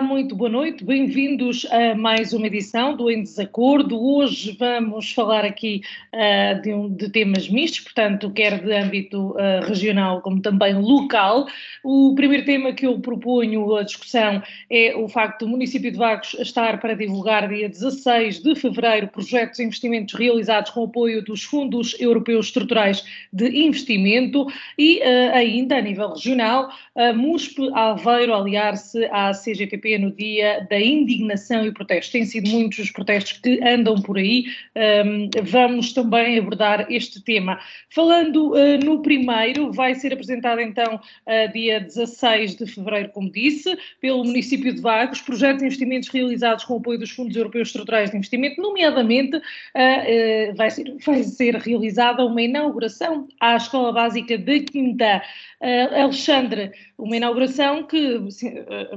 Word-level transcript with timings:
Muito 0.00 0.34
boa 0.34 0.48
noite, 0.48 0.82
bem-vindos 0.82 1.66
a 1.70 1.94
mais 1.94 2.32
uma 2.32 2.46
edição 2.46 2.96
do 2.96 3.10
Em 3.10 3.22
Desacordo. 3.22 4.02
Hoje 4.02 4.56
vamos 4.58 5.12
falar 5.12 5.44
aqui 5.44 5.82
uh, 6.14 6.60
de, 6.62 6.72
um, 6.72 6.88
de, 6.88 7.10
temas 7.10 7.48
mistos, 7.50 7.80
portanto, 7.80 8.30
quer 8.30 8.62
de 8.62 8.72
âmbito 8.72 9.32
uh, 9.32 9.66
regional 9.66 10.22
como 10.22 10.40
também 10.40 10.74
local. 10.74 11.46
O 11.84 12.14
primeiro 12.14 12.46
tema 12.46 12.72
que 12.72 12.86
eu 12.86 12.98
proponho 12.98 13.76
a 13.76 13.82
discussão 13.82 14.42
é 14.70 14.96
o 14.96 15.06
facto 15.06 15.40
do 15.40 15.48
município 15.48 15.92
de 15.92 15.98
Vagos 15.98 16.34
estar 16.40 16.80
para 16.80 16.94
divulgar 16.94 17.48
dia 17.48 17.68
16 17.68 18.42
de 18.42 18.54
fevereiro 18.54 19.08
projetos 19.08 19.58
e 19.58 19.64
investimentos 19.64 20.14
realizados 20.14 20.70
com 20.70 20.84
apoio 20.84 21.22
dos 21.22 21.44
Fundos 21.44 21.94
Europeus 22.00 22.46
Estruturais 22.46 23.04
de 23.32 23.48
Investimento 23.48 24.46
e 24.78 24.98
uh, 25.00 25.34
ainda 25.34 25.76
a 25.76 25.82
nível 25.82 26.14
regional, 26.14 26.70
a 26.96 27.12
MUSP 27.12 27.70
Aveiro 27.74 28.34
aliar-se 28.34 29.04
à 29.06 29.32
CG 29.32 29.66
No 29.98 30.10
dia 30.10 30.66
da 30.68 30.80
indignação 30.80 31.66
e 31.66 31.72
protesto. 31.72 32.12
Têm 32.12 32.24
sido 32.24 32.48
muitos 32.50 32.78
os 32.78 32.90
protestos 32.90 33.38
que 33.38 33.60
andam 33.62 34.00
por 34.00 34.18
aí. 34.18 34.44
Um, 34.76 35.30
vamos 35.42 35.92
também 35.92 36.38
abordar 36.38 36.86
este 36.90 37.22
tema. 37.22 37.60
Falando 37.88 38.52
uh, 38.52 38.78
no 38.84 39.02
primeiro, 39.02 39.72
vai 39.72 39.94
ser 39.94 40.12
apresentado 40.12 40.60
então 40.60 40.96
uh, 40.96 41.52
dia 41.52 41.80
16 41.80 42.56
de 42.56 42.66
fevereiro, 42.66 43.10
como 43.10 43.30
disse, 43.30 43.76
pelo 44.00 44.24
município 44.24 44.74
de 44.74 44.80
Vagos, 44.80 45.20
projetos 45.20 45.60
de 45.60 45.66
investimentos 45.66 46.08
realizados 46.08 46.64
com 46.64 46.74
o 46.74 46.78
apoio 46.78 46.98
dos 46.98 47.10
Fundos 47.10 47.36
Europeus 47.36 47.68
Estruturais 47.68 48.10
de 48.10 48.16
Investimento, 48.16 48.60
nomeadamente 48.60 49.36
uh, 49.36 50.54
vai, 50.56 50.70
ser, 50.70 50.94
vai 51.04 51.22
ser 51.22 51.54
realizada 51.56 52.24
uma 52.24 52.42
inauguração 52.42 53.28
à 53.38 53.56
Escola 53.56 53.92
Básica 53.92 54.36
da 54.38 54.58
Quinta. 54.60 55.22
Alexandre, 55.62 56.72
uma 56.96 57.18
inauguração 57.18 57.82
que 57.82 58.18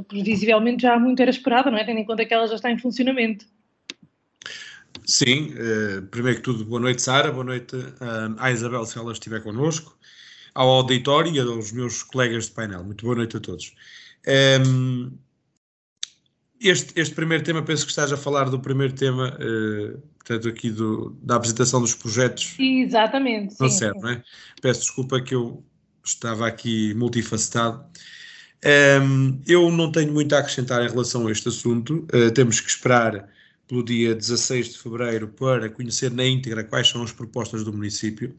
previsivelmente 0.08 0.73
realmente 0.74 0.82
já 0.82 1.00
muito 1.00 1.22
era 1.22 1.32
esperada, 1.32 1.70
não 1.70 1.78
é? 1.78 1.84
Tendo 1.84 2.00
em 2.00 2.06
conta 2.06 2.26
que 2.26 2.34
ela 2.34 2.48
já 2.48 2.56
está 2.56 2.72
em 2.72 2.78
funcionamento. 2.78 3.46
Sim, 5.06 5.54
uh, 5.54 6.02
primeiro 6.08 6.38
que 6.38 6.44
tudo, 6.44 6.66
boa 6.66 6.80
noite, 6.80 7.02
Sara, 7.02 7.32
boa 7.32 7.44
noite 7.44 7.76
uh, 7.76 8.36
à 8.38 8.52
Isabel, 8.52 8.86
se 8.86 8.98
ela 8.98 9.12
estiver 9.12 9.42
connosco, 9.42 9.98
ao 10.54 10.70
auditório 10.70 11.34
e 11.34 11.40
aos 11.40 11.72
meus 11.72 12.04
colegas 12.04 12.46
de 12.46 12.52
painel. 12.52 12.84
Muito 12.84 13.04
boa 13.04 13.18
noite 13.18 13.36
a 13.38 13.40
todos. 13.40 13.74
Um, 14.26 14.32
ehm, 14.32 15.12
este, 16.62 16.94
este, 16.98 17.14
primeiro 17.14 17.44
tema, 17.44 17.62
penso 17.62 17.84
que 17.84 17.92
estás 17.92 18.14
a 18.14 18.18
falar 18.18 18.50
do 18.50 18.60
primeiro 18.60 18.94
tema, 18.94 19.38
uh, 19.38 20.02
portanto, 20.18 20.48
aqui 20.48 20.70
do, 20.70 21.18
da 21.22 21.36
apresentação 21.36 21.82
dos 21.82 21.94
projetos. 21.94 22.56
Exatamente. 22.58 23.56
Não 23.60 23.70
sim, 23.70 23.80
certo, 23.80 23.96
sim. 23.96 24.02
não 24.02 24.10
é? 24.12 24.24
Peço 24.62 24.82
desculpa 24.82 25.20
que 25.20 25.36
eu 25.36 25.62
estava 26.06 26.48
aqui 26.48 26.94
multifacetado. 26.94 27.86
Um, 28.66 29.42
eu 29.46 29.70
não 29.70 29.92
tenho 29.92 30.14
muito 30.14 30.34
a 30.34 30.40
acrescentar 30.40 30.82
em 30.84 30.90
relação 30.90 31.28
a 31.28 31.32
este 31.32 31.50
assunto. 31.50 32.08
Uh, 32.14 32.32
temos 32.32 32.62
que 32.62 32.70
esperar 32.70 33.30
pelo 33.68 33.84
dia 33.84 34.16
16 34.16 34.70
de 34.70 34.80
fevereiro 34.80 35.28
para 35.28 35.70
conhecer 35.70 36.12
na 36.12 36.26
íntegra 36.26 36.64
quais 36.64 36.88
são 36.88 37.04
as 37.04 37.12
propostas 37.12 37.64
do 37.64 37.74
município. 37.74 38.30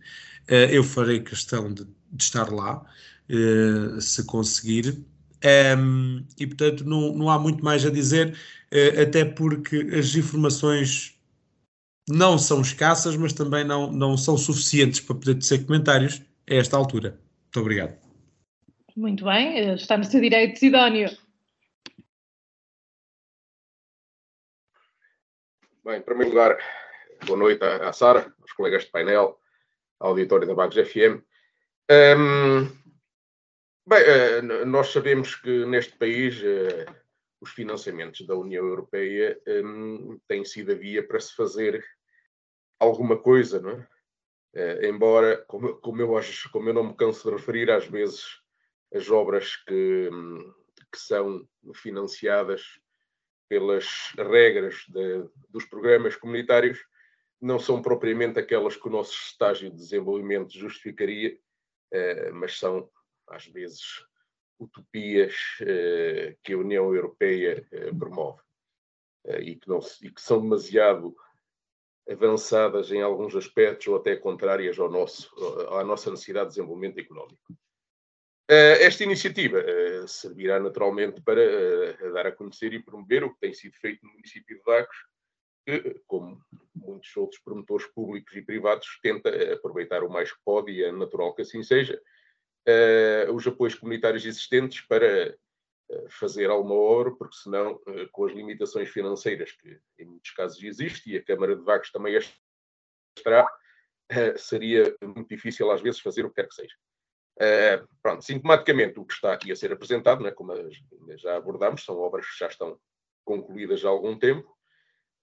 Uh, 0.48 0.70
eu 0.70 0.82
farei 0.82 1.20
questão 1.20 1.72
de, 1.72 1.84
de 1.84 2.22
estar 2.22 2.50
lá, 2.50 2.84
uh, 3.28 4.00
se 4.00 4.24
conseguir. 4.24 5.04
Um, 5.78 6.24
e, 6.38 6.46
portanto, 6.46 6.84
não, 6.86 7.14
não 7.14 7.30
há 7.30 7.38
muito 7.38 7.62
mais 7.62 7.84
a 7.84 7.90
dizer, 7.90 8.34
até 9.00 9.26
porque 9.26 9.76
as 9.92 10.16
informações 10.16 11.14
não 12.08 12.38
são 12.38 12.62
escassas, 12.62 13.14
mas 13.14 13.34
também 13.34 13.62
não, 13.62 13.92
não 13.92 14.16
são 14.16 14.38
suficientes 14.38 15.00
para 15.00 15.16
poder 15.16 15.42
ser 15.42 15.66
comentários 15.66 16.22
a 16.48 16.54
esta 16.54 16.78
altura. 16.78 17.20
Muito 17.44 17.60
obrigado. 17.60 18.03
Muito 18.96 19.24
bem, 19.24 19.58
eh, 19.58 19.74
está 19.74 19.98
no 19.98 20.04
seu 20.04 20.20
direito, 20.20 20.56
Sidónio. 20.56 21.08
Bem, 25.84 25.98
em 25.98 26.02
primeiro 26.02 26.30
lugar, 26.30 26.56
boa 27.26 27.36
noite 27.36 27.64
à, 27.64 27.92
Sara, 27.92 28.32
aos 28.40 28.52
colegas 28.52 28.84
de 28.84 28.92
painel, 28.92 29.36
ao 29.98 30.10
auditório 30.10 30.46
da 30.46 30.54
Bagos 30.54 30.76
FM. 30.76 31.20
Um, 31.90 32.66
bem, 33.84 34.62
uh, 34.62 34.64
nós 34.64 34.92
sabemos 34.92 35.34
que 35.34 35.66
neste 35.66 35.96
país 35.98 36.40
uh, 36.40 36.94
os 37.40 37.50
financiamentos 37.50 38.24
da 38.24 38.36
União 38.36 38.64
Europeia 38.64 39.42
um, 39.48 40.20
têm 40.28 40.44
sido 40.44 40.70
a 40.70 40.76
via 40.76 41.04
para 41.04 41.18
se 41.18 41.34
fazer 41.34 41.84
alguma 42.78 43.18
coisa, 43.18 43.60
não 43.60 43.70
é? 43.70 43.88
Embora, 44.88 45.38
como, 45.48 45.74
como, 45.78 46.00
eu, 46.00 46.14
como 46.52 46.68
eu 46.68 46.74
não 46.74 46.84
me 46.84 46.96
canso 46.96 47.28
de 47.28 47.34
referir, 47.34 47.72
às 47.72 47.88
vezes 47.88 48.43
as 48.94 49.10
obras 49.10 49.56
que, 49.56 50.08
que 50.92 50.98
são 50.98 51.46
financiadas 51.74 52.80
pelas 53.48 54.12
regras 54.16 54.84
de, 54.88 55.28
dos 55.50 55.64
programas 55.66 56.16
comunitários 56.16 56.78
não 57.40 57.58
são 57.58 57.82
propriamente 57.82 58.38
aquelas 58.38 58.76
que 58.76 58.88
o 58.88 58.90
nosso 58.90 59.12
estágio 59.12 59.68
de 59.68 59.76
desenvolvimento 59.76 60.56
justificaria, 60.56 61.38
eh, 61.92 62.30
mas 62.30 62.58
são, 62.58 62.88
às 63.28 63.46
vezes, 63.46 63.82
utopias 64.58 65.34
eh, 65.60 66.36
que 66.42 66.54
a 66.54 66.58
União 66.58 66.94
Europeia 66.94 67.66
eh, 67.70 67.92
promove 67.92 68.40
e 69.40 69.56
que, 69.56 69.68
não, 69.68 69.80
e 70.02 70.10
que 70.10 70.20
são 70.20 70.40
demasiado 70.40 71.14
avançadas 72.08 72.90
em 72.92 73.02
alguns 73.02 73.34
aspectos 73.34 73.88
ou 73.88 73.96
até 73.96 74.16
contrárias 74.16 74.78
ao 74.78 74.90
nosso, 74.90 75.34
à 75.70 75.82
nossa 75.82 76.10
necessidade 76.10 76.50
de 76.50 76.56
desenvolvimento 76.56 76.98
económico. 76.98 77.54
Uh, 78.50 78.76
esta 78.80 79.02
iniciativa 79.04 79.58
uh, 79.58 80.06
servirá 80.06 80.60
naturalmente 80.60 81.18
para 81.22 81.40
uh, 81.40 82.12
dar 82.12 82.26
a 82.26 82.32
conhecer 82.32 82.74
e 82.74 82.82
promover 82.82 83.24
o 83.24 83.32
que 83.32 83.40
tem 83.40 83.54
sido 83.54 83.74
feito 83.76 84.04
no 84.04 84.12
município 84.12 84.58
de 84.58 84.62
Vagos, 84.62 84.96
que, 85.66 86.02
como 86.06 86.38
muitos 86.74 87.16
outros 87.16 87.40
promotores 87.42 87.86
públicos 87.86 88.36
e 88.36 88.42
privados, 88.42 88.98
tenta 89.02 89.30
aproveitar 89.54 90.04
o 90.04 90.10
mais 90.10 90.30
que 90.30 90.38
pode, 90.44 90.72
e 90.72 90.84
é 90.84 90.92
natural 90.92 91.34
que 91.34 91.40
assim 91.40 91.62
seja, 91.62 91.98
os 93.32 93.46
apoios 93.46 93.74
comunitários 93.74 94.26
existentes 94.26 94.82
para 94.82 95.34
fazer 96.10 96.50
alguma 96.50 96.74
obra, 96.74 97.12
porque 97.12 97.36
senão, 97.36 97.80
com 98.12 98.26
as 98.26 98.32
limitações 98.34 98.90
financeiras 98.90 99.52
que 99.52 99.80
em 99.98 100.04
muitos 100.04 100.32
casos 100.32 100.62
existem, 100.62 101.14
e 101.14 101.16
a 101.16 101.24
Câmara 101.24 101.56
de 101.56 101.62
Vagos 101.62 101.90
também 101.90 102.14
as 102.14 102.30
terá, 103.22 103.50
seria 104.36 104.94
muito 105.02 105.28
difícil 105.30 105.70
às 105.70 105.80
vezes 105.80 106.00
fazer 106.00 106.26
o 106.26 106.28
que 106.28 106.36
quer 106.36 106.48
que 106.48 106.54
seja. 106.54 106.74
Uh, 107.36 107.86
pronto, 108.00 108.24
sintomaticamente, 108.24 108.98
o 109.00 109.04
que 109.04 109.14
está 109.14 109.32
aqui 109.32 109.50
a 109.50 109.56
ser 109.56 109.72
apresentado, 109.72 110.22
né, 110.22 110.30
como 110.30 110.52
já 111.16 111.36
abordámos, 111.36 111.84
são 111.84 111.98
obras 111.98 112.26
que 112.26 112.38
já 112.38 112.46
estão 112.46 112.78
concluídas 113.24 113.84
há 113.84 113.88
algum 113.88 114.16
tempo, 114.16 114.48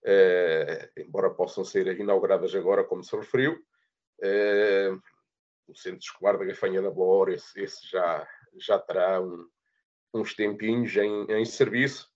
uh, 0.06 1.00
embora 1.00 1.30
possam 1.30 1.64
ser 1.64 1.88
inauguradas 2.00 2.54
agora, 2.54 2.84
como 2.84 3.04
se 3.04 3.16
referiu. 3.16 3.54
Uh, 4.20 5.02
o 5.68 5.76
Centro 5.76 6.00
Escolar 6.00 6.38
da 6.38 6.46
Gafanha 6.46 6.82
da 6.82 6.92
Boa 6.92 7.32
esse, 7.32 7.60
esse 7.62 7.88
já, 7.90 8.28
já 8.56 8.78
terá 8.78 9.22
um, 9.22 9.48
uns 10.14 10.34
tempinhos 10.34 10.96
em, 10.98 11.26
em 11.32 11.46
serviço, 11.46 12.12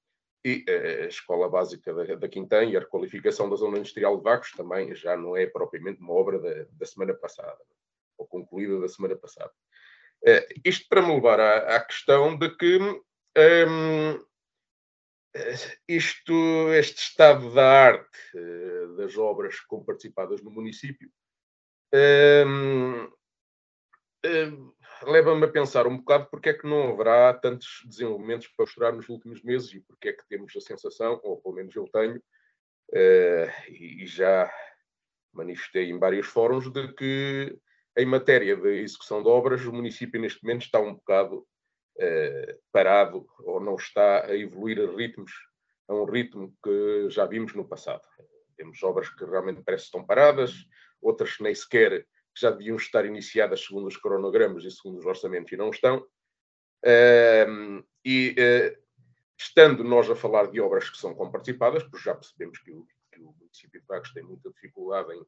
e 0.46 0.64
a 0.70 1.08
Escola 1.08 1.50
Básica 1.50 1.92
da, 2.16 2.30
Quintã 2.30 2.64
e 2.64 2.78
a 2.78 2.80
requalificação 2.80 3.50
da 3.50 3.56
Zona 3.56 3.80
Industrial 3.80 4.16
de 4.16 4.24
Vagos 4.24 4.52
também 4.52 4.94
já 4.94 5.18
não 5.18 5.36
é 5.36 5.48
propriamente 5.48 6.00
uma 6.00 6.14
obra 6.14 6.40
da, 6.40 6.68
da 6.72 6.86
semana 6.86 7.16
passada, 7.16 7.58
ou 8.16 8.28
concluída 8.28 8.80
da 8.80 8.88
semana 8.88 9.16
passada. 9.16 9.52
Uh, 10.28 10.62
isto 10.64 10.88
para 10.90 11.02
me 11.02 11.14
levar 11.14 11.40
à, 11.40 11.76
à 11.76 11.86
questão 11.86 12.36
de 12.36 12.50
que 12.56 12.80
um, 12.80 14.26
isto, 15.88 16.74
este 16.74 16.98
estado 16.98 17.54
da 17.54 17.70
arte 17.70 18.18
uh, 18.36 18.96
das 18.96 19.18
obras 19.18 19.60
comparticipadas 19.60 20.42
no 20.42 20.50
município 20.50 21.12
um, 21.94 23.12
leva-me 25.04 25.46
a 25.46 25.52
pensar 25.52 25.88
um 25.88 25.98
bocado 25.98 26.28
porque 26.30 26.50
é 26.50 26.54
que 26.54 26.68
não 26.68 26.94
haverá 26.94 27.34
tantos 27.34 27.84
desenvolvimentos 27.86 28.48
para 28.48 28.66
mostrar 28.66 28.92
nos 28.94 29.10
últimos 29.10 29.44
meses 29.44 29.74
e 29.74 29.80
porque 29.82 30.10
é 30.10 30.14
que 30.14 30.28
temos 30.28 30.56
a 30.56 30.62
sensação, 30.62 31.20
ou 31.24 31.40
pelo 31.42 31.56
menos 31.56 31.76
eu 31.76 31.88
tenho, 31.88 32.18
uh, 32.18 33.72
e 33.72 34.06
já 34.08 34.52
manifestei 35.34 35.90
em 35.90 36.00
vários 36.00 36.28
fóruns, 36.28 36.72
de 36.72 36.94
que 36.94 37.58
em 37.98 38.06
matéria 38.06 38.56
de 38.56 38.82
execução 38.82 39.22
de 39.22 39.30
obras, 39.30 39.66
o 39.66 39.74
município 39.74 40.20
neste 40.20 40.44
momento 40.44 40.64
está 40.64 40.80
um 40.80 40.96
bocado 40.96 41.40
uh, 41.98 42.60
parado 42.72 43.26
ou 43.40 43.60
não 43.60 43.76
está 43.76 44.26
a 44.26 44.36
evoluir 44.36 44.80
a 44.80 44.96
ritmos, 44.96 45.32
a 45.88 45.94
um 45.94 46.06
ritmo 46.06 46.54
que 46.64 47.10
já 47.10 47.26
vimos 47.26 47.54
no 47.54 47.68
passado. 47.68 48.02
Temos 48.58 48.82
obras 48.84 49.10
que 49.10 49.26
realmente 49.26 49.64
parecem 49.64 49.86
estão 49.86 50.06
paradas, 50.06 50.54
outras 51.02 51.38
nem 51.40 51.54
sequer 51.54 52.06
já 52.38 52.52
deviam 52.52 52.76
estar 52.76 53.06
iniciadas 53.06 53.64
segundo 53.64 53.88
os 53.88 53.98
cronogramas 53.98 54.66
e 54.66 54.72
segundo 54.72 55.00
os 55.00 55.06
orçamentos 55.06 55.52
e 55.52 55.58
não 55.58 55.70
estão. 55.70 56.06
Uh, 56.84 57.84
e 58.04 58.36
uh, 58.38 58.86
estando 59.38 59.84
nós 59.84 60.10
a 60.10 60.16
falar 60.16 60.52
de 60.52 60.60
obras 60.60 60.90
que 60.90 60.98
são 60.98 61.16
comparticipadas, 61.16 61.84
porque 61.84 62.04
já 62.04 62.14
percebemos 62.14 62.60
que 62.60 62.72
o, 62.72 62.86
que 63.12 63.22
o 63.22 63.34
município 63.40 63.80
de 63.80 63.88
Vagos 63.88 64.12
tem 64.14 64.24
muita 64.24 64.50
dificuldade 64.50 65.14
em, 65.14 65.26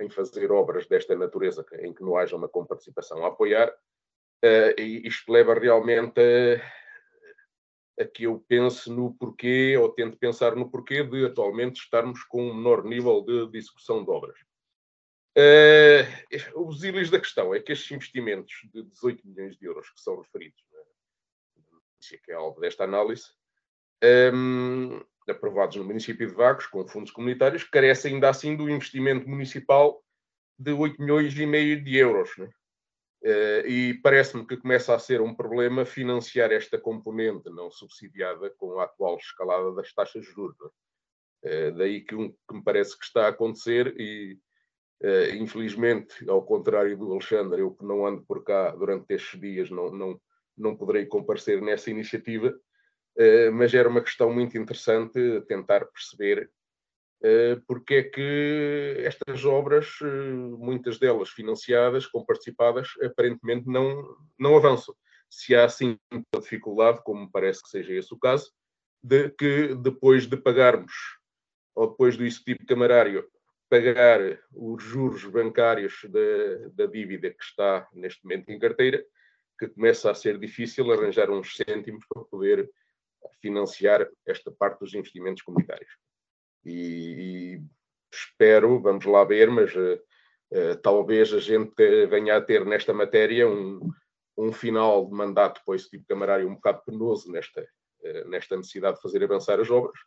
em, 0.00 0.08
fazer 0.08 0.50
obras 0.50 0.86
desta 0.86 1.16
natureza 1.16 1.64
em 1.80 1.92
que 1.92 2.02
não 2.02 2.16
haja 2.16 2.36
uma 2.36 2.48
comparticipação 2.48 3.24
a 3.24 3.28
apoiar, 3.28 3.68
uh, 3.68 4.80
e 4.80 5.06
isto 5.06 5.30
leva 5.32 5.54
realmente 5.54 6.20
a, 6.20 8.02
a, 8.02 8.06
que 8.06 8.24
eu 8.24 8.44
pense 8.48 8.90
no 8.90 9.14
porquê, 9.14 9.76
ou 9.76 9.90
tente 9.90 10.16
pensar 10.16 10.56
no 10.56 10.70
porquê 10.70 11.02
de 11.02 11.26
atualmente 11.26 11.80
estarmos 11.80 12.24
com 12.24 12.50
um 12.50 12.54
menor 12.54 12.84
nível 12.84 13.22
de, 13.22 13.50
de 13.50 13.58
execução 13.58 14.04
de 14.04 14.10
obras. 14.10 14.38
Uh, 15.36 16.62
os 16.68 16.84
ilhos 16.84 17.10
da 17.10 17.18
questão 17.18 17.54
é 17.54 17.60
que 17.60 17.72
estes 17.72 17.90
investimentos 17.90 18.52
de 18.72 18.82
18 18.82 19.26
milhões 19.26 19.56
de 19.56 19.64
euros 19.66 19.88
que 19.90 20.00
são 20.00 20.20
referidos 20.20 20.62
que 22.18 22.32
é 22.32 22.34
alvo 22.34 22.60
desta 22.60 22.84
análise, 22.84 23.32
um, 24.34 25.00
aprovados 25.30 25.76
no 25.76 25.84
município 25.84 26.26
de 26.26 26.34
Vagos, 26.34 26.66
com 26.66 26.86
fundos 26.86 27.10
comunitários, 27.10 27.64
carece 27.64 28.08
ainda 28.08 28.28
assim 28.28 28.56
do 28.56 28.68
investimento 28.68 29.28
municipal 29.28 30.02
de 30.58 30.72
8 30.72 31.00
milhões 31.00 31.36
e 31.38 31.46
meio 31.46 31.82
de 31.82 31.96
euros. 31.96 32.30
Né? 32.36 32.50
Uh, 33.24 33.66
e 33.66 33.94
parece-me 34.02 34.46
que 34.46 34.56
começa 34.56 34.94
a 34.94 34.98
ser 34.98 35.20
um 35.20 35.34
problema 35.34 35.84
financiar 35.84 36.50
esta 36.50 36.78
componente 36.78 37.48
não 37.50 37.70
subsidiada 37.70 38.50
com 38.50 38.78
a 38.78 38.84
atual 38.84 39.16
escalada 39.16 39.72
das 39.74 39.92
taxas 39.92 40.24
de 40.24 40.30
juros. 40.32 40.56
Né? 40.60 40.68
Uh, 41.44 41.76
daí 41.76 42.00
que, 42.00 42.14
um, 42.14 42.30
que 42.30 42.54
me 42.54 42.62
parece 42.62 42.98
que 42.98 43.04
está 43.04 43.26
a 43.26 43.28
acontecer 43.28 43.94
e, 43.98 44.38
uh, 45.02 45.36
infelizmente, 45.36 46.28
ao 46.28 46.44
contrário 46.44 46.96
do 46.96 47.12
Alexandre, 47.12 47.60
eu 47.60 47.72
que 47.72 47.84
não 47.84 48.06
ando 48.06 48.22
por 48.22 48.42
cá 48.42 48.70
durante 48.70 49.14
estes 49.14 49.40
dias, 49.40 49.70
não, 49.70 49.90
não, 49.90 50.20
não 50.56 50.76
poderei 50.76 51.06
comparecer 51.06 51.60
nessa 51.60 51.90
iniciativa, 51.90 52.48
eh, 52.48 52.54
mas 53.52 53.74
era 53.74 53.88
uma 53.88 54.00
questão 54.00 54.32
muito 54.32 54.56
interessante 54.56 55.42
tentar 55.46 55.84
perceber 55.86 56.50
eh, 57.24 57.56
porque 57.68 57.94
é 57.94 58.02
que 58.02 58.96
estas 58.98 59.44
obras, 59.44 59.86
eh, 60.02 60.06
muitas 60.58 60.98
delas 60.98 61.30
financiadas, 61.30 62.04
comparticipadas, 62.06 62.88
aparentemente 63.00 63.68
não, 63.68 64.16
não 64.38 64.56
avançam. 64.56 64.94
Se 65.30 65.54
há 65.54 65.64
assim 65.64 65.96
uma 66.12 66.40
dificuldade, 66.40 67.00
como 67.04 67.30
parece 67.30 67.62
que 67.62 67.68
seja 67.68 67.94
esse 67.94 68.12
o 68.12 68.18
caso, 68.18 68.52
de 69.02 69.30
que 69.30 69.74
depois 69.76 70.26
de 70.26 70.36
pagarmos, 70.36 70.92
ou 71.76 71.90
depois 71.90 72.16
do 72.16 72.24
executivo 72.26 72.66
camarário, 72.66 73.24
pagar 73.70 74.20
os 74.52 74.82
juros 74.82 75.24
bancários 75.24 76.00
da, 76.10 76.68
da 76.74 76.86
dívida 76.86 77.30
que 77.30 77.42
está 77.42 77.88
neste 77.92 78.22
momento 78.24 78.50
em 78.50 78.58
carteira, 78.58 79.02
que 79.58 79.68
começa 79.68 80.10
a 80.10 80.14
ser 80.14 80.38
difícil 80.38 80.90
arranjar 80.92 81.30
uns 81.30 81.56
cêntimos 81.56 82.04
para 82.08 82.24
poder 82.24 82.68
financiar 83.40 84.08
esta 84.26 84.50
parte 84.50 84.80
dos 84.80 84.94
investimentos 84.94 85.42
comunitários. 85.42 85.90
E, 86.64 87.58
e 87.58 87.62
espero, 88.12 88.80
vamos 88.80 89.04
lá 89.04 89.24
ver, 89.24 89.50
mas 89.50 89.74
uh, 89.74 90.00
uh, 90.52 90.76
talvez 90.82 91.32
a 91.32 91.40
gente 91.40 91.74
venha 92.06 92.36
a 92.36 92.40
ter 92.40 92.64
nesta 92.64 92.92
matéria 92.92 93.48
um, 93.48 93.80
um 94.36 94.52
final 94.52 95.06
de 95.06 95.12
mandato 95.12 95.60
para 95.64 95.76
esse 95.76 95.90
tipo 95.90 96.06
camarário 96.06 96.48
um 96.48 96.54
bocado 96.54 96.82
penoso 96.84 97.30
nesta, 97.30 97.62
uh, 97.62 98.28
nesta 98.28 98.56
necessidade 98.56 98.96
de 98.96 99.02
fazer 99.02 99.22
avançar 99.24 99.60
as 99.60 99.70
obras. 99.70 99.98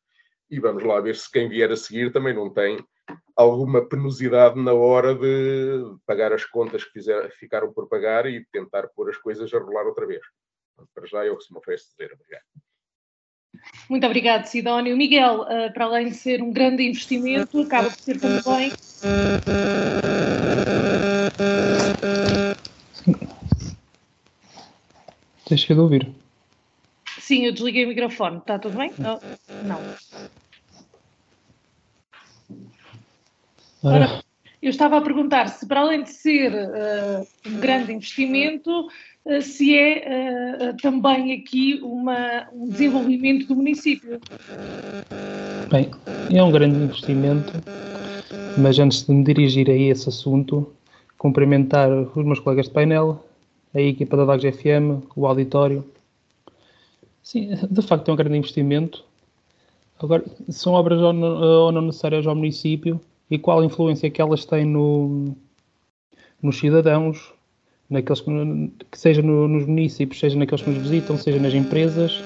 E 0.49 0.59
vamos 0.59 0.83
lá 0.83 0.99
ver 0.99 1.15
se 1.15 1.29
quem 1.29 1.49
vier 1.49 1.71
a 1.71 1.75
seguir 1.75 2.11
também 2.11 2.33
não 2.33 2.53
tem 2.53 2.77
alguma 3.35 3.87
penosidade 3.87 4.59
na 4.59 4.73
hora 4.73 5.13
de 5.15 5.97
pagar 6.05 6.31
as 6.31 6.45
contas 6.45 6.83
que 6.83 6.91
fizer, 6.91 7.31
ficaram 7.31 7.73
por 7.73 7.87
pagar 7.87 8.25
e 8.25 8.45
tentar 8.51 8.87
pôr 8.89 9.09
as 9.09 9.17
coisas 9.17 9.53
a 9.53 9.59
rolar 9.59 9.85
outra 9.85 10.05
vez. 10.05 10.21
Para 10.93 11.05
já 11.07 11.25
é 11.25 11.31
o 11.31 11.37
que 11.37 11.43
se 11.43 11.51
me 11.51 11.57
oferece 11.57 11.89
dizer. 11.89 12.13
Obrigado. 12.13 12.43
Muito 13.89 14.05
obrigado, 14.05 14.45
Sidónio. 14.45 14.97
Miguel, 14.97 15.41
uh, 15.41 15.73
para 15.73 15.85
além 15.85 16.09
de 16.09 16.15
ser 16.15 16.41
um 16.41 16.51
grande 16.51 16.83
investimento, 16.83 17.61
acaba 17.61 17.89
por 17.89 17.99
ser 17.99 18.19
também. 18.19 18.71
Deixa 25.47 25.73
de 25.73 25.79
ouvir. 25.79 26.09
Sim, 27.19 27.45
eu 27.45 27.53
desliguei 27.53 27.85
o 27.85 27.87
microfone. 27.87 28.37
Está 28.37 28.59
tudo 28.59 28.77
bem? 28.77 28.91
Não. 28.97 29.19
não. 29.63 29.79
Ora, 33.83 34.23
eu 34.61 34.69
estava 34.71 34.97
a 34.97 35.01
perguntar 35.01 35.47
se, 35.47 35.67
para 35.67 35.81
além 35.81 36.01
de 36.01 36.09
ser 36.09 36.51
uh, 36.51 37.27
um 37.47 37.59
grande 37.59 37.93
investimento, 37.93 38.89
se 39.41 39.75
é 39.75 40.69
uh, 40.69 40.77
também 40.77 41.33
aqui 41.33 41.79
uma, 41.81 42.47
um 42.53 42.69
desenvolvimento 42.69 43.47
do 43.47 43.55
município. 43.55 44.19
Bem, 45.71 45.89
é 46.31 46.43
um 46.43 46.51
grande 46.51 46.77
investimento, 46.77 47.53
mas 48.57 48.77
antes 48.77 49.05
de 49.05 49.11
me 49.11 49.23
dirigir 49.23 49.69
a 49.69 49.73
esse 49.73 50.07
assunto, 50.09 50.71
cumprimentar 51.17 51.91
os 51.91 52.23
meus 52.23 52.39
colegas 52.39 52.67
de 52.67 52.73
painel, 52.73 53.25
a 53.73 53.81
equipa 53.81 54.15
da 54.15 54.25
Vagos 54.25 54.45
FM, 54.45 55.03
o 55.15 55.25
auditório. 55.25 55.83
Sim, 57.23 57.49
de 57.69 57.81
facto 57.81 58.09
é 58.09 58.13
um 58.13 58.15
grande 58.15 58.37
investimento. 58.37 59.03
Agora, 59.99 60.23
são 60.49 60.73
obras 60.73 60.99
ou 60.99 61.11
não, 61.11 61.41
ou 61.41 61.71
não 61.71 61.81
necessárias 61.81 62.27
ao 62.27 62.35
município, 62.35 63.01
e 63.29 63.39
qual 63.39 63.59
a 63.59 63.65
influência 63.65 64.11
que 64.11 64.21
elas 64.21 64.45
têm 64.45 64.65
no, 64.65 65.35
nos 66.41 66.59
cidadãos, 66.59 67.33
naqueles 67.89 68.21
que, 68.21 68.31
que 68.91 68.97
seja 68.97 69.21
no, 69.21 69.47
nos 69.47 69.65
municípios, 69.65 70.19
seja 70.19 70.37
naqueles 70.37 70.63
que 70.63 70.69
nos 70.69 70.81
visitam, 70.81 71.17
seja 71.17 71.39
nas 71.39 71.53
empresas. 71.53 72.21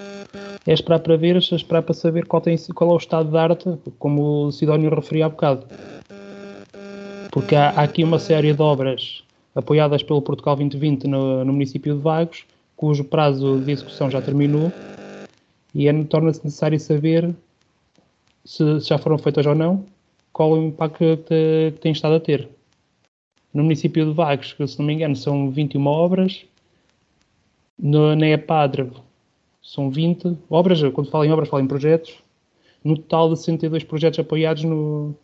É 0.65 0.73
esperar 0.73 0.99
para 0.99 1.17
ver, 1.17 1.35
é 1.35 1.39
esperar 1.39 1.81
para 1.81 1.93
saber 1.93 2.25
qual, 2.25 2.41
tem, 2.41 2.57
qual 2.75 2.91
é 2.91 2.93
o 2.93 2.97
estado 2.97 3.29
de 3.29 3.37
arte, 3.37 3.77
como 3.97 4.47
o 4.47 4.51
Sidónio 4.51 4.93
referia 4.93 5.25
há 5.25 5.29
bocado. 5.29 5.65
Porque 7.31 7.55
há, 7.55 7.69
há 7.69 7.83
aqui 7.83 8.03
uma 8.03 8.19
série 8.19 8.53
de 8.53 8.61
obras 8.61 9.23
apoiadas 9.55 10.03
pelo 10.03 10.21
Portugal 10.21 10.55
2020 10.55 11.07
no, 11.07 11.45
no 11.45 11.53
município 11.53 11.95
de 11.95 12.01
Vagos, 12.01 12.45
cujo 12.75 13.03
prazo 13.03 13.59
de 13.59 13.71
execução 13.71 14.09
já 14.09 14.21
terminou, 14.21 14.71
e 15.73 15.87
é, 15.87 16.03
torna-se 16.03 16.43
necessário 16.43 16.79
saber 16.79 17.33
se, 18.45 18.79
se 18.79 18.87
já 18.87 18.97
foram 18.97 19.17
feitas 19.17 19.45
ou 19.45 19.55
não, 19.55 19.85
qual 20.31 20.51
o 20.53 20.67
impacto 20.67 20.97
que, 20.99 21.73
tem 21.81 21.91
estado 21.91 22.15
a 22.15 22.19
ter. 22.19 22.47
No 23.53 23.63
município 23.63 24.05
de 24.05 24.13
Vagos, 24.13 24.53
que 24.53 24.67
se 24.67 24.77
não 24.77 24.85
me 24.85 24.93
engano 24.93 25.15
são 25.15 25.49
21 25.49 25.85
obras, 25.87 26.45
no, 27.77 28.15
na 28.15 28.27
EPADRE 28.27 28.91
são 29.61 29.89
20 29.89 30.37
obras, 30.49 30.81
quando 30.93 31.09
falo 31.09 31.25
em 31.25 31.31
obras, 31.31 31.49
falo 31.49 31.63
em 31.63 31.67
projetos, 31.67 32.21
no 32.83 32.95
total 32.95 33.29
de 33.29 33.39
62 33.39 33.83
projetos 33.83 34.19
apoiados 34.19 34.63
no, 34.63 35.15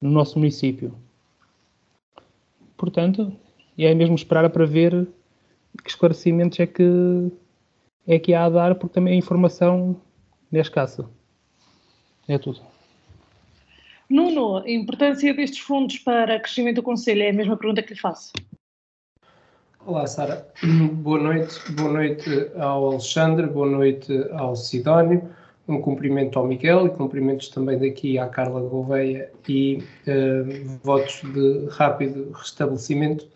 no 0.00 0.10
nosso 0.10 0.38
município. 0.38 0.94
Portanto, 2.76 3.32
é 3.76 3.94
mesmo 3.94 4.14
esperar 4.14 4.48
para 4.50 4.64
ver 4.64 5.06
que 5.82 5.90
esclarecimentos 5.90 6.58
é 6.60 6.66
que, 6.66 7.32
é 8.06 8.18
que 8.18 8.34
há 8.34 8.44
a 8.44 8.50
dar, 8.50 8.74
porque 8.74 8.94
também 8.94 9.14
a 9.14 9.16
informação 9.16 9.96
é 10.52 10.58
escassa. 10.58 11.08
É 12.26 12.38
tudo. 12.38 12.60
Nuno, 14.10 14.56
a 14.56 14.70
importância 14.70 15.34
destes 15.34 15.58
fundos 15.58 15.98
para 15.98 16.40
crescimento 16.40 16.76
do 16.76 16.82
Conselho 16.82 17.22
é 17.22 17.28
a 17.28 17.32
mesma 17.32 17.58
pergunta 17.58 17.82
que 17.82 17.92
lhe 17.92 18.00
faço. 18.00 18.32
Olá, 19.84 20.06
Sara. 20.06 20.48
Boa 21.02 21.18
noite. 21.18 21.72
Boa 21.72 21.92
noite 21.92 22.50
ao 22.56 22.92
Alexandre, 22.92 23.46
boa 23.46 23.66
noite 23.66 24.12
ao 24.32 24.56
Sidónio. 24.56 25.28
Um 25.68 25.82
cumprimento 25.82 26.38
ao 26.38 26.46
Miguel 26.46 26.86
e 26.86 26.90
cumprimentos 26.90 27.48
também 27.48 27.78
daqui 27.78 28.18
à 28.18 28.26
Carla 28.28 28.62
Gouveia 28.62 29.30
e 29.46 29.84
uh, 30.06 30.78
votos 30.82 31.20
de 31.34 31.66
rápido 31.72 32.32
restabelecimento. 32.32 33.28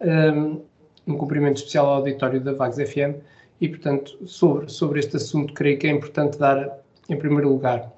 Um, 0.00 0.62
um 1.06 1.18
cumprimento 1.18 1.58
especial 1.58 1.86
ao 1.86 1.96
auditório 1.96 2.40
da 2.40 2.54
Vagos 2.54 2.78
FM 2.78 3.20
e, 3.60 3.68
portanto, 3.68 4.18
sobre, 4.26 4.70
sobre 4.70 5.00
este 5.00 5.16
assunto, 5.16 5.52
creio 5.52 5.78
que 5.78 5.86
é 5.86 5.90
importante 5.90 6.38
dar, 6.38 6.78
em 7.10 7.16
primeiro 7.18 7.50
lugar, 7.50 7.92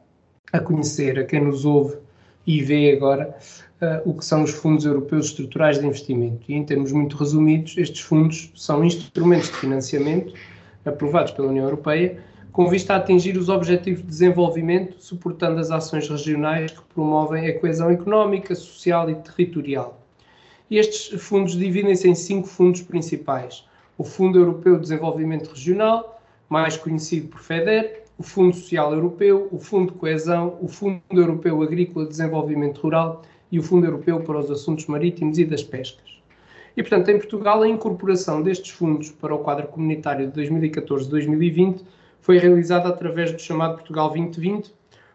a 0.52 0.58
conhecer 0.58 1.20
a 1.20 1.24
quem 1.24 1.44
nos 1.44 1.64
ouve 1.64 2.04
e 2.46 2.62
vê 2.62 2.92
agora 2.92 3.36
uh, 3.82 4.08
o 4.08 4.14
que 4.14 4.24
são 4.24 4.42
os 4.42 4.50
fundos 4.50 4.84
europeus 4.84 5.26
estruturais 5.26 5.78
de 5.78 5.86
investimento. 5.86 6.44
E, 6.48 6.54
em 6.54 6.64
termos 6.64 6.92
muito 6.92 7.16
resumidos, 7.16 7.76
estes 7.76 8.00
fundos 8.00 8.50
são 8.54 8.84
instrumentos 8.84 9.48
de 9.48 9.56
financiamento 9.56 10.32
aprovados 10.84 11.32
pela 11.32 11.48
União 11.48 11.64
Europeia 11.64 12.18
com 12.56 12.70
vista 12.70 12.94
a 12.94 12.96
atingir 12.96 13.36
os 13.36 13.50
objetivos 13.50 14.00
de 14.00 14.08
desenvolvimento, 14.08 14.96
suportando 14.98 15.60
as 15.60 15.70
ações 15.70 16.08
regionais 16.08 16.70
que 16.70 16.80
promovem 16.94 17.46
a 17.48 17.60
coesão 17.60 17.90
económica, 17.90 18.54
social 18.54 19.10
e 19.10 19.14
territorial. 19.16 20.00
Estes 20.70 21.20
fundos 21.20 21.52
dividem-se 21.54 22.08
em 22.08 22.14
cinco 22.14 22.48
fundos 22.48 22.80
principais. 22.80 23.62
o 23.98 24.04
Fundo 24.04 24.38
Europeu 24.38 24.76
de 24.76 24.82
Desenvolvimento 24.82 25.50
Regional, 25.50 26.18
mais 26.48 26.78
conhecido 26.78 27.28
por 27.28 27.40
FEDER, 27.40 28.04
o 28.18 28.22
Fundo 28.22 28.56
Social 28.56 28.92
Europeu, 28.92 29.48
o 29.50 29.58
Fundo 29.58 29.92
de 29.92 29.98
Coesão, 29.98 30.58
o 30.60 30.68
Fundo 30.68 31.02
Europeu 31.10 31.62
Agrícola 31.62 32.04
de 32.06 32.12
Desenvolvimento 32.12 32.80
Rural 32.80 33.22
e 33.52 33.58
o 33.58 33.62
Fundo 33.62 33.86
Europeu 33.86 34.20
para 34.20 34.38
os 34.38 34.50
Assuntos 34.50 34.86
Marítimos 34.86 35.38
e 35.38 35.44
das 35.44 35.62
Pescas. 35.62 36.16
E, 36.76 36.82
portanto, 36.82 37.10
em 37.10 37.18
Portugal, 37.18 37.62
a 37.62 37.68
incorporação 37.68 38.42
destes 38.42 38.70
fundos 38.70 39.10
para 39.10 39.34
o 39.34 39.38
quadro 39.38 39.66
comunitário 39.68 40.30
de 40.30 40.42
2014-2020 40.42 41.80
foi 42.20 42.38
realizada 42.38 42.88
através 42.88 43.32
do 43.32 43.38
chamado 43.38 43.76
Portugal 43.76 44.08
2020, 44.08 44.74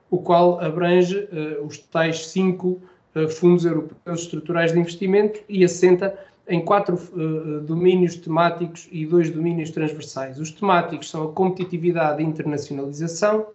o 0.10 0.18
qual 0.18 0.60
abrange 0.60 1.18
uh, 1.18 1.66
os 1.66 1.78
tais 1.78 2.28
cinco 2.28 2.82
uh, 3.16 3.28
fundos 3.30 3.66
europeus 3.66 4.22
estruturais 4.22 4.74
de 4.74 4.80
investimento 4.80 5.40
e 5.48 5.64
assenta 5.64 6.18
em 6.48 6.64
quatro 6.64 6.96
uh, 6.96 7.62
domínios 7.62 8.16
temáticos 8.16 8.88
e 8.92 9.06
dois 9.06 9.30
domínios 9.30 9.72
transversais. 9.72 10.40
Os 10.40 10.52
temáticos 10.52 11.10
são 11.10 11.24
a 11.24 11.32
competitividade 11.32 12.22
e 12.22 12.26
internacionalização, 12.26 13.48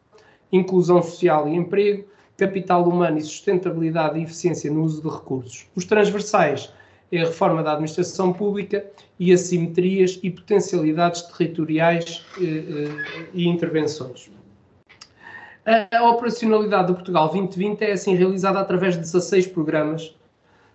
inclusão 0.53 1.03
social 1.03 1.49
e 1.49 1.55
emprego, 1.55 2.07
capital 2.37 2.87
humano 2.89 3.19
e 3.19 3.23
sustentabilidade 3.23 4.19
e 4.19 4.23
eficiência 4.23 4.71
no 4.71 4.83
uso 4.83 5.03
de 5.03 5.09
recursos. 5.09 5.67
Os 5.75 5.85
transversais 5.85 6.73
é 7.11 7.23
a 7.23 7.27
reforma 7.27 7.63
da 7.63 7.73
administração 7.73 8.33
pública 8.33 8.85
e 9.19 9.33
assimetrias 9.33 10.19
e 10.23 10.31
potencialidades 10.31 11.23
territoriais 11.23 12.25
eh, 12.41 12.45
eh, 12.45 13.27
e 13.33 13.49
intervenções. 13.49 14.31
A 15.91 16.11
operacionalidade 16.11 16.89
do 16.89 16.95
Portugal 16.95 17.29
2020 17.29 17.83
é 17.83 17.93
assim 17.93 18.15
realizada 18.15 18.61
através 18.61 18.95
de 18.95 19.01
16 19.01 19.49
programas, 19.49 20.15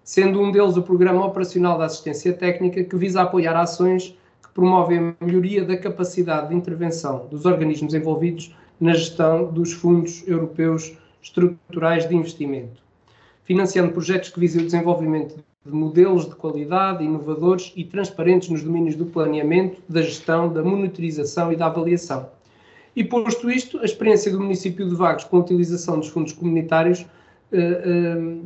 sendo 0.04 0.42
um 0.42 0.52
deles 0.52 0.78
o 0.78 0.82
Programa 0.82 1.26
Operacional 1.26 1.78
da 1.78 1.86
Assistência 1.86 2.34
Técnica, 2.34 2.84
que 2.84 2.96
visa 2.96 3.22
apoiar 3.22 3.60
ações 3.60 4.18
que 4.44 4.50
promovem 4.54 5.16
a 5.20 5.26
melhoria 5.26 5.64
da 5.64 5.78
capacidade 5.78 6.50
de 6.50 6.56
intervenção 6.56 7.28
dos 7.30 7.46
organismos 7.46 7.94
envolvidos 7.94 8.56
na 8.80 8.94
gestão 8.94 9.52
dos 9.52 9.74
fundos 9.74 10.28
europeus 10.28 10.98
estruturais 11.22 12.10
de 12.10 12.16
investimento, 12.16 12.82
financiando 13.44 13.92
projetos 13.92 14.30
que 14.30 14.40
visem 14.40 14.62
o 14.62 14.66
desenvolvimento 14.66 15.36
de 15.64 15.72
modelos 15.72 16.26
de 16.26 16.34
qualidade 16.34 17.04
inovadores 17.04 17.72
e 17.76 17.84
transparentes 17.84 18.50
nos 18.50 18.64
domínios 18.64 18.96
do 18.96 19.06
planeamento, 19.06 19.80
da 19.88 20.02
gestão, 20.02 20.52
da 20.52 20.64
monitorização 20.64 21.54
e 21.54 21.56
da 21.56 21.68
avaliação. 21.68 22.28
E 22.96 23.04
posto 23.04 23.50
isto, 23.50 23.78
a 23.80 23.86
experiência 23.86 24.32
do 24.32 24.42
município 24.42 24.90
de 24.90 24.96
Vagos 24.96 25.24
com 25.24 25.38
a 25.38 25.42
utilização 25.42 26.00
dos 26.00 26.10
fundos 26.10 26.34
comunitários 26.34 27.06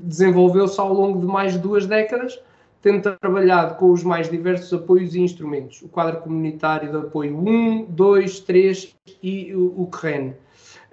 desenvolveu-se 0.04 0.80
ao 0.80 0.94
longo 0.94 1.20
de 1.20 1.26
mais 1.26 1.54
de 1.54 1.60
duas 1.60 1.86
décadas, 1.86 2.40
tendo 2.82 3.18
trabalhado 3.20 3.76
com 3.76 3.92
os 3.92 4.04
mais 4.04 4.30
diversos 4.30 4.72
apoios 4.72 5.16
e 5.16 5.20
instrumentos, 5.20 5.82
o 5.82 5.88
quadro 5.88 6.22
comunitário 6.22 6.92
de 6.92 6.98
apoio 6.98 7.36
1, 7.36 7.86
2, 7.90 8.40
3 8.42 8.96
e 9.24 9.56
o, 9.56 9.88
CREN. 9.88 10.36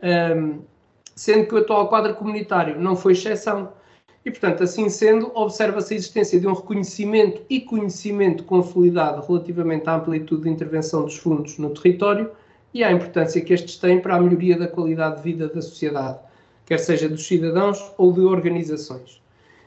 Um, 0.02 0.60
sendo 1.14 1.46
que 1.46 1.54
o 1.54 1.58
atual 1.58 1.88
quadro 1.88 2.14
comunitário 2.14 2.80
não 2.80 2.96
foi 2.96 3.12
exceção, 3.12 3.72
e, 4.24 4.30
portanto, 4.30 4.62
assim 4.62 4.88
sendo, 4.88 5.32
observa-se 5.34 5.92
a 5.92 5.96
existência 5.96 6.38
de 6.38 6.46
um 6.46 6.52
reconhecimento 6.52 7.42
e 7.50 7.60
conhecimento 7.60 8.44
consolidado 8.44 9.20
relativamente 9.26 9.88
à 9.88 9.96
amplitude 9.96 10.44
de 10.44 10.48
intervenção 10.48 11.04
dos 11.04 11.16
fundos 11.16 11.58
no 11.58 11.70
território 11.70 12.30
e 12.72 12.84
à 12.84 12.92
importância 12.92 13.40
que 13.40 13.52
estes 13.52 13.76
têm 13.76 14.00
para 14.00 14.16
a 14.16 14.20
melhoria 14.20 14.56
da 14.56 14.68
qualidade 14.68 15.16
de 15.16 15.22
vida 15.22 15.48
da 15.48 15.60
sociedade, 15.60 16.20
quer 16.66 16.78
seja 16.78 17.08
dos 17.08 17.26
cidadãos 17.26 17.92
ou 17.98 18.12
de 18.12 18.20
organizações. 18.20 19.20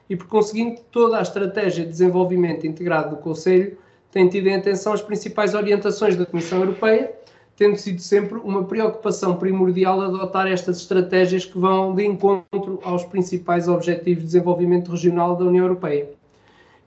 E, 0.09 0.15
por 0.15 0.27
conseguinte, 0.27 0.81
toda 0.91 1.17
a 1.17 1.21
estratégia 1.21 1.83
de 1.83 1.91
desenvolvimento 1.91 2.65
integrado 2.67 3.15
do 3.15 3.21
Conselho 3.21 3.77
tem 4.11 4.29
tido 4.29 4.47
em 4.47 4.55
atenção 4.55 4.93
as 4.93 5.01
principais 5.01 5.53
orientações 5.53 6.15
da 6.15 6.25
Comissão 6.25 6.59
Europeia 6.59 7.11
tendo 7.55 7.77
sido 7.77 7.99
sempre 8.01 8.37
uma 8.39 8.65
preocupação 8.65 9.37
primordial 9.37 10.01
adotar 10.01 10.47
estas 10.47 10.77
estratégias 10.77 11.45
que 11.45 11.57
vão 11.57 11.95
de 11.95 12.05
encontro 12.05 12.79
aos 12.83 13.05
principais 13.05 13.67
objetivos 13.67 14.23
de 14.23 14.27
desenvolvimento 14.27 14.91
regional 14.91 15.35
da 15.35 15.45
União 15.45 15.63
Europeia. 15.63 16.09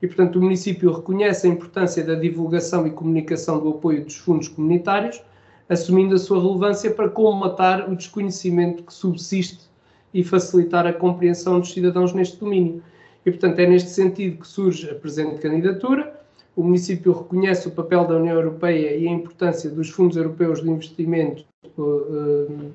E, 0.00 0.06
portanto, 0.06 0.36
o 0.36 0.42
município 0.42 0.92
reconhece 0.92 1.46
a 1.46 1.50
importância 1.50 2.04
da 2.04 2.14
divulgação 2.14 2.86
e 2.86 2.90
comunicação 2.90 3.58
do 3.58 3.70
apoio 3.70 4.04
dos 4.04 4.16
fundos 4.16 4.48
comunitários, 4.48 5.20
assumindo 5.68 6.14
a 6.14 6.18
sua 6.18 6.40
relevância 6.40 6.90
para 6.90 7.08
colmatar 7.08 7.90
o 7.90 7.96
desconhecimento 7.96 8.82
que 8.82 8.92
subsiste 8.92 9.67
e 10.12 10.24
facilitar 10.24 10.86
a 10.86 10.92
compreensão 10.92 11.60
dos 11.60 11.72
cidadãos 11.72 12.12
neste 12.12 12.38
domínio. 12.38 12.82
E, 13.24 13.30
portanto, 13.30 13.58
é 13.58 13.66
neste 13.66 13.90
sentido 13.90 14.38
que 14.38 14.48
surge 14.48 14.90
a 14.90 14.94
presente 14.94 15.40
candidatura, 15.40 16.18
o 16.56 16.62
município 16.64 17.12
reconhece 17.12 17.68
o 17.68 17.70
papel 17.70 18.04
da 18.04 18.16
União 18.16 18.34
Europeia 18.34 18.96
e 18.96 19.06
a 19.06 19.10
importância 19.12 19.70
dos 19.70 19.90
fundos 19.90 20.16
europeus 20.16 20.60
de 20.60 20.68
investimento 20.68 21.44
uh, 21.76 21.82
uh, 21.82 22.72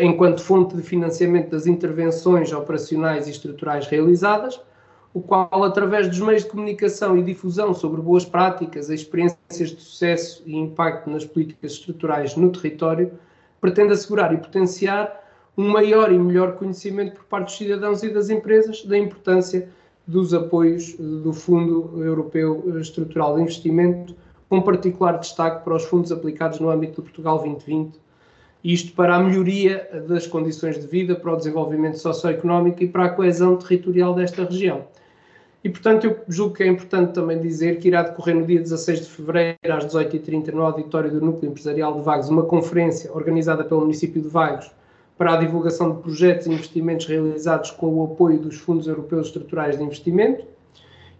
enquanto 0.00 0.42
fonte 0.42 0.74
de 0.74 0.82
financiamento 0.82 1.50
das 1.50 1.68
intervenções 1.68 2.52
operacionais 2.52 3.28
e 3.28 3.30
estruturais 3.30 3.86
realizadas, 3.86 4.60
o 5.14 5.20
qual, 5.20 5.62
através 5.62 6.08
dos 6.08 6.18
meios 6.18 6.42
de 6.42 6.50
comunicação 6.50 7.16
e 7.16 7.22
difusão 7.22 7.72
sobre 7.72 8.00
boas 8.00 8.24
práticas, 8.24 8.90
experiências 8.90 9.70
de 9.70 9.80
sucesso 9.80 10.42
e 10.44 10.56
impacto 10.56 11.08
nas 11.08 11.24
políticas 11.24 11.72
estruturais 11.72 12.34
no 12.34 12.50
território, 12.50 13.12
pretende 13.60 13.92
assegurar 13.92 14.34
e 14.34 14.36
potenciar 14.36 15.27
um 15.58 15.68
maior 15.68 16.12
e 16.12 16.18
melhor 16.18 16.52
conhecimento 16.52 17.16
por 17.16 17.24
parte 17.24 17.46
dos 17.46 17.56
cidadãos 17.58 18.04
e 18.04 18.10
das 18.10 18.30
empresas 18.30 18.84
da 18.84 18.96
importância 18.96 19.68
dos 20.06 20.32
apoios 20.32 20.94
do 20.94 21.32
Fundo 21.32 22.00
Europeu 22.00 22.78
Estrutural 22.80 23.34
de 23.34 23.42
Investimento, 23.42 24.14
com 24.48 24.62
particular 24.62 25.18
destaque 25.18 25.64
para 25.64 25.74
os 25.74 25.84
fundos 25.84 26.12
aplicados 26.12 26.60
no 26.60 26.70
âmbito 26.70 26.96
do 26.96 27.02
Portugal 27.02 27.38
2020, 27.38 27.98
isto 28.62 28.92
para 28.94 29.16
a 29.16 29.18
melhoria 29.18 30.04
das 30.08 30.28
condições 30.28 30.78
de 30.78 30.86
vida, 30.86 31.16
para 31.16 31.32
o 31.32 31.36
desenvolvimento 31.36 31.98
socioeconómico 31.98 32.84
e 32.84 32.88
para 32.88 33.06
a 33.06 33.08
coesão 33.08 33.56
territorial 33.56 34.14
desta 34.14 34.44
região. 34.44 34.84
E, 35.64 35.68
portanto, 35.68 36.04
eu 36.06 36.20
julgo 36.28 36.54
que 36.54 36.62
é 36.62 36.68
importante 36.68 37.14
também 37.14 37.40
dizer 37.40 37.80
que 37.80 37.88
irá 37.88 38.02
decorrer 38.02 38.36
no 38.36 38.46
dia 38.46 38.60
16 38.60 39.00
de 39.00 39.06
fevereiro, 39.06 39.58
às 39.64 39.86
18h30, 39.86 40.52
no 40.52 40.62
auditório 40.62 41.10
do 41.10 41.20
Núcleo 41.20 41.50
Empresarial 41.50 41.94
de 41.94 42.02
Vagos, 42.02 42.28
uma 42.28 42.44
conferência 42.44 43.12
organizada 43.12 43.64
pelo 43.64 43.80
município 43.80 44.22
de 44.22 44.28
Vagos, 44.28 44.70
para 45.18 45.34
a 45.34 45.36
divulgação 45.36 45.96
de 45.96 46.00
projetos 46.00 46.46
e 46.46 46.52
investimentos 46.52 47.06
realizados 47.06 47.72
com 47.72 47.88
o 47.88 48.04
apoio 48.04 48.38
dos 48.38 48.56
Fundos 48.56 48.86
Europeus 48.86 49.26
Estruturais 49.26 49.76
de 49.76 49.82
Investimento. 49.82 50.46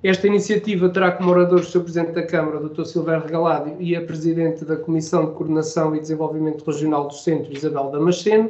Esta 0.00 0.28
iniciativa 0.28 0.88
terá 0.88 1.10
como 1.10 1.30
oradores 1.30 1.66
o 1.66 1.70
Sr. 1.72 1.82
Presidente 1.82 2.12
da 2.12 2.22
Câmara, 2.22 2.60
Dr. 2.60 2.84
Silvério 2.84 3.24
Regaládio, 3.24 3.76
e 3.80 3.96
a 3.96 4.00
Presidente 4.00 4.64
da 4.64 4.76
Comissão 4.76 5.26
de 5.26 5.32
Coordenação 5.32 5.96
e 5.96 5.98
Desenvolvimento 5.98 6.64
Regional 6.64 7.08
do 7.08 7.14
Centro, 7.14 7.52
Isabel 7.52 7.90
Damasceno. 7.90 8.48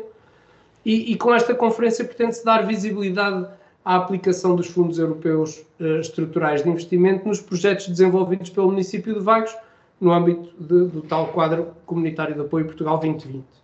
E, 0.85 1.12
e 1.12 1.17
com 1.17 1.35
esta 1.35 1.55
conferência 1.55 2.05
pretende-se 2.05 2.45
dar 2.45 2.67
visibilidade 2.67 3.47
à 3.83 3.97
aplicação 3.97 4.55
dos 4.55 4.67
Fundos 4.67 4.99
Europeus 4.99 5.64
uh, 5.81 6.00
Estruturais 6.00 6.62
de 6.62 6.69
Investimento 6.69 7.26
nos 7.26 7.40
projetos 7.40 7.88
desenvolvidos 7.88 8.50
pelo 8.50 8.67
município 8.67 9.14
de 9.14 9.21
Vagos, 9.21 9.57
no 9.99 10.12
âmbito 10.12 10.50
de, 10.59 10.85
do 10.88 11.00
tal 11.00 11.28
quadro 11.28 11.69
comunitário 11.87 12.35
de 12.35 12.40
apoio 12.43 12.67
Portugal 12.67 12.99
2020. 12.99 13.59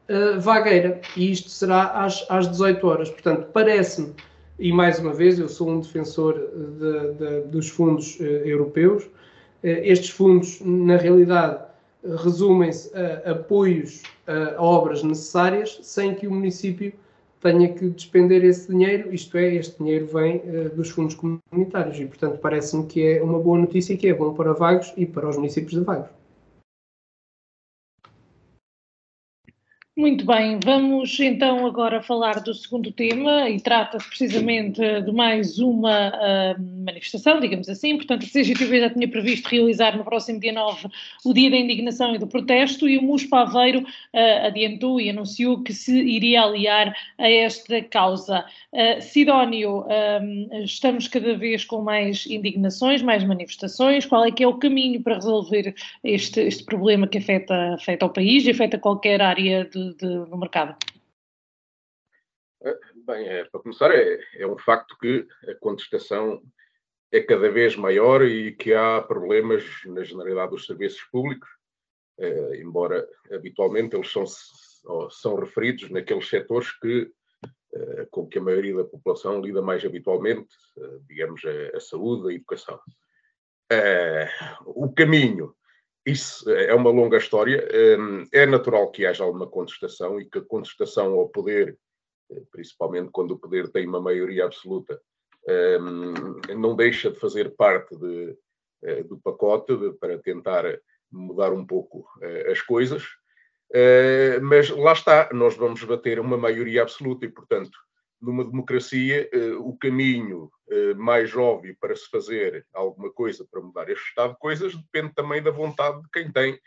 uh, 0.09 0.40
Vagueira, 0.40 1.00
e 1.16 1.30
isto 1.30 1.49
será 1.49 2.04
às, 2.04 2.26
às 2.28 2.49
18 2.49 2.87
horas. 2.87 3.11
Portanto, 3.11 3.49
parece-me 3.52 4.14
e 4.61 4.73
mais 4.73 4.99
uma 4.99 5.14
vez 5.14 5.38
eu 5.38 5.49
sou 5.49 5.70
um 5.70 5.80
defensor 5.80 6.35
de, 6.35 7.14
de, 7.14 7.40
dos 7.49 7.70
fundos 7.70 8.20
europeus. 8.20 9.09
estes 9.62 10.11
fundos, 10.11 10.61
na 10.61 10.99
realidade, 10.99 11.64
resumem-se 12.23 12.90
a 12.94 13.30
apoios 13.30 14.02
a 14.26 14.62
obras 14.62 15.02
necessárias 15.02 15.78
sem 15.82 16.14
que 16.14 16.26
o 16.26 16.30
município 16.30 16.92
tenha 17.40 17.73
que 17.73 17.88
despender 17.88 18.44
esse 18.44 18.70
dinheiro, 18.70 19.12
isto 19.14 19.37
é, 19.37 19.54
este 19.54 19.78
dinheiro 19.78 20.06
vem 20.06 20.37
uh, 20.37 20.75
dos 20.75 20.90
fundos 20.90 21.14
comunitários 21.14 21.99
e, 21.99 22.06
portanto, 22.06 22.38
parece-me 22.38 22.87
que 22.87 23.02
é 23.02 23.23
uma 23.23 23.38
boa 23.38 23.59
notícia 23.59 23.94
e 23.94 23.97
que 23.97 24.09
é 24.09 24.14
bom 24.14 24.35
para 24.35 24.52
Vagos 24.52 24.92
e 24.97 25.06
para 25.06 25.28
os 25.28 25.37
municípios 25.37 25.73
de 25.73 25.85
Vagos. 25.85 26.20
Muito 30.00 30.25
bem, 30.25 30.59
vamos 30.64 31.21
então 31.21 31.66
agora 31.66 32.00
falar 32.00 32.40
do 32.40 32.54
segundo 32.54 32.90
tema 32.90 33.50
e 33.50 33.61
trata-se 33.61 34.09
precisamente 34.09 34.80
de 34.80 35.12
mais 35.12 35.59
uma 35.59 36.09
uh, 36.09 36.85
manifestação, 36.87 37.38
digamos 37.38 37.69
assim. 37.69 37.97
Portanto, 37.99 38.25
a 38.25 38.26
CGTV 38.26 38.80
já 38.80 38.88
tinha 38.88 39.07
previsto 39.07 39.47
realizar 39.50 39.99
no 39.99 40.02
próximo 40.02 40.40
dia 40.40 40.54
9 40.54 40.88
o 41.23 41.35
Dia 41.35 41.50
da 41.50 41.57
Indignação 41.59 42.14
e 42.14 42.19
do 42.19 42.26
Protesto 42.26 42.88
e 42.88 42.97
o 42.97 43.02
MUSPA 43.02 43.40
Aveiro 43.40 43.80
uh, 43.80 44.47
adiantou 44.47 44.99
e 44.99 45.11
anunciou 45.11 45.62
que 45.62 45.75
se 45.75 45.95
iria 45.95 46.45
aliar 46.45 46.97
a 47.19 47.28
esta 47.28 47.83
causa. 47.83 48.47
Uh, 48.73 49.02
Sidónio, 49.02 49.85
estamos 50.64 51.09
cada 51.09 51.37
vez 51.37 51.62
com 51.62 51.83
mais 51.83 52.25
indignações, 52.25 53.02
mais 53.02 53.23
manifestações. 53.23 54.07
Qual 54.07 54.25
é 54.25 54.30
que 54.30 54.42
é 54.42 54.49
o 54.49 54.54
caminho 54.54 55.02
para 55.02 55.16
resolver 55.16 55.75
este, 56.02 56.40
este 56.40 56.64
problema 56.64 57.07
que 57.07 57.19
afeta, 57.19 57.75
afeta 57.75 58.07
o 58.07 58.11
país 58.11 58.47
e 58.47 58.50
afeta 58.50 58.78
qualquer 58.78 59.21
área 59.21 59.66
de 59.66 59.89
de, 59.97 60.06
no 60.06 60.37
mercado? 60.37 60.76
Eh, 62.62 62.78
bem, 63.06 63.26
é, 63.26 63.44
para 63.44 63.61
começar, 63.61 63.90
é, 63.90 64.20
é 64.35 64.47
um 64.47 64.59
facto 64.59 64.97
que 64.99 65.26
a 65.49 65.54
contestação 65.54 66.42
é 67.11 67.20
cada 67.20 67.50
vez 67.50 67.75
maior 67.75 68.23
e 68.23 68.52
que 68.52 68.75
há 68.75 69.00
problemas 69.00 69.64
na 69.87 70.04
generalidade 70.04 70.50
dos 70.50 70.66
serviços 70.66 71.02
públicos, 71.11 71.49
eh, 72.18 72.56
embora 72.56 73.09
habitualmente 73.32 73.97
eles 73.97 74.12
são, 74.12 74.25
são 75.11 75.37
referidos 75.37 75.90
naqueles 75.90 76.28
setores 76.28 76.70
que, 76.78 77.11
com 78.11 78.26
que 78.26 78.38
a 78.38 78.42
maioria 78.42 78.76
da 78.76 78.85
população 78.85 79.40
lida 79.40 79.62
mais 79.62 79.85
habitualmente, 79.85 80.49
digamos, 81.06 81.40
a, 81.44 81.76
a, 81.76 81.80
saúde, 81.80 82.28
a 82.28 82.35
educação. 82.35 82.80
O 84.66 84.92
caminho 84.92 85.54
isso 86.11 86.50
é 86.50 86.75
uma 86.75 86.90
longa 86.90 87.17
história. 87.17 87.67
Hum, 87.99 88.25
é 88.33 88.47
natural 88.47 88.90
que 88.90 89.07
haja 89.07 89.25
alguma 89.25 89.47
contestação 89.47 90.21
e 90.21 90.25
que 90.25 90.38
a 90.38 90.45
contestação 90.45 91.14
ao 91.14 91.29
poder, 91.29 91.79
eh, 92.31 92.43
principalmente 92.50 93.11
quando 93.11 93.33
o 93.33 93.38
poder 93.38 93.69
tem 93.71 93.87
uma 93.87 94.00
maioria 94.00 94.45
absoluta, 94.45 95.00
hum, 95.81 96.40
não 96.57 96.76
deixa 96.76 97.11
de 97.11 97.19
fazer 97.19 97.55
parte 97.57 97.97
de, 97.97 98.37
eh, 98.83 99.02
do 99.05 99.19
pacote 99.19 99.73
para 100.00 100.19
tentar 100.19 100.64
mudar 101.11 101.52
um 101.52 101.67
pouco 101.67 102.07
eh, 102.23 102.52
as 102.52 102.61
coisas. 102.61 103.05
Mas 104.43 104.69
lá 104.69 104.93
está, 104.93 105.29
nós 105.33 105.57
vamos 105.57 105.85
bater 105.85 106.19
uma 106.19 106.37
maioria 106.37 106.83
absoluta 106.83 107.25
e, 107.25 107.29
portanto, 107.29 107.79
numa 108.21 108.45
democracia, 108.45 109.29
eh, 109.33 109.53
o 109.53 109.77
caminho 109.77 110.53
eh, 110.69 110.95
mais 110.95 111.35
óbvio 111.35 111.77
para 111.81 111.97
se 111.97 112.09
fazer 112.11 112.67
alguma 112.73 113.11
coisa 113.11 113.47
para 113.50 113.62
mudar 113.62 113.89
este 113.89 114.07
estado 114.09 114.35
de 114.35 114.39
coisas 114.39 114.77
depende 114.77 115.15
também 115.15 115.43
da 115.43 115.50
vontade 115.50 116.03
de 116.03 116.09
quem 116.11 116.31
tem 116.31 116.61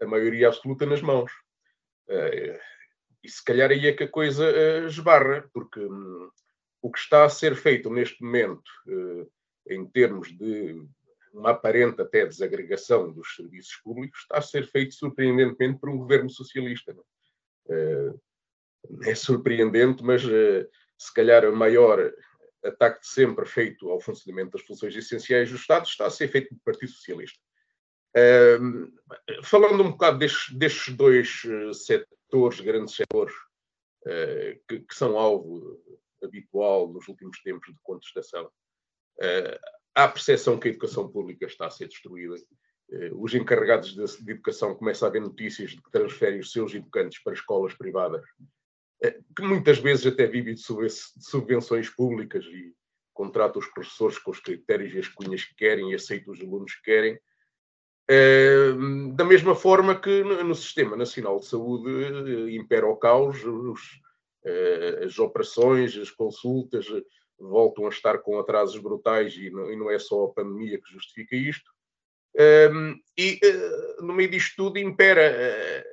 a 0.00 0.06
maioria 0.06 0.48
absoluta 0.48 0.86
nas 0.86 1.02
mãos. 1.02 1.32
Eh, 2.08 2.60
e 3.22 3.28
se 3.28 3.44
calhar 3.44 3.70
aí 3.70 3.86
é 3.86 3.92
que 3.92 4.04
a 4.04 4.08
coisa 4.08 4.46
esbarra, 4.86 5.48
porque 5.52 5.80
hum, 5.80 6.30
o 6.80 6.90
que 6.90 6.98
está 6.98 7.24
a 7.24 7.28
ser 7.28 7.54
feito 7.54 7.90
neste 7.90 8.22
momento, 8.22 8.70
em 9.68 9.84
termos 9.90 10.28
de 10.28 10.82
uma 11.34 11.50
aparente 11.50 12.00
até 12.00 12.24
desagregação 12.24 13.12
dos 13.12 13.34
serviços 13.36 13.76
públicos, 13.84 14.20
está 14.20 14.38
a 14.38 14.42
ser 14.42 14.66
feito 14.66 14.94
surpreendentemente 14.94 15.78
por 15.78 15.90
um 15.90 15.98
governo 15.98 16.30
socialista. 16.30 16.96
É, 17.68 18.14
é 19.10 19.14
surpreendente, 19.14 20.02
mas 20.02 20.22
se 21.00 21.14
calhar 21.14 21.46
o 21.46 21.56
maior 21.56 22.12
ataque 22.62 23.00
de 23.00 23.08
sempre 23.08 23.46
feito 23.46 23.88
ao 23.88 23.98
funcionamento 23.98 24.50
das 24.50 24.66
funções 24.66 24.94
essenciais 24.94 25.48
do 25.48 25.56
Estado 25.56 25.86
está 25.86 26.04
a 26.04 26.10
ser 26.10 26.28
feito 26.28 26.50
pelo 26.50 26.60
Partido 26.60 26.92
Socialista. 26.92 27.40
Um, 28.60 28.92
falando 29.42 29.82
um 29.82 29.92
bocado 29.92 30.18
destes, 30.18 30.54
destes 30.54 30.94
dois 30.94 31.42
uh, 31.44 31.72
setores, 31.72 32.60
grandes 32.60 32.94
setores, 32.94 33.34
uh, 34.04 34.60
que, 34.68 34.80
que, 34.80 34.94
são 34.94 35.16
alvo 35.16 35.80
habitual 36.22 36.92
nos 36.92 37.08
últimos 37.08 37.40
tempos 37.40 37.72
de 37.72 37.80
contestação, 37.82 38.44
uh, 38.44 39.58
há 39.94 40.04
a 40.04 40.08
percepção 40.08 40.58
que 40.58 40.68
a 40.68 40.70
educação 40.70 41.08
pública 41.08 41.46
está 41.46 41.66
a 41.66 41.70
ser 41.70 41.88
destruída. 41.88 42.34
os 43.12 43.32
encarregados 43.34 43.94
de, 43.94 44.24
de 44.24 44.32
educação 44.32 44.74
começam 44.74 45.08
a 45.08 45.10
ver 45.10 45.20
notícias 45.20 45.70
de 45.70 45.80
que 45.80 45.90
transferem 45.90 46.40
os 46.40 46.52
seus 46.52 46.74
educantes 46.74 47.22
para 47.22 47.32
escolas 47.32 47.72
privadas 47.74 48.22
que 49.34 49.42
muitas 49.42 49.78
vezes 49.78 50.06
até 50.06 50.26
vive 50.26 50.54
de 50.54 50.60
subvenções 50.60 51.88
públicas 51.88 52.44
e 52.44 52.74
contrata 53.14 53.58
os 53.58 53.66
professores 53.66 54.18
com 54.18 54.30
os 54.30 54.40
critérios 54.40 54.94
e 54.94 54.98
as 54.98 55.08
cunhas 55.08 55.44
que 55.44 55.54
querem 55.54 55.90
e 55.90 55.94
aceita 55.94 56.30
os 56.30 56.40
alunos 56.40 56.74
que 56.74 56.82
querem. 56.82 57.18
Da 59.14 59.24
mesma 59.24 59.54
forma 59.54 59.98
que 59.98 60.22
no 60.22 60.54
Sistema 60.54 60.96
Nacional 60.96 61.38
de 61.38 61.46
Saúde 61.46 61.88
eh, 62.04 62.56
impera 62.56 62.86
o 62.86 62.96
caos, 62.96 63.44
os, 63.44 63.80
eh, 64.44 65.02
as 65.04 65.16
operações, 65.18 65.96
as 65.96 66.10
consultas 66.10 66.86
voltam 67.38 67.86
a 67.86 67.88
estar 67.88 68.18
com 68.18 68.38
atrasos 68.38 68.80
brutais 68.80 69.34
e 69.36 69.48
não, 69.50 69.88
é 69.90 69.98
só 69.98 70.24
a 70.24 70.32
pandemia 70.32 70.80
que 70.80 70.92
justifica 70.92 71.36
isto. 71.36 71.70
e 73.16 73.38
eh, 73.42 73.96
no 74.00 74.12
meio 74.12 74.30
disto 74.30 74.56
tudo 74.56 74.78
impera 74.78 75.84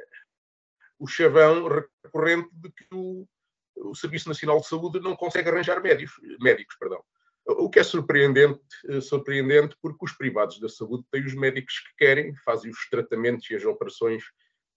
o 1.00 1.08
chavão 1.08 1.68
recorrente 2.04 2.50
de 2.54 2.72
que 2.72 2.86
o, 2.94 3.28
o 3.76 3.96
Serviço 3.96 4.28
Nacional 4.28 4.60
de 4.60 4.68
Saúde 4.68 5.00
não 5.00 5.16
consegue 5.16 5.50
arranjar 5.50 5.82
médicos, 5.82 6.16
médicos 6.40 6.76
perdão. 6.78 7.04
O 7.46 7.70
que 7.70 7.80
é 7.80 7.84
surpreendente, 7.84 8.60
eh, 8.90 9.00
surpreendente 9.00 9.78
porque 9.82 10.04
os 10.04 10.12
privados 10.12 10.60
da 10.60 10.68
saúde 10.68 11.06
têm 11.10 11.26
os 11.26 11.34
médicos 11.34 11.80
que 11.80 12.06
querem, 12.06 12.36
fazem 12.44 12.70
os 12.70 12.90
tratamentos 12.90 13.50
e 13.50 13.56
as 13.56 13.64
operações 13.64 14.24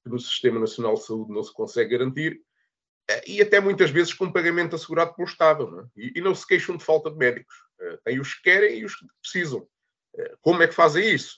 que 0.05 0.09
no 0.09 0.21
Sistema 0.21 0.61
Nacional 0.61 0.95
de 0.95 1.05
Saúde 1.05 1.33
não 1.33 1.43
se 1.43 1.53
consegue 1.53 1.99
garantir, 1.99 2.41
eh, 3.11 3.25
e 3.27 3.43
até 3.43 3.59
muitas 3.59 3.91
vezes 3.91 4.15
com 4.15 4.33
pagamento 4.33 4.77
assegurado 4.77 5.15
pelo 5.17 5.27
Estado, 5.27 5.69
não 5.69 5.81
é? 5.81 5.87
e, 5.97 6.13
e, 6.17 6.21
não 6.21 6.33
se 6.33 6.47
queixam 6.47 6.77
de 6.77 6.85
falta 6.85 7.11
de 7.11 7.17
médicos. 7.17 7.55
Eh, 7.81 7.99
têm 8.05 8.21
os 8.21 8.35
que 8.35 8.43
querem 8.43 8.79
e 8.79 8.85
os 8.85 8.95
que 8.95 9.07
precisam. 9.21 9.67
Como 10.41 10.61
é 10.63 10.67
que 10.67 10.75
fazem 10.75 11.09
isso? 11.13 11.37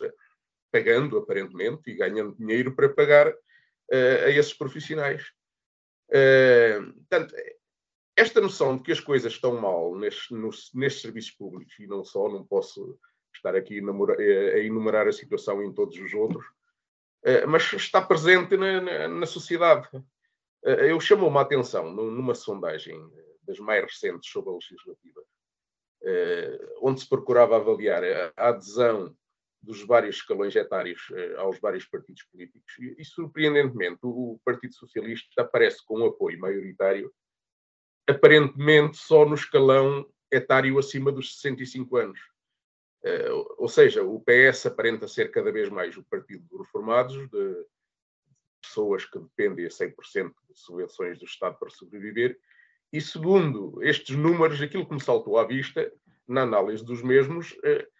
Pagando, 0.71 1.19
aparentemente, 1.19 1.83
e 1.91 1.95
ganhando 1.95 2.37
dinheiro 2.37 2.75
para 2.75 2.89
pagar 2.89 3.33
a 3.93 4.31
esses 4.31 4.55
profissionais. 4.55 5.23
portanto, 6.97 7.35
esta 8.17 8.41
noção 8.41 8.77
de 8.77 8.83
que 8.83 8.93
as 8.93 9.01
coisas 9.01 9.33
estão 9.33 9.61
mal 9.61 9.95
nestes, 9.97 11.01
serviços 11.01 11.33
públicos, 11.33 11.79
e 11.79 11.87
não 11.87 12.05
só, 12.05 12.29
não 12.29 12.45
posso 12.45 12.99
estar 13.35 13.55
aqui 13.57 13.81
a 13.81 14.59
enumerar 14.59 15.09
a 15.09 15.13
situação 15.13 15.63
em 15.63 15.73
todos 15.73 15.99
os 15.99 16.13
outros, 16.13 16.45
mas 17.49 17.73
está 17.73 18.03
presente 18.03 18.57
na, 18.57 18.81
na, 18.81 19.09
na 19.09 19.27
sociedade. 19.27 19.89
Eu 20.63 21.01
chamo 21.01 21.27
uma 21.27 21.41
atenção 21.41 21.91
numa 21.91 22.35
sondagem 22.35 22.99
das 23.43 23.59
mais 23.59 23.83
recentes 23.83 24.31
sobre 24.31 24.51
a 24.51 24.55
legislativa, 24.55 25.23
onde 26.81 27.01
se 27.01 27.09
procurava 27.09 27.57
avaliar 27.57 28.03
a 28.37 28.49
adesão 28.49 29.17
dos 29.63 29.83
vários 29.87 30.17
escalões 30.17 30.57
etários 30.57 31.09
eh, 31.13 31.35
aos 31.37 31.61
vários 31.61 31.87
partidos 31.87 32.25
políticos. 32.25 32.75
E, 32.81 32.97
e, 32.99 33.05
surpreendentemente, 33.05 34.01
o 34.03 34.41
Partido 34.45 34.75
Socialista 34.75 35.43
aparece 35.43 35.85
com 35.85 36.01
um 36.01 36.07
apoio 36.07 36.39
maioritário, 36.41 37.13
aparentemente 38.09 38.97
só 38.97 39.25
no 39.25 39.35
escalão 39.35 40.05
etário 40.31 40.79
acima 40.79 41.13
dos 41.13 41.37
65 41.37 41.97
anos. 41.97 42.21
Uh, 43.05 43.55
ou 43.59 43.69
seja, 43.69 44.03
o 44.03 44.21
PS 44.21 44.67
aparenta 44.67 45.09
ser 45.09 45.31
cada 45.31 45.51
vez 45.53 45.69
mais 45.69 45.97
o 45.97 46.05
partido 46.05 46.45
dos 46.49 46.67
reformados, 46.67 47.29
de 47.31 47.67
pessoas 48.63 49.05
que 49.05 49.19
dependem 49.19 49.67
a 49.67 49.69
100% 49.69 50.33
de 50.49 50.59
subvenções 50.59 51.19
do 51.19 51.25
Estado 51.25 51.59
para 51.59 51.71
sobreviver. 51.71 52.39
E 52.93 53.01
segundo 53.01 53.83
estes 53.83 54.17
números, 54.17 54.61
aquilo 54.61 54.87
que 54.87 54.95
me 54.95 55.03
saltou 55.03 55.37
à 55.37 55.45
vista, 55.45 55.93
na 56.29 56.43
análise 56.43 56.85
dos 56.85 57.03
mesmos, 57.03 57.53
uh, 57.53 57.93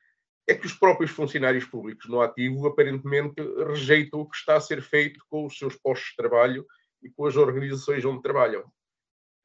é 0.47 0.55
que 0.55 0.67
os 0.67 0.75
próprios 0.75 1.11
funcionários 1.11 1.65
públicos 1.65 2.09
no 2.09 2.21
ativo 2.21 2.67
aparentemente 2.67 3.41
rejeitam 3.67 4.21
o 4.21 4.29
que 4.29 4.37
está 4.37 4.57
a 4.57 4.61
ser 4.61 4.83
feito 4.83 5.25
com 5.29 5.47
os 5.47 5.57
seus 5.57 5.77
postos 5.77 6.11
de 6.11 6.17
trabalho 6.17 6.67
e 7.03 7.11
com 7.11 7.27
as 7.27 7.37
organizações 7.37 8.05
onde 8.05 8.23
trabalham. 8.23 8.65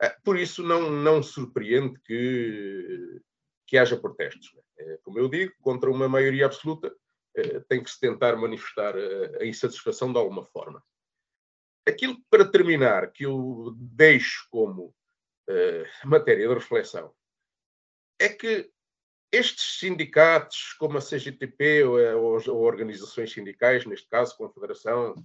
Ah, 0.02 0.16
por 0.24 0.38
isso, 0.38 0.64
não, 0.64 0.90
não 0.90 1.22
surpreende 1.24 2.00
que, 2.06 3.22
que 3.66 3.78
haja 3.78 3.98
protestos. 3.98 4.56
É, 4.78 5.00
como 5.04 5.20
eu 5.20 5.28
digo, 5.28 5.54
contra 5.62 5.90
uma 5.90 6.08
maioria 6.08 6.46
absoluta, 6.46 6.94
é, 7.36 7.60
tem 7.62 7.84
que 7.84 7.90
se 7.90 8.00
tentar 8.00 8.36
manifestar 8.36 8.96
a 9.40 9.46
insatisfação 9.46 10.12
de 10.12 10.18
alguma 10.18 10.44
forma. 10.44 10.84
Aquilo 11.88 12.18
para 12.30 12.50
terminar 12.50 13.12
que 13.12 13.26
eu 13.26 13.74
deixo 13.78 14.46
como 14.50 14.94
uh, 15.50 16.08
matéria 16.08 16.48
de 16.48 16.54
reflexão 16.54 17.14
é 18.20 18.28
que 18.28 18.70
estes 19.32 19.80
sindicatos, 19.80 20.74
como 20.80 20.98
a 20.98 21.02
CGTP 21.02 21.84
ou, 21.84 21.98
ou, 22.18 22.42
ou 22.48 22.62
organizações 22.64 23.32
sindicais, 23.32 23.86
neste 23.86 24.08
caso 24.10 24.38
Confederação, 24.38 25.16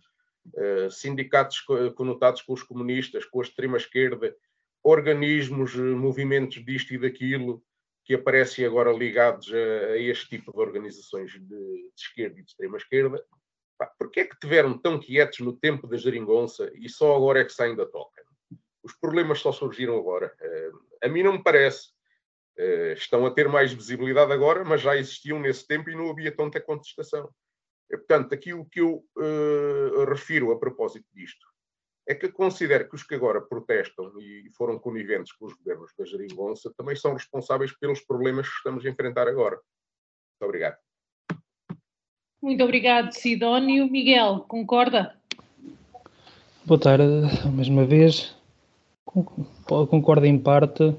uh, 0.55 0.91
sindicatos 0.91 1.61
conotados 1.95 2.43
com 2.43 2.53
os 2.53 2.63
comunistas, 2.63 3.25
com 3.25 3.41
a 3.41 3.45
extrema-esquerda, 3.45 4.35
organismos, 4.83 5.75
movimentos 5.75 6.65
disto 6.65 6.93
e 6.93 6.99
daquilo, 6.99 7.63
que 8.05 8.15
aparecem 8.15 8.65
agora 8.65 8.93
ligados 8.93 9.53
a, 9.53 9.93
a 9.93 9.99
este 9.99 10.29
tipo 10.31 10.53
de 10.53 10.59
organizações 10.59 11.31
de, 11.33 11.41
de 11.41 11.93
esquerda 11.97 12.41
e 12.41 12.43
de 12.43 12.51
extrema-esquerda, 12.51 13.25
porquê 13.99 14.21
é 14.21 14.25
que 14.25 14.39
tiveram 14.39 14.77
tão 14.77 14.99
quietos 14.99 15.41
no 15.41 15.57
tempo 15.57 15.87
da 15.87 15.97
geringonça 15.97 16.71
e 16.75 16.89
só 16.89 17.17
agora 17.17 17.41
é 17.41 17.45
que 17.45 17.53
saem 17.53 17.77
da 17.77 17.87
toca? 17.87 18.23
Os 18.83 18.93
problemas 18.95 19.39
só 19.39 19.53
surgiram 19.53 19.97
agora. 19.97 20.35
A 21.03 21.09
mim 21.09 21.23
não 21.23 21.35
me 21.35 21.43
parece. 21.43 21.91
Uh, 22.59 22.93
estão 22.93 23.25
a 23.25 23.31
ter 23.31 23.49
mais 23.49 23.73
visibilidade 23.73 24.33
agora, 24.33 24.65
mas 24.65 24.81
já 24.81 24.97
existiam 24.97 25.41
nesse 25.41 25.67
tempo 25.67 25.89
e 25.89 25.97
não 25.97 26.11
havia 26.11 26.35
tanta 26.35 26.61
contestação. 26.61 27.31
E, 27.91 27.97
portanto, 27.97 28.35
aqui 28.35 28.53
o 28.53 28.65
que 28.65 28.81
eu 28.81 29.05
uh, 29.17 30.05
refiro 30.05 30.53
a 30.53 30.59
propósito 30.59 31.07
disto 31.15 31.47
é 32.09 32.15
que 32.15 32.31
considero 32.31 32.89
que 32.89 32.95
os 32.95 33.03
que 33.03 33.15
agora 33.15 33.41
protestam 33.41 34.13
e 34.19 34.51
foram 34.57 34.79
coniventes 34.79 35.33
com 35.33 35.47
os 35.47 35.55
governos 35.55 35.93
da 35.97 36.05
Jeringonça 36.05 36.73
também 36.77 36.97
são 36.97 37.13
responsáveis 37.13 37.73
pelos 37.79 38.01
problemas 38.01 38.49
que 38.49 38.57
estamos 38.57 38.85
a 38.85 38.89
enfrentar 38.89 39.29
agora. 39.29 39.57
Muito 39.57 40.49
obrigado. 40.49 40.77
Muito 42.43 42.65
obrigado, 42.65 43.13
Sidónio. 43.13 43.89
Miguel, 43.89 44.41
concorda? 44.49 45.17
Boa 46.65 46.81
tarde, 46.81 47.05
mais 47.55 47.69
uma 47.69 47.85
vez. 47.85 48.37
Concordo 49.05 50.27
em 50.27 50.39
parte. 50.39 50.97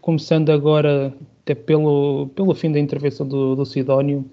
Começando 0.00 0.50
agora 0.50 1.14
até 1.42 1.54
pelo, 1.54 2.28
pelo 2.34 2.54
fim 2.54 2.70
da 2.70 2.78
intervenção 2.78 3.26
do, 3.26 3.54
do 3.54 3.64
Sidónio, 3.64 4.28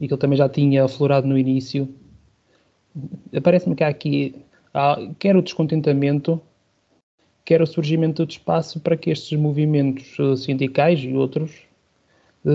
e 0.00 0.06
que 0.06 0.14
ele 0.14 0.20
também 0.20 0.36
já 0.36 0.48
tinha 0.48 0.84
aflorado 0.84 1.26
no 1.26 1.36
início, 1.36 1.88
parece-me 3.42 3.74
que 3.74 3.84
há 3.84 3.88
aqui 3.88 4.34
há, 4.72 4.96
quer 5.18 5.36
o 5.36 5.42
descontentamento, 5.42 6.40
quer 7.44 7.62
o 7.62 7.66
surgimento 7.66 8.26
de 8.26 8.34
espaço 8.34 8.80
para 8.80 8.96
que 8.96 9.10
estes 9.10 9.38
movimentos 9.38 10.16
eh, 10.18 10.36
sindicais 10.36 11.00
e 11.00 11.14
outros 11.14 11.62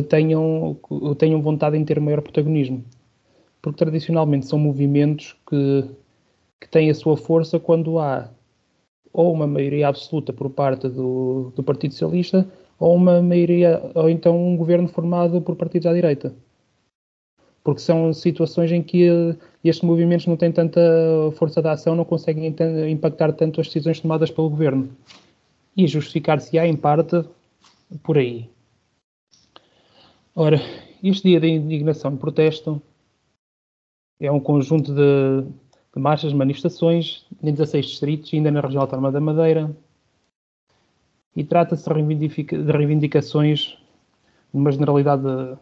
tenham, 0.09 0.77
tenham 1.17 1.41
vontade 1.41 1.77
em 1.77 1.85
ter 1.85 1.99
maior 1.99 2.21
protagonismo. 2.21 2.83
Porque 3.61 3.77
tradicionalmente 3.77 4.47
são 4.47 4.57
movimentos 4.57 5.35
que, 5.47 5.85
que 6.59 6.69
têm 6.69 6.89
a 6.89 6.95
sua 6.95 7.17
força 7.17 7.59
quando 7.59 7.99
há 7.99 8.29
ou 9.13 9.31
uma 9.31 9.45
maioria 9.45 9.87
absoluta 9.87 10.33
por 10.33 10.49
parte 10.49 10.89
do, 10.89 11.53
do 11.55 11.63
Partido 11.63 11.93
Socialista 11.93 12.47
ou 12.79 12.95
uma 12.95 13.21
maioria, 13.21 13.81
ou 13.93 14.09
então 14.09 14.35
um 14.35 14.57
governo 14.57 14.87
formado 14.87 15.39
por 15.41 15.55
partidos 15.55 15.85
à 15.85 15.93
direita. 15.93 16.33
Porque 17.63 17.79
são 17.79 18.11
situações 18.11 18.71
em 18.71 18.83
que 18.83 19.07
estes 19.63 19.87
movimentos 19.87 20.27
não 20.27 20.35
têm 20.35 20.51
tanta 20.51 20.81
força 21.35 21.61
de 21.61 21.69
ação, 21.69 21.95
não 21.95 22.03
conseguem 22.03 22.53
impactar 22.91 23.31
tanto 23.31 23.61
as 23.61 23.67
decisões 23.67 24.01
tomadas 24.01 24.29
pelo 24.29 24.49
governo. 24.49 24.89
E 25.77 25.87
justificar-se-á, 25.87 26.67
em 26.67 26.75
parte, 26.75 27.23
por 28.03 28.17
aí. 28.17 28.49
Ora, 30.35 30.59
este 31.01 31.29
dia 31.29 31.39
de 31.39 31.47
indignação 31.47 32.13
e 32.13 32.17
protesto 32.17 32.81
é 34.19 34.29
um 34.29 34.41
conjunto 34.41 34.93
de, 34.93 35.45
de 35.95 36.01
marchas, 36.01 36.33
manifestações 36.33 37.25
em 37.41 37.51
16 37.51 37.85
distritos, 37.85 38.33
ainda 38.33 38.51
na 38.51 38.61
região 38.61 38.81
autónoma 38.81 39.11
da 39.11 39.21
Madeira, 39.21 39.75
e 41.35 41.43
trata-se 41.43 41.87
de, 41.89 42.27
reivindicações 42.71 43.77
numa 44.53 44.71
generalidade 44.71 45.23
de, 45.23 45.57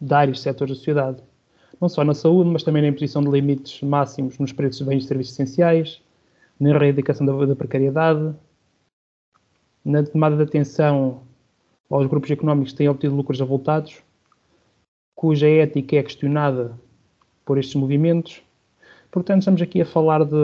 de 0.00 0.14
áreas 0.14 0.40
setores 0.40 0.72
da 0.72 0.78
sociedade, 0.78 1.22
não 1.80 1.88
só 1.88 2.04
na 2.04 2.14
saúde, 2.14 2.50
mas 2.50 2.62
também 2.62 2.82
na 2.82 2.88
imposição 2.88 3.22
de 3.22 3.30
limites 3.30 3.82
máximos 3.82 4.38
nos 4.38 4.52
preços 4.52 4.78
de 4.78 4.84
bens 4.84 5.04
e 5.04 5.06
serviços 5.06 5.34
essenciais, 5.34 6.02
na 6.58 6.70
erradicação 6.70 7.26
da, 7.26 7.46
da 7.46 7.56
precariedade, 7.56 8.34
na 9.84 10.02
tomada 10.04 10.36
de 10.36 10.42
atenção 10.42 11.22
aos 11.88 12.06
grupos 12.06 12.30
económicos 12.30 12.72
que 12.72 12.78
têm 12.78 12.88
obtido 12.88 13.16
lucros 13.16 13.40
avultados, 13.40 14.02
cuja 15.14 15.48
ética 15.48 15.96
é 15.96 16.02
questionada 16.02 16.78
por 17.44 17.58
estes 17.58 17.74
movimentos. 17.74 18.42
Portanto, 19.10 19.40
estamos 19.40 19.60
aqui 19.60 19.80
a 19.80 19.86
falar 19.86 20.24
de, 20.24 20.34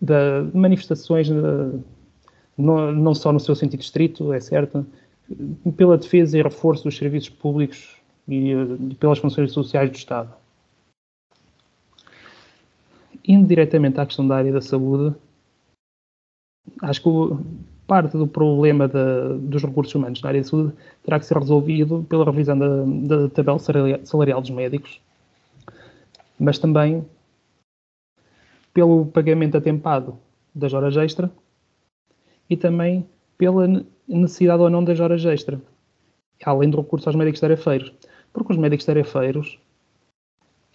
de 0.00 0.50
manifestações, 0.52 1.28
de, 1.28 1.34
não, 2.56 3.14
só 3.14 3.32
no 3.32 3.40
seu 3.40 3.54
sentido 3.54 3.80
estrito, 3.80 4.32
é 4.32 4.40
certo, 4.40 4.86
pela 5.76 5.96
defesa 5.96 6.38
e 6.38 6.42
reforço 6.42 6.84
dos 6.84 6.96
serviços 6.96 7.30
públicos 7.30 7.96
e, 8.28 8.52
pelas 9.00 9.18
funções 9.18 9.52
sociais 9.52 9.90
do 9.90 9.96
Estado. 9.96 10.32
Indo 13.26 13.48
diretamente 13.48 13.98
à 13.98 14.04
questão 14.04 14.26
da 14.28 14.36
área 14.36 14.52
da 14.52 14.60
saúde, 14.60 15.14
acho 16.82 17.02
que 17.02 17.08
parte 17.86 18.16
do 18.16 18.26
problema 18.26 18.88
de, 18.88 19.38
dos 19.38 19.62
recursos 19.62 19.94
humanos 19.94 20.20
na 20.20 20.28
área 20.28 20.40
de 20.42 20.48
saúde 20.48 20.74
terá 21.02 21.18
que 21.18 21.26
ser 21.26 21.38
resolvido 21.38 22.04
pela 22.08 22.24
revisão 22.24 22.58
da, 22.58 22.84
da 22.84 23.28
tabela 23.30 23.58
salarial 23.58 24.40
dos 24.40 24.50
médicos, 24.50 25.00
mas 26.38 26.58
também 26.58 27.04
pelo 28.72 29.06
pagamento 29.06 29.56
atempado 29.56 30.18
das 30.54 30.72
horas 30.72 30.96
extra 30.96 31.30
e 32.48 32.56
também 32.56 33.06
pela 33.38 33.66
necessidade 34.06 34.62
ou 34.62 34.70
não 34.70 34.84
das 34.84 35.00
horas 35.00 35.24
extra, 35.24 35.60
além 36.44 36.70
do 36.70 36.78
recurso 36.78 37.08
aos 37.08 37.16
médicos 37.16 37.40
tarefeiros. 37.40 37.92
Porque 38.32 38.52
os 38.52 38.58
médicos 38.58 38.84
tarefeiros 38.84 39.58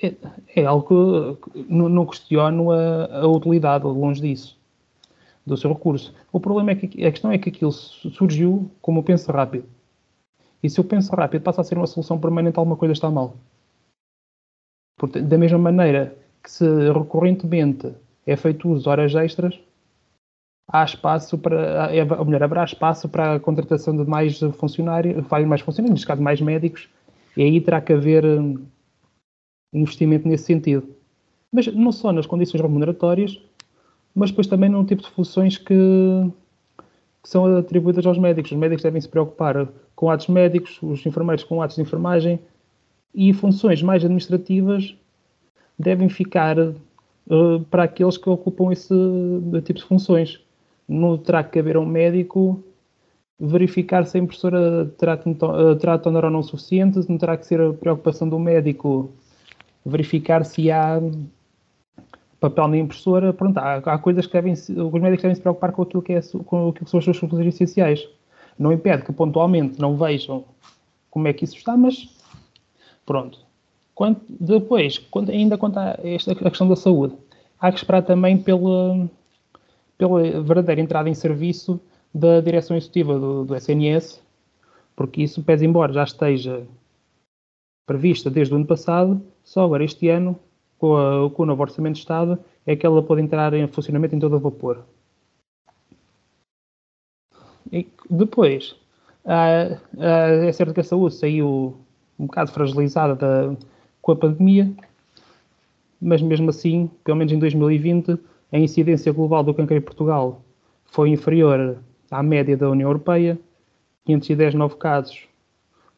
é, 0.02 0.16
é 0.56 0.66
algo 0.66 1.38
que 1.38 1.64
não, 1.68 1.90
não 1.90 2.06
questiono 2.06 2.72
a, 2.72 3.22
a 3.22 3.28
utilidade, 3.28 3.86
longe 3.86 4.22
disso 4.22 4.60
do 5.46 5.58
seu 5.58 5.74
recurso. 5.74 6.14
O 6.32 6.40
problema 6.40 6.72
é 6.72 6.76
que 6.76 7.06
a 7.06 7.12
questão 7.12 7.32
é 7.32 7.38
que 7.38 7.50
aquilo 7.50 7.72
surgiu 7.72 8.70
como 8.82 9.04
penso 9.04 9.32
rápido. 9.32 9.66
E 10.62 10.70
se 10.70 10.80
eu 10.80 10.84
penso 10.84 11.14
rápido 11.16 11.42
passa 11.42 11.62
a 11.62 11.64
ser 11.64 11.78
uma 11.78 11.88
solução 11.88 12.20
permanente, 12.20 12.60
alguma 12.60 12.78
coisa 12.78 12.94
está 12.94 13.10
mal. 13.10 13.36
Da 15.08 15.38
mesma 15.38 15.58
maneira 15.58 16.16
que 16.44 16.52
se 16.52 16.66
recorrentemente 16.92 17.94
é 18.26 18.36
feito 18.36 18.70
uso 18.70 18.84
de 18.84 18.90
horas 18.90 19.16
extras, 19.16 19.60
há 20.68 20.84
espaço 20.84 21.38
para, 21.38 21.94
é, 21.94 22.04
ou 22.04 22.26
melhor, 22.26 22.44
haverá 22.44 22.64
espaço 22.64 23.10
para 23.10 23.36
a 23.36 23.40
contratação 23.40 23.96
de 23.96 24.08
mais 24.08 24.40
funcionários, 24.54 25.26
mais 25.48 25.62
funcionários, 25.62 25.92
neste 25.92 26.08
caso 26.08 26.22
mais 26.22 26.40
médicos, 26.42 26.88
e 27.36 27.44
aí 27.44 27.60
terá 27.60 27.82
que 27.82 27.94
haver 27.94 28.26
um, 28.26 28.66
investimento 29.74 30.28
nesse 30.28 30.46
sentido. 30.46 30.88
Mas 31.52 31.68
não 31.68 31.92
só 31.92 32.12
nas 32.12 32.26
condições 32.26 32.62
remuneratórias, 32.62 33.42
mas 34.14 34.30
depois 34.30 34.48
também 34.48 34.70
num 34.70 34.86
tipo 34.86 35.02
de 35.02 35.10
funções 35.10 35.58
que, 35.58 35.74
que 37.24 37.30
são 37.30 37.58
atribuídas 37.58 38.06
aos 38.06 38.18
médicos. 38.18 38.52
Os 38.52 38.58
médicos 38.58 38.84
devem 38.84 39.02
se 39.02 39.10
preocupar 39.10 39.68
com 39.96 40.10
atos 40.10 40.28
médicos, 40.28 40.80
os 40.82 41.04
enfermeiros 41.06 41.44
com 41.44 41.62
atos 41.62 41.76
de 41.76 41.82
enfermagem 41.82 42.40
e 43.14 43.34
funções 43.34 43.82
mais 43.82 44.04
administrativas 44.04 44.96
devem 45.78 46.10
ficar 46.10 46.58
uh, 46.60 47.60
para 47.70 47.84
aqueles 47.84 48.18
que 48.18 48.30
ocupam 48.30 48.72
esse 48.72 48.94
tipo 49.64 49.80
de 49.80 49.86
funções. 49.86 50.40
Não 50.88 51.18
terá 51.18 51.44
que 51.44 51.60
haver 51.60 51.78
um 51.78 51.86
médico 51.86 52.64
verificar 53.40 54.06
se 54.06 54.18
a 54.18 54.22
impressora 54.22 54.92
trata, 54.98 55.30
trata 55.80 56.10
ou 56.10 56.30
não 56.30 56.44
suficiente, 56.44 57.00
não 57.08 57.18
terá 57.18 57.38
que 57.38 57.46
ser 57.46 57.62
a 57.62 57.74
preocupação 57.74 58.28
do 58.28 58.38
médico 58.38 59.10
verificar 59.86 60.44
se 60.44 60.70
há 60.70 61.02
papel 62.40 62.68
na 62.68 62.78
impressora, 62.78 63.34
pronto, 63.34 63.58
há, 63.58 63.76
há 63.76 63.98
coisas 63.98 64.26
que 64.26 64.34
devem, 64.34 64.54
os 64.54 65.02
médicos 65.02 65.22
devem 65.22 65.36
se 65.36 65.42
preocupar 65.42 65.72
com 65.72 65.82
aquilo 65.82 66.02
que, 66.02 66.14
é, 66.14 66.22
com 66.22 66.70
aquilo 66.70 66.86
que 66.86 66.90
são 66.90 66.98
as 66.98 67.04
suas 67.04 67.18
funções 67.18 67.48
essenciais. 67.48 68.08
Não 68.58 68.74
impede 68.74 69.04
que 69.04 69.14
pontualmente 69.14 69.80
não 69.80 69.96
vejam 69.96 70.44
como 71.10 71.28
é 71.28 71.34
que 71.34 71.44
isso 71.44 71.56
está, 71.56 71.76
mas 71.76 72.10
pronto. 73.10 73.40
Quanto, 73.96 74.22
depois, 74.30 75.04
ainda 75.30 75.58
quanto 75.58 75.80
a 75.80 75.98
esta 76.04 76.34
a 76.34 76.36
questão 76.36 76.70
da 76.70 76.76
saúde, 76.76 77.16
há 77.60 77.72
que 77.72 77.80
esperar 77.80 78.04
também 78.04 78.38
pela, 78.38 79.10
pela 79.98 80.22
verdadeira 80.44 80.80
entrada 80.80 81.10
em 81.10 81.16
serviço 81.16 81.82
da 82.14 82.40
direção 82.40 82.78
executiva 82.78 83.18
do, 83.18 83.46
do 83.46 83.56
SNS, 83.56 84.22
porque 84.96 85.24
isso, 85.24 85.42
pese 85.42 85.66
embora 85.66 85.92
já 85.92 86.04
esteja 86.04 86.68
prevista 87.88 88.30
desde 88.30 88.54
o 88.54 88.58
ano 88.58 88.68
passado, 88.68 89.20
só 89.44 89.66
agora 89.66 89.84
este 89.84 90.08
ano 90.08 90.40
com, 90.78 90.96
a, 90.96 91.32
com 91.32 91.42
o 91.42 91.46
novo 91.48 91.64
Orçamento 91.64 91.96
de 91.96 92.02
Estado 92.02 92.38
é 92.64 92.76
que 92.76 92.86
ela 92.86 93.02
pode 93.02 93.24
entrar 93.24 93.56
em 93.56 93.68
funcionamento 93.68 94.16
em 94.16 94.20
todo 94.20 94.36
o 94.36 94.40
vapor. 94.40 94.84
E 97.72 97.88
depois, 98.08 98.76
é 99.26 100.52
certo 100.52 100.76
que 100.76 100.82
a 100.82 100.84
saúde 100.84 101.16
saiu 101.16 101.76
um 102.20 102.26
bocado 102.26 102.52
fragilizada 102.52 103.16
da, 103.16 103.56
com 104.02 104.12
a 104.12 104.16
pandemia, 104.16 104.72
mas 106.02 106.22
mesmo 106.22 106.50
assim, 106.50 106.90
pelo 107.04 107.18
menos 107.18 107.32
em 107.32 107.40
2020, 107.40 108.18
a 108.52 108.58
incidência 108.58 109.12
global 109.12 109.44
do 109.44 109.54
cancro 109.54 109.76
em 109.76 109.82
Portugal 109.82 110.42
foi 110.86 111.10
inferior 111.10 111.78
à 112.12 112.22
média 112.22 112.58
da 112.58 112.70
União 112.70 112.90
Europeia, 112.90 113.40
510 114.06 114.56
novos 114.56 114.78
casos 114.78 115.28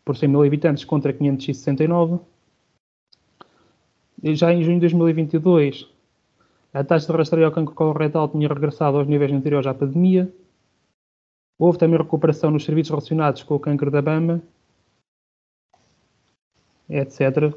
por 0.03 0.15
100 0.15 0.29
mil 0.29 0.43
habitantes 0.43 0.83
contra 0.83 1.13
569. 1.13 2.19
E 4.23 4.35
já 4.35 4.53
em 4.53 4.63
junho 4.63 4.75
de 4.75 4.81
2022, 4.81 5.87
a 6.73 6.83
taxa 6.83 7.11
de 7.11 7.17
rastreio 7.17 7.45
ao 7.45 7.51
cancro 7.51 7.73
coloretal 7.73 8.27
tinha 8.27 8.47
regressado 8.47 8.97
aos 8.97 9.07
níveis 9.07 9.31
anteriores 9.31 9.67
à 9.67 9.73
pandemia. 9.73 10.31
Houve 11.57 11.77
também 11.77 11.97
recuperação 11.97 12.51
nos 12.51 12.65
serviços 12.65 12.89
relacionados 12.89 13.43
com 13.43 13.55
o 13.55 13.59
cancro 13.59 13.89
da 13.89 14.01
mama, 14.01 14.41
etc. 16.91 17.53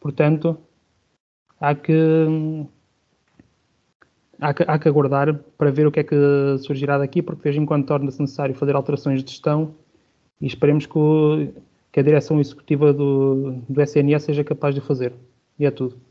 Portanto, 0.00 0.58
há 1.60 1.74
que, 1.74 1.92
há 4.40 4.54
que, 4.54 4.64
há 4.66 4.78
que 4.78 4.88
aguardar 4.88 5.34
para 5.58 5.70
ver 5.70 5.86
o 5.86 5.92
que 5.92 6.00
é 6.00 6.04
que 6.04 6.16
surgirá 6.58 6.98
daqui, 6.98 7.22
porque 7.22 7.38
de 7.38 7.44
vez 7.44 7.56
em 7.56 7.66
quando 7.66 7.86
torna-se 7.86 8.20
necessário 8.20 8.54
fazer 8.54 8.76
alterações 8.76 9.22
de 9.22 9.30
gestão 9.30 9.74
e 10.40 10.46
esperemos 10.46 10.86
que, 10.86 10.98
o, 10.98 11.52
que 11.92 12.00
a 12.00 12.02
direção 12.02 12.40
executiva 12.40 12.92
do, 12.92 13.62
do 13.68 13.82
SNS 13.82 14.24
seja 14.24 14.44
capaz 14.44 14.74
de 14.74 14.80
fazer. 14.80 15.12
E 15.58 15.66
é 15.66 15.70
tudo. 15.70 16.05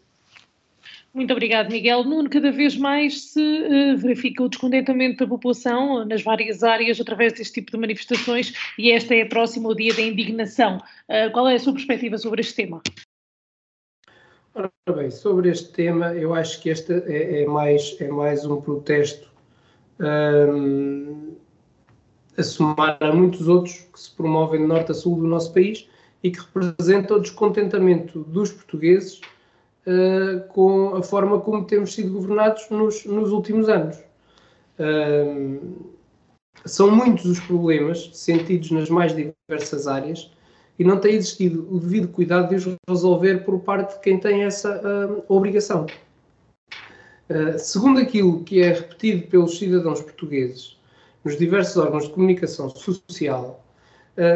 Muito 1.16 1.32
obrigado, 1.32 1.72
Miguel. 1.72 2.04
Nuno, 2.04 2.30
cada 2.30 2.52
vez 2.52 2.76
mais 2.76 3.32
se 3.32 3.40
uh, 3.40 3.98
verifica 3.98 4.44
o 4.44 4.50
descontentamento 4.50 5.24
da 5.24 5.30
população 5.30 6.04
nas 6.04 6.22
várias 6.22 6.62
áreas 6.62 7.00
através 7.00 7.32
deste 7.32 7.54
tipo 7.54 7.72
de 7.72 7.78
manifestações 7.78 8.54
e 8.78 8.92
esta 8.92 9.16
é 9.16 9.24
próxima 9.24 9.70
ao 9.70 9.76
dia 9.76 9.94
da 9.94 10.02
indignação. 10.02 10.76
Uh, 11.08 11.32
qual 11.32 11.48
é 11.48 11.56
a 11.56 11.60
sua 11.60 11.72
perspectiva 11.72 12.18
sobre 12.18 12.42
este 12.42 12.56
tema? 12.56 12.82
Ora 14.54 14.70
bem, 14.94 15.10
sobre 15.10 15.50
este 15.50 15.72
tema, 15.72 16.14
eu 16.14 16.34
acho 16.34 16.62
que 16.62 16.68
este 16.68 16.92
é, 16.92 17.44
é 17.44 17.46
mais, 17.46 17.96
é 18.02 18.10
mais 18.10 18.46
um 18.46 18.60
protesto 18.60 19.32
um, 20.02 21.34
a 22.38 22.44
somar 22.44 22.98
a 23.00 23.14
muitos 23.14 23.48
outros 23.48 23.88
que 23.94 24.00
se 24.02 24.14
promovem 24.14 24.60
de 24.60 24.68
norte 24.68 24.92
a 24.92 24.94
sul 24.94 25.16
do 25.16 25.28
nosso 25.28 25.54
país 25.54 25.88
e 26.22 26.30
que 26.30 26.40
representam 26.40 27.16
o 27.16 27.22
descontentamento 27.22 28.20
dos 28.26 28.52
portugueses 28.52 29.22
uh, 29.86 30.48
com 30.50 30.96
a 30.96 31.04
forma 31.04 31.40
como 31.40 31.66
temos 31.66 31.94
sido 31.94 32.14
governados 32.14 32.70
nos, 32.70 33.06
nos 33.06 33.32
últimos 33.32 33.70
anos. 33.70 33.98
Uh, 34.80 35.94
são 36.66 36.90
muitos 36.90 37.26
os 37.26 37.40
problemas 37.40 38.10
sentidos 38.14 38.72
nas 38.72 38.90
mais 38.90 39.14
diversas 39.16 39.88
áreas 39.88 40.32
e 40.80 40.84
não 40.84 41.00
tem 41.00 41.16
existido 41.16 41.68
o 41.70 41.80
devido 41.80 42.08
cuidado 42.08 42.50
de 42.50 42.56
os 42.56 42.76
resolver 42.90 43.46
por 43.46 43.60
parte 43.60 43.96
de 43.96 44.02
quem 44.02 44.20
tem 44.20 44.44
essa 44.44 44.82
uh, 44.82 45.24
obrigação. 45.28 45.86
segundo 47.58 48.00
aquilo 48.00 48.44
que 48.44 48.62
é 48.62 48.72
repetido 48.74 49.28
pelos 49.28 49.58
cidadãos 49.58 50.02
portugueses 50.02 50.78
nos 51.24 51.38
diversos 51.38 51.78
órgãos 51.78 52.04
de 52.04 52.12
comunicação 52.12 52.70
social, 52.70 53.64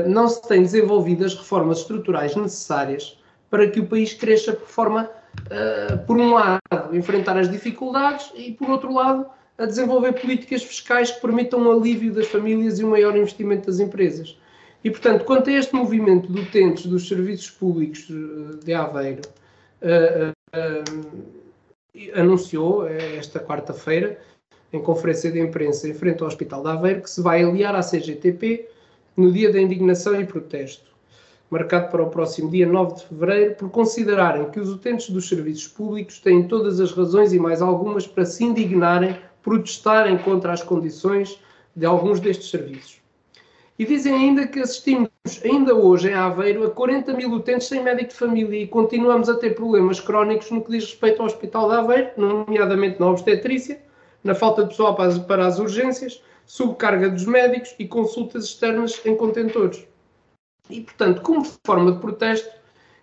não 0.08 0.28
se 0.28 0.42
têm 0.48 0.64
desenvolvido 0.64 1.24
as 1.24 1.36
reformas 1.36 1.80
estruturais 1.80 2.36
necessárias 2.36 3.22
para 3.50 3.70
que 3.70 3.80
o 3.80 3.88
país 3.88 4.14
cresça 4.14 4.54
por 4.54 4.68
forma 4.68 5.10
uh, 5.48 5.98
por 6.06 6.18
um 6.18 6.34
lado, 6.34 6.62
enfrentar 6.94 7.38
as 7.38 7.50
dificuldades 7.50 8.32
e, 8.36 8.52
por 8.52 8.70
outro 8.70 8.94
lado, 8.94 9.26
a 9.58 9.66
desenvolver 9.66 10.14
políticas 10.14 10.64
fiscais 10.64 11.12
que 11.12 11.22
permitam 11.22 11.60
um 11.60 11.72
alívio 11.72 12.14
das 12.14 12.28
famílias 12.28 12.80
e 12.80 12.86
um 12.86 12.92
maior 12.92 13.16
investimento 13.16 13.68
das 13.68 13.80
empresas. 13.80 14.38
E, 14.84 14.90
portanto, 14.90 15.26
quanto 15.26 15.50
a 15.50 15.54
este 15.54 15.76
movimento 15.76 16.32
de 16.32 16.40
utentes 16.40 16.86
dos 16.86 17.08
serviços 17.08 17.50
públicos 17.52 18.08
eh, 18.10 18.64
de 18.64 18.74
Aveiro, 18.74 19.22
uh, 19.82 20.34
anunciou 22.16 22.88
esta 22.88 23.42
quarta-feira, 23.42 24.18
em 24.72 24.82
conferência 24.82 25.30
de 25.30 25.40
imprensa 25.40 25.90
em 25.90 25.94
frente 25.94 26.22
ao 26.22 26.28
Hospital 26.30 26.64
de 26.64 26.70
Aveiro, 26.70 27.02
que 27.02 27.10
se 27.10 27.22
vai 27.22 27.44
aliar 27.44 27.76
à 27.76 27.82
CGTP 27.82 28.70
no 29.18 29.32
dia 29.34 29.52
da 29.52 29.60
indignação 29.60 30.20
e 30.20 30.26
protesto 30.26 30.89
marcado 31.50 31.90
para 31.90 32.04
o 32.04 32.10
próximo 32.10 32.50
dia 32.50 32.68
9 32.68 32.96
de 32.96 33.06
fevereiro, 33.06 33.56
por 33.56 33.70
considerarem 33.70 34.50
que 34.52 34.60
os 34.60 34.70
utentes 34.70 35.10
dos 35.10 35.28
serviços 35.28 35.68
públicos 35.68 36.20
têm 36.20 36.48
todas 36.48 36.80
as 36.80 36.92
razões 36.92 37.34
e 37.34 37.40
mais 37.40 37.62
algumas 37.62 38.06
para 38.06 38.26
se 38.26 38.44
indignarem, 38.44 39.18
protestarem 39.42 40.18
contra 40.18 40.54
as 40.54 40.62
condições 40.62 41.40
de 41.76 41.86
alguns 41.86 42.20
destes 42.20 42.50
serviços. 42.50 43.00
E 43.80 43.86
dizem 43.86 44.14
ainda 44.14 44.46
que 44.46 44.60
assistimos 44.60 45.10
ainda 45.44 45.74
hoje 45.74 46.10
em 46.10 46.14
Aveiro 46.14 46.66
a 46.66 46.70
40 46.70 47.14
mil 47.14 47.32
utentes 47.32 47.68
sem 47.68 47.82
médico 47.82 48.10
de 48.10 48.16
família 48.16 48.64
e 48.64 48.68
continuamos 48.68 49.30
a 49.30 49.36
ter 49.36 49.56
problemas 49.56 50.02
crónicos 50.02 50.52
no 50.52 50.62
que 50.62 50.72
diz 50.72 50.84
respeito 50.84 51.22
ao 51.22 51.28
Hospital 51.28 51.70
de 51.70 51.76
Aveiro, 51.78 52.10
nomeadamente 52.18 53.00
na 53.00 53.08
obstetrícia, 53.08 53.82
na 54.22 54.36
falta 54.36 54.64
de 54.64 54.70
pessoal 54.70 54.96
para 54.96 55.48
as, 55.48 55.60
urgências, 55.60 56.22
subcarga 56.46 57.10
dos 57.10 57.26
médicos 57.26 57.74
e 57.80 57.88
consultas 57.88 58.46
externas 58.46 59.00
em 59.06 59.16
contentores. 59.16 59.88
E, 60.70 60.82
portanto, 60.82 61.22
como 61.22 61.44
forma 61.66 61.92
de 61.92 62.00
protesto, 62.00 62.50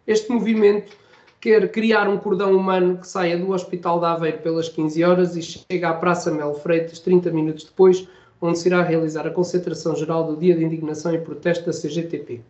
este 0.06 0.30
movimento 0.30 0.92
quer 1.40 1.70
criar 1.70 2.08
um 2.08 2.16
cordão 2.16 2.56
humano 2.56 2.98
que 2.98 3.06
saia 3.06 3.36
do 3.36 3.50
Hospital 3.50 3.98
de 3.98 4.06
Aveiro 4.06 4.38
pelas 4.38 4.68
15 4.68 5.04
horas 5.04 5.36
e 5.36 5.42
chegue 5.42 5.84
à 5.84 5.92
Praça 5.92 6.30
Mel 6.30 6.54
Freitas 6.54 7.00
30 7.00 7.30
minutos 7.30 7.64
depois, 7.64 8.08
onde 8.40 8.58
se 8.58 8.68
irá 8.68 8.82
realizar 8.82 9.26
a 9.26 9.30
concentração 9.30 9.96
geral 9.96 10.24
do 10.24 10.36
Dia 10.36 10.54
de 10.54 10.64
Indignação 10.64 11.12
e 11.14 11.18
Protesto 11.18 11.66
da 11.66 11.72
CGTP. 11.72 12.40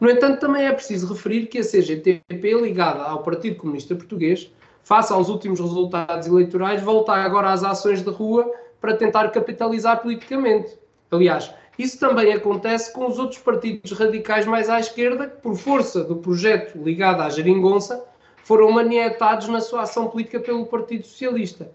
No 0.00 0.10
entanto, 0.10 0.40
também 0.40 0.66
é 0.66 0.72
preciso 0.72 1.06
referir 1.12 1.46
que 1.46 1.58
a 1.58 1.62
CGTP, 1.62 2.54
ligada 2.60 3.02
ao 3.02 3.22
Partido 3.22 3.56
Comunista 3.56 3.94
Português, 3.94 4.50
face 4.82 5.12
aos 5.12 5.28
últimos 5.28 5.60
resultados 5.60 6.26
eleitorais, 6.26 6.82
volta 6.82 7.12
agora 7.12 7.52
às 7.52 7.64
ações 7.64 8.02
de 8.02 8.10
rua 8.10 8.50
para 8.80 8.96
tentar 8.96 9.28
capitalizar 9.30 10.02
politicamente. 10.02 10.76
Aliás, 11.10 11.52
isso 11.78 11.98
também 11.98 12.32
acontece 12.32 12.92
com 12.92 13.06
os 13.06 13.18
outros 13.18 13.40
partidos 13.40 13.92
radicais 13.92 14.46
mais 14.46 14.70
à 14.70 14.78
esquerda, 14.78 15.28
que, 15.28 15.40
por 15.40 15.56
força 15.56 16.04
do 16.04 16.16
projeto 16.16 16.76
ligado 16.78 17.20
à 17.20 17.28
geringonça, 17.28 18.04
foram 18.44 18.70
manietados 18.70 19.48
na 19.48 19.60
sua 19.60 19.82
ação 19.82 20.08
política 20.08 20.38
pelo 20.38 20.66
Partido 20.66 21.06
Socialista. 21.06 21.70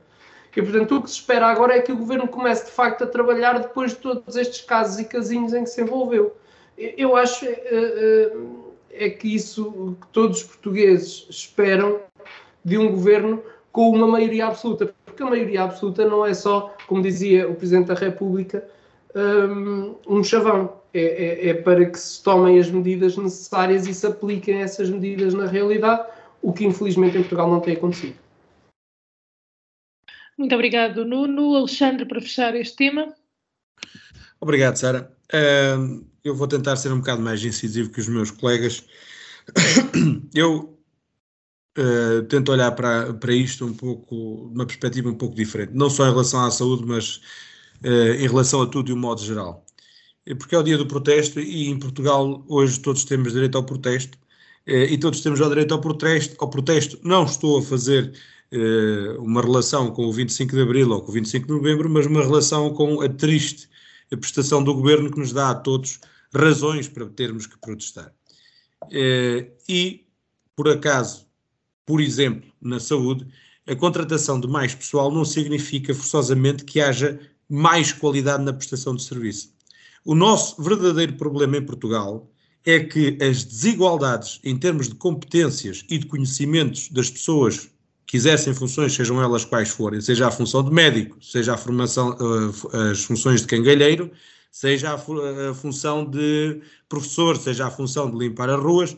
E, 0.56 0.62
portanto, 0.62 0.98
o 0.98 1.02
que 1.02 1.10
se 1.10 1.16
espera 1.18 1.48
agora 1.48 1.78
é 1.78 1.82
que 1.82 1.92
o 1.92 1.98
governo 1.98 2.28
comece, 2.28 2.66
de 2.66 2.72
facto, 2.72 3.04
a 3.04 3.08
trabalhar 3.08 3.60
depois 3.60 3.92
de 3.92 3.98
todos 3.98 4.36
estes 4.36 4.62
casos 4.62 5.00
e 5.00 5.06
casinhos 5.06 5.54
em 5.54 5.64
que 5.64 5.70
se 5.70 5.82
envolveu. 5.82 6.36
Eu 6.78 7.16
acho 7.16 7.46
é, 7.46 8.32
é 8.92 9.10
que 9.10 9.34
isso 9.34 9.96
que 10.02 10.08
todos 10.08 10.40
os 10.40 10.44
portugueses 10.44 11.28
esperam 11.30 12.00
de 12.64 12.78
um 12.78 12.92
governo 12.92 13.42
com 13.72 13.90
uma 13.90 14.08
maioria 14.08 14.48
absoluta, 14.48 14.94
porque 15.06 15.24
a 15.24 15.28
maioria 15.28 15.64
absoluta 15.64 16.06
não 16.06 16.26
é 16.26 16.34
só, 16.34 16.76
como 16.88 17.02
dizia 17.02 17.48
o 17.48 17.56
Presidente 17.56 17.88
da 17.88 17.94
República, 17.94 18.68
um 20.08 20.24
chavão. 20.24 20.80
É, 20.92 21.02
é, 21.02 21.50
é, 21.50 21.54
para 21.54 21.86
que 21.86 22.00
se 22.00 22.24
tomem 22.24 22.60
as 22.60 22.72
medidas 22.72 23.16
necessárias 23.16 23.86
e 23.86 23.94
se 23.94 24.08
apliquem 24.08 24.62
essas 24.62 24.90
medidas 24.90 25.36
na 25.36 25.46
realidade, 25.46 26.10
o 26.42 26.52
que 26.52 26.66
infelizmente 26.66 27.16
em 27.16 27.22
Portugal 27.22 27.48
não 27.48 27.60
tem 27.60 27.76
acontecido. 27.76 28.18
Muito 30.36 30.56
obrigado, 30.56 31.06
Nuno. 31.06 31.56
Alexandre, 31.56 32.06
para 32.06 32.22
fechar 32.22 32.56
este 32.56 32.76
tema. 32.76 33.14
Obrigado, 34.42 34.78
Sara. 34.78 35.16
Uh, 35.32 36.04
eu 36.24 36.34
vou 36.34 36.48
tentar 36.48 36.76
ser 36.76 36.92
um 36.92 37.00
bocado 37.00 37.22
mais 37.22 37.44
incisivo 37.44 37.92
que 37.92 38.00
os 38.00 38.08
meus 38.08 38.32
colegas. 38.32 38.84
Eu 40.34 40.80
uh, 41.78 42.24
tento 42.30 42.52
olhar 42.52 42.72
para, 42.72 43.14
para 43.14 43.34
isto 43.34 43.66
um 43.66 43.74
pouco, 43.74 44.16
uma 44.54 44.66
perspectiva 44.66 45.10
um 45.10 45.16
pouco 45.16 45.36
diferente, 45.36 45.74
não 45.74 45.90
só 45.90 46.08
em 46.08 46.12
relação 46.12 46.44
à 46.44 46.50
saúde, 46.50 46.86
mas 46.86 47.22
eh, 47.22 47.49
em 47.84 48.28
relação 48.28 48.62
a 48.62 48.68
tudo 48.68 48.88
de 48.88 48.94
um 48.94 48.98
modo 48.98 49.22
geral. 49.22 49.66
Porque 50.38 50.54
é 50.54 50.58
o 50.60 50.64
dia 50.64 50.78
do 50.78 50.86
protesto 50.86 51.40
e 51.40 51.68
em 51.68 51.80
Portugal 51.80 52.44
hoje 52.48 52.80
todos 52.80 53.04
temos 53.04 53.34
direito 53.34 53.58
ao 53.58 53.64
protesto 53.64 54.18
eh, 54.66 54.86
e 54.86 54.98
todos 54.98 55.22
temos 55.22 55.40
o 55.40 55.50
direito 55.50 55.74
ao 55.74 55.82
protesto. 55.82 56.36
Ao 56.40 56.50
protesto. 56.50 57.00
Não 57.04 57.24
estou 57.26 57.58
a 57.58 57.62
fazer 57.62 58.14
eh, 58.52 59.16
uma 59.18 59.42
relação 59.42 59.92
com 59.92 60.06
o 60.06 60.14
25 60.14 60.56
de 60.56 60.62
Abril 60.62 60.92
ou 60.92 61.02
com 61.02 61.10
o 61.10 61.14
25 61.14 61.48
de 61.48 61.54
Novembro, 61.54 61.90
mas 61.90 62.06
uma 62.06 62.22
relação 62.22 62.74
com 62.74 63.02
a 63.02 63.10
triste 63.10 63.68
prestação 64.10 64.64
do 64.64 64.74
governo 64.74 65.12
que 65.12 65.20
nos 65.20 65.32
dá 65.32 65.52
a 65.52 65.56
todos 65.56 66.00
razões 66.34 66.88
para 66.88 67.08
termos 67.08 67.46
que 67.46 67.58
protestar. 67.60 68.12
E, 69.68 70.08
por 70.56 70.68
acaso, 70.68 71.28
por 71.86 72.02
exemplo, 72.02 72.52
na 72.60 72.80
saúde, 72.80 73.28
a 73.68 73.76
contratação 73.76 74.40
de 74.40 74.48
mais 74.48 74.74
pessoal 74.74 75.12
não 75.12 75.24
significa 75.24 75.94
forçosamente 75.94 76.66
que 76.66 76.82
haja 76.82 77.20
mais 77.50 77.92
qualidade 77.92 78.44
na 78.44 78.54
prestação 78.54 78.96
de 78.96 79.04
serviço. 79.04 79.54
O 80.06 80.14
nosso 80.14 80.62
verdadeiro 80.62 81.14
problema 81.14 81.58
em 81.58 81.66
Portugal 81.66 82.30
é 82.66 82.80
que 82.80 83.18
as 83.22 83.44
desigualdades 83.44 84.40
em 84.44 84.58
termos 84.58 84.88
de 84.88 84.96
competências 84.96 85.84
e 85.90 85.98
de 85.98 86.06
conhecimentos 86.06 86.90
das 86.90 87.10
pessoas 87.10 87.70
que 88.06 88.18
exercem 88.18 88.54
funções, 88.54 88.94
sejam 88.94 89.22
elas 89.22 89.46
quais 89.46 89.70
forem, 89.70 90.02
seja 90.02 90.28
a 90.28 90.32
função 90.32 90.64
de 90.64 90.72
médico, 90.72 91.18
seja 91.24 91.54
a 91.54 91.58
formação, 91.58 92.18
eh, 92.20 92.92
as 92.92 93.04
funções 93.04 93.42
de 93.42 93.48
cangalheiro, 93.48 94.12
seja 94.52 94.96
a, 94.96 95.54
função 95.54 96.04
de 96.10 96.60
professor, 96.88 97.38
seja 97.38 97.68
a 97.68 97.72
função 97.72 98.10
de 98.10 98.18
limpar 98.18 98.50
as 98.50 98.60
ruas, 98.60 98.98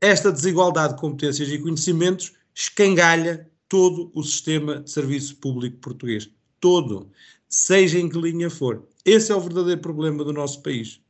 esta 0.00 0.30
desigualdade 0.30 0.94
de 0.94 1.00
competências 1.00 1.48
e 1.48 1.58
conhecimentos 1.58 2.32
escangalha 2.54 3.50
todo 3.68 4.10
o 4.14 4.22
sistema 4.22 4.80
de 4.80 4.90
serviço 4.90 5.36
público 5.36 5.78
português. 5.78 6.30
Todo 6.60 7.10
seja 7.54 8.00
em 8.00 8.08
que 8.08 8.18
linha 8.18 8.50
for. 8.50 8.84
Esse 9.04 9.30
é 9.30 9.36
o 9.36 9.40
verdadeiro 9.40 9.80
problema 9.80 10.24
do 10.24 10.32
nosso 10.32 10.60
país. 10.60 11.00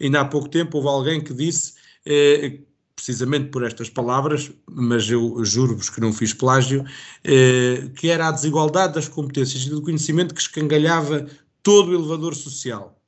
Ainda 0.00 0.20
há 0.20 0.24
pouco 0.24 0.48
tempo 0.48 0.78
houve 0.78 0.88
alguém 0.88 1.22
que 1.22 1.32
disse, 1.32 1.74
eh, 2.04 2.58
precisamente 2.96 3.50
por 3.50 3.62
estas 3.62 3.88
palavras, 3.88 4.50
mas 4.68 5.08
eu 5.08 5.44
juro-vos 5.44 5.88
que 5.88 6.00
não 6.00 6.12
fiz 6.12 6.34
plágio, 6.34 6.84
eh, 7.22 7.88
que 7.96 8.10
era 8.10 8.28
a 8.28 8.32
desigualdade 8.32 8.94
das 8.94 9.08
competências 9.08 9.62
e 9.62 9.70
do 9.70 9.80
conhecimento 9.80 10.34
que 10.34 10.40
escangalhava 10.40 11.28
todo 11.62 11.90
o 11.90 11.94
elevador 11.94 12.34
social. 12.34 13.00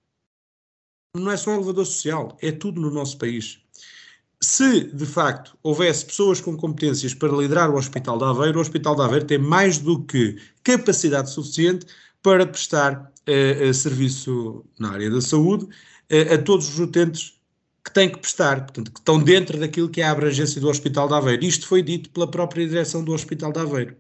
Não 1.17 1.33
é 1.33 1.37
só 1.37 1.51
o 1.51 1.55
elevador 1.55 1.85
social, 1.85 2.37
é 2.41 2.53
tudo 2.53 2.81
no 2.81 2.91
nosso 2.91 3.19
país. 3.19 3.59
Se, 4.41 4.85
de 4.85 5.07
facto, 5.07 5.57
houvesse 5.63 6.07
pessoas 6.07 6.41
com 6.41 6.57
competências 6.57 7.13
para 7.13 7.37
liderar 7.37 7.71
o 7.71 7.77
Hospital 7.77 8.19
de 8.19 8.25
Aveiro, 8.25 8.59
o 8.59 8.63
Hospital 8.63 8.95
de 8.95 9.03
Aveiro 9.03 9.27
tem 9.27 9.39
mais 9.39 9.79
do 9.79 10.03
que 10.05 10.37
capacidade 10.63 11.31
suficiente 11.31 11.87
para 12.23 12.47
prestar 12.47 13.13
uh, 13.29 13.75
serviço 13.75 14.65
na 14.79 14.93
área 14.93 15.11
da 15.11 15.21
saúde 15.21 15.65
uh, 15.65 16.35
a 16.35 16.39
todos 16.39 16.69
os 16.69 16.79
utentes 16.79 17.41
que 17.85 17.93
têm 17.93 18.09
que 18.09 18.19
prestar, 18.19 18.61
portanto, 18.61 18.93
que 18.93 19.01
estão 19.01 19.21
dentro 19.21 19.59
daquilo 19.59 19.89
que 19.89 20.01
é 20.01 20.05
a 20.05 20.13
abrangência 20.13 20.61
do 20.61 20.69
Hospital 20.69 21.09
de 21.09 21.15
Aveiro. 21.15 21.45
Isto 21.45 21.67
foi 21.67 21.83
dito 21.83 22.11
pela 22.11 22.31
própria 22.31 22.67
direção 22.67 23.03
do 23.03 23.13
Hospital 23.13 23.53
de 23.53 23.59
Aveiro. 23.59 23.97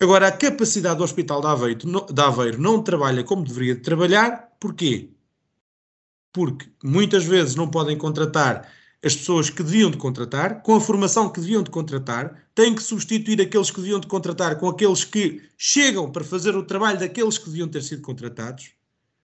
Agora, 0.00 0.28
a 0.28 0.32
capacidade 0.32 0.96
do 0.96 1.04
Hospital 1.04 1.42
de 1.42 1.46
Aveiro, 1.46 1.78
de 2.10 2.22
Aveiro 2.22 2.60
não 2.60 2.82
trabalha 2.82 3.22
como 3.22 3.44
deveria 3.44 3.76
trabalhar, 3.76 4.48
porquê? 4.58 5.10
Porque 6.32 6.70
muitas 6.82 7.24
vezes 7.24 7.54
não 7.54 7.68
podem 7.68 7.98
contratar 7.98 8.66
as 9.04 9.14
pessoas 9.14 9.50
que 9.50 9.62
deviam 9.62 9.90
de 9.90 9.98
contratar, 9.98 10.62
com 10.62 10.74
a 10.74 10.80
formação 10.80 11.28
que 11.30 11.40
deviam 11.40 11.62
de 11.62 11.70
contratar, 11.70 12.49
têm 12.60 12.74
que 12.74 12.82
substituir 12.82 13.40
aqueles 13.40 13.70
que 13.70 13.80
deviam 13.80 13.98
de 13.98 14.06
contratar 14.06 14.58
com 14.58 14.68
aqueles 14.68 15.02
que 15.02 15.40
chegam 15.56 16.12
para 16.12 16.22
fazer 16.22 16.54
o 16.54 16.62
trabalho 16.62 17.00
daqueles 17.00 17.38
que 17.38 17.46
deviam 17.46 17.66
ter 17.66 17.82
sido 17.82 18.02
contratados, 18.02 18.72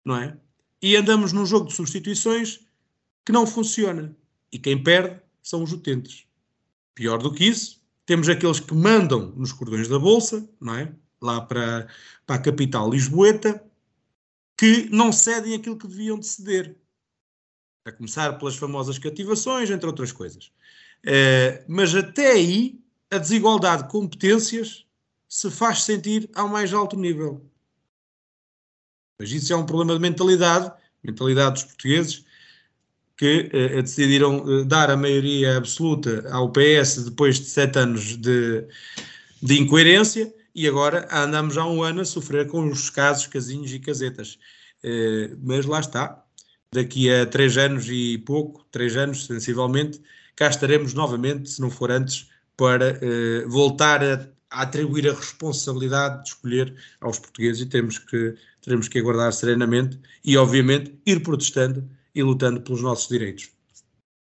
não 0.04 0.14
é? 0.16 0.36
E 0.82 0.94
andamos 0.94 1.32
num 1.32 1.46
jogo 1.46 1.68
de 1.68 1.72
substituições 1.72 2.60
que 3.24 3.32
não 3.32 3.46
funciona. 3.46 4.14
E 4.52 4.58
quem 4.58 4.82
perde 4.82 5.18
são 5.42 5.62
os 5.62 5.72
utentes. 5.72 6.26
Pior 6.94 7.16
do 7.16 7.32
que 7.32 7.44
isso, 7.44 7.82
temos 8.04 8.28
aqueles 8.28 8.60
que 8.60 8.74
mandam 8.74 9.32
nos 9.34 9.52
cordões 9.54 9.88
da 9.88 9.98
Bolsa, 9.98 10.46
não 10.60 10.74
é? 10.74 10.92
Lá 11.18 11.40
para, 11.40 11.88
para 12.26 12.36
a 12.36 12.38
capital 12.38 12.90
Lisboeta, 12.90 13.64
que 14.54 14.86
não 14.90 15.10
cedem 15.10 15.54
aquilo 15.54 15.78
que 15.78 15.88
deviam 15.88 16.18
de 16.18 16.26
ceder 16.26 16.76
a 17.86 17.92
começar 17.92 18.34
pelas 18.34 18.56
famosas 18.56 18.98
cativações, 18.98 19.70
entre 19.70 19.86
outras 19.86 20.12
coisas. 20.12 20.52
Uh, 21.06 21.64
mas 21.66 21.94
até 21.94 22.32
aí, 22.32 22.83
a 23.10 23.18
desigualdade 23.18 23.84
de 23.84 23.88
competências 23.88 24.84
se 25.28 25.50
faz 25.50 25.82
sentir 25.82 26.30
ao 26.34 26.48
mais 26.48 26.72
alto 26.72 26.96
nível. 26.96 27.44
Mas 29.18 29.30
isso 29.30 29.52
é 29.52 29.56
um 29.56 29.66
problema 29.66 29.94
de 29.94 30.00
mentalidade, 30.00 30.72
mentalidade 31.02 31.54
dos 31.54 31.64
portugueses, 31.64 32.24
que 33.16 33.50
uh, 33.52 33.82
decidiram 33.82 34.38
uh, 34.38 34.64
dar 34.64 34.90
a 34.90 34.96
maioria 34.96 35.56
absoluta 35.56 36.28
ao 36.30 36.50
PS 36.50 37.04
depois 37.04 37.38
de 37.38 37.46
sete 37.46 37.78
anos 37.78 38.16
de, 38.16 38.66
de 39.42 39.58
incoerência 39.58 40.34
e 40.54 40.68
agora 40.68 41.08
andamos 41.10 41.56
há 41.56 41.66
um 41.66 41.82
ano 41.82 42.00
a 42.00 42.04
sofrer 42.04 42.46
com 42.48 42.68
os 42.68 42.90
casos, 42.90 43.26
casinhos 43.26 43.72
e 43.72 43.78
casetas. 43.78 44.38
Uh, 44.84 45.36
mas 45.42 45.64
lá 45.64 45.80
está, 45.80 46.24
daqui 46.72 47.10
a 47.10 47.24
três 47.26 47.56
anos 47.56 47.88
e 47.88 48.18
pouco, 48.18 48.64
três 48.70 48.96
anos 48.96 49.26
sensivelmente, 49.26 50.00
cá 50.36 50.48
estaremos 50.48 50.92
novamente, 50.92 51.50
se 51.50 51.60
não 51.60 51.70
for 51.70 51.90
antes, 51.90 52.28
para 52.56 52.98
uh, 52.98 53.48
voltar 53.48 54.02
a, 54.02 54.28
a, 54.50 54.62
atribuir 54.62 55.08
a 55.08 55.14
responsabilidade 55.14 56.22
de 56.22 56.28
escolher 56.28 56.74
aos 57.00 57.18
portugueses 57.18 57.62
e 57.62 57.66
temos 57.66 57.98
que, 57.98 58.34
teremos 58.60 58.88
que 58.88 58.98
aguardar 58.98 59.32
serenamente 59.32 59.98
e, 60.24 60.36
obviamente, 60.36 60.94
ir 61.06 61.22
protestando 61.22 61.88
e 62.14 62.22
lutando 62.22 62.60
pelos 62.60 62.82
nossos 62.82 63.08
direitos. 63.08 63.50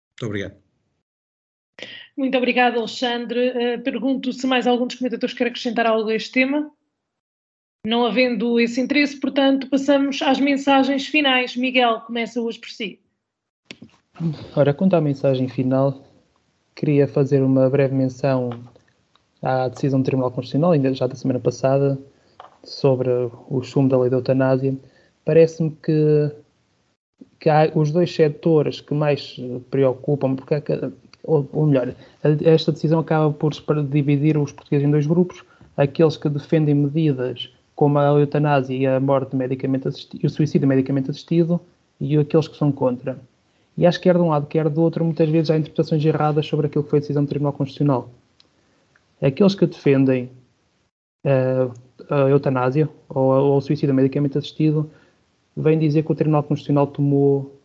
Muito 0.10 0.26
obrigado. 0.26 0.56
Muito 2.16 2.38
obrigado, 2.38 2.80
Alexandre. 2.80 3.50
Uh, 3.50 3.84
pergunto 3.84 4.34
se 4.34 4.46
mais 4.46 4.68
algum 4.68 4.86
dos 4.86 4.98
comentadores 4.98 5.34
quer 5.34 5.48
acrescentar 5.48 5.88
algo 5.88 6.10
a 6.10 6.16
este 6.16 6.32
tema. 6.32 6.72
Não 7.86 8.06
havendo 8.06 8.60
esse 8.60 8.82
interesse, 8.82 9.18
portanto, 9.18 9.70
passamos 9.70 10.22
às 10.22 10.38
mensagens 10.38 11.08
finais. 11.08 11.56
Miguel, 11.56 12.02
começa 12.02 12.42
hoje 12.42 12.60
por 12.60 12.70
si. 12.70 13.00
Ora, 14.54 14.74
quanto 14.74 14.98
à 14.98 15.02
mensagem 15.02 15.48
final, 15.48 16.06
queria 16.80 17.10
fazer 17.10 17.44
uma 17.44 17.70
breve 17.70 17.94
menção 17.94 18.52
à 19.42 19.68
decisão 19.68 20.00
do 20.00 20.06
Tribunal 20.06 20.32
Constitucional, 20.32 20.72
ainda 20.72 20.94
já 20.94 21.08
da 21.08 21.16
semana 21.16 21.38
passada, 21.38 22.00
sobre 22.64 23.10
o 23.50 23.62
sumo 23.64 23.90
da 23.90 24.00
lei 24.00 24.10
da 24.10 24.16
eutanásia. 24.16 24.74
Parece-me 25.26 25.72
que, 25.72 26.32
que 27.38 27.50
há 27.50 27.70
os 27.76 27.92
dois 27.92 28.16
setores 28.16 28.80
que 28.80 28.94
mais 28.94 29.36
preocupam, 29.70 30.38
porque, 30.38 30.54
ou 31.26 31.66
melhor, 31.66 31.94
esta 32.46 32.72
decisão 32.72 33.02
acaba 33.02 33.30
por 33.34 33.52
dividir 33.84 34.38
os 34.38 34.54
portugueses 34.54 34.88
em 34.88 34.92
dois 34.92 35.06
grupos, 35.06 35.44
aqueles 35.76 36.16
que 36.16 36.30
defendem 36.30 36.76
medidas 36.76 37.54
como 37.76 38.00
a 38.00 38.06
eutanásia 38.18 38.74
e 38.74 38.88
a 38.88 39.02
morte 39.02 39.36
medicamente 39.36 39.90
assistido, 39.90 40.24
o 40.24 40.30
suicídio 40.30 40.68
medicamente 40.68 41.12
assistido 41.12 41.60
e 42.00 42.18
aqueles 42.18 42.48
que 42.48 42.56
são 42.56 42.72
contra. 42.72 43.20
E 43.80 43.86
acho 43.86 43.98
que 43.98 44.10
quer 44.10 44.16
de 44.16 44.22
um 44.22 44.28
lado, 44.28 44.46
quer 44.46 44.68
do 44.68 44.82
outro, 44.82 45.06
muitas 45.06 45.30
vezes 45.30 45.50
há 45.50 45.58
interpretações 45.58 46.04
erradas 46.04 46.46
sobre 46.46 46.68
aquilo 46.68 46.84
que 46.84 46.90
foi 46.90 47.00
a 47.00 47.00
decisão 47.00 47.24
do 47.24 47.30
Tribunal 47.30 47.54
Constitucional. 47.54 48.10
Aqueles 49.22 49.56
que 49.56 49.66
defendem 49.66 50.30
uh, 51.26 51.74
a 52.10 52.30
eutanásia 52.30 52.90
ou, 53.08 53.24
ou 53.24 53.58
o 53.58 53.62
suicídio 53.62 53.96
medicamente 53.96 54.38
assistido 54.38 54.92
vêm 55.56 55.80
dizer 55.80 56.04
que 56.04 56.12
o 56.12 56.16
Tribunal 56.16 56.44
Constitucional 56.44 56.88
tomou 56.88 57.58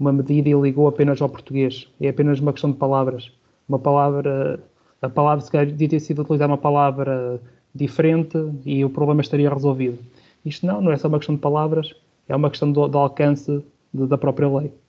uma 0.00 0.12
medida 0.12 0.48
e 0.48 0.52
ligou 0.52 0.88
apenas 0.88 1.22
ao 1.22 1.28
português. 1.28 1.86
É 2.00 2.08
apenas 2.08 2.40
uma 2.40 2.52
questão 2.52 2.72
de 2.72 2.76
palavras. 2.76 3.30
Uma 3.68 3.78
palavra, 3.78 4.58
a 5.00 5.08
palavra, 5.08 5.44
se 5.44 5.50
calhar, 5.52 5.68
devia 5.68 5.90
ter 5.90 6.00
sido 6.00 6.22
utilizada 6.22 6.50
uma 6.50 6.58
palavra 6.58 7.40
diferente 7.72 8.36
e 8.64 8.84
o 8.84 8.90
problema 8.90 9.20
estaria 9.20 9.48
resolvido. 9.48 10.00
Isto 10.44 10.66
não, 10.66 10.80
não 10.80 10.90
é 10.90 10.96
só 10.96 11.06
uma 11.06 11.18
questão 11.18 11.36
de 11.36 11.40
palavras, 11.40 11.94
é 12.28 12.34
uma 12.34 12.50
questão 12.50 12.72
do, 12.72 12.88
do 12.88 12.98
alcance 12.98 13.64
de, 13.94 14.06
da 14.08 14.18
própria 14.18 14.48
lei. 14.48 14.81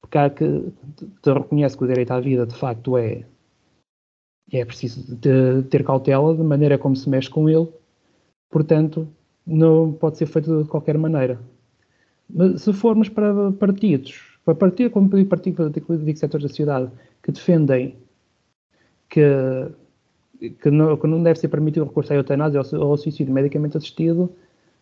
Porque 0.00 0.18
há 0.18 0.30
que 0.30 0.72
te 1.22 1.32
reconhece 1.32 1.76
que 1.76 1.84
o 1.84 1.86
direito 1.86 2.12
à 2.12 2.20
vida 2.20 2.46
de 2.46 2.54
facto 2.54 2.96
é 2.96 3.24
é 4.50 4.64
preciso 4.64 5.14
ter 5.68 5.84
cautela 5.84 6.34
de 6.34 6.42
maneira 6.42 6.78
como 6.78 6.96
se 6.96 7.08
mexe 7.08 7.28
com 7.28 7.50
ele, 7.50 7.68
portanto, 8.50 9.06
não 9.46 9.92
pode 9.92 10.16
ser 10.16 10.26
feito 10.26 10.62
de 10.62 10.68
qualquer 10.68 10.96
maneira. 10.96 11.38
Mas 12.28 12.62
se 12.62 12.72
formos 12.72 13.08
para 13.08 13.52
partidos, 13.52 14.38
para 14.44 14.54
partido 14.54 14.90
como 14.90 15.08
partido, 15.08 15.26
partido 15.26 15.98
de 15.98 16.16
setores 16.16 16.44
da 16.44 16.48
sociedade 16.48 16.90
que 17.22 17.32
defendem 17.32 17.96
que 19.08 19.70
que 20.60 20.70
não, 20.70 20.96
que 20.96 21.06
não 21.06 21.22
deve 21.22 21.38
ser 21.38 21.48
permitido 21.48 21.82
o 21.82 21.88
recurso 21.88 22.12
à 22.12 22.16
eutanásia 22.16 22.60
ou 22.78 22.92
ao 22.92 22.96
suicídio 22.96 23.34
medicamente 23.34 23.76
assistido, 23.76 24.30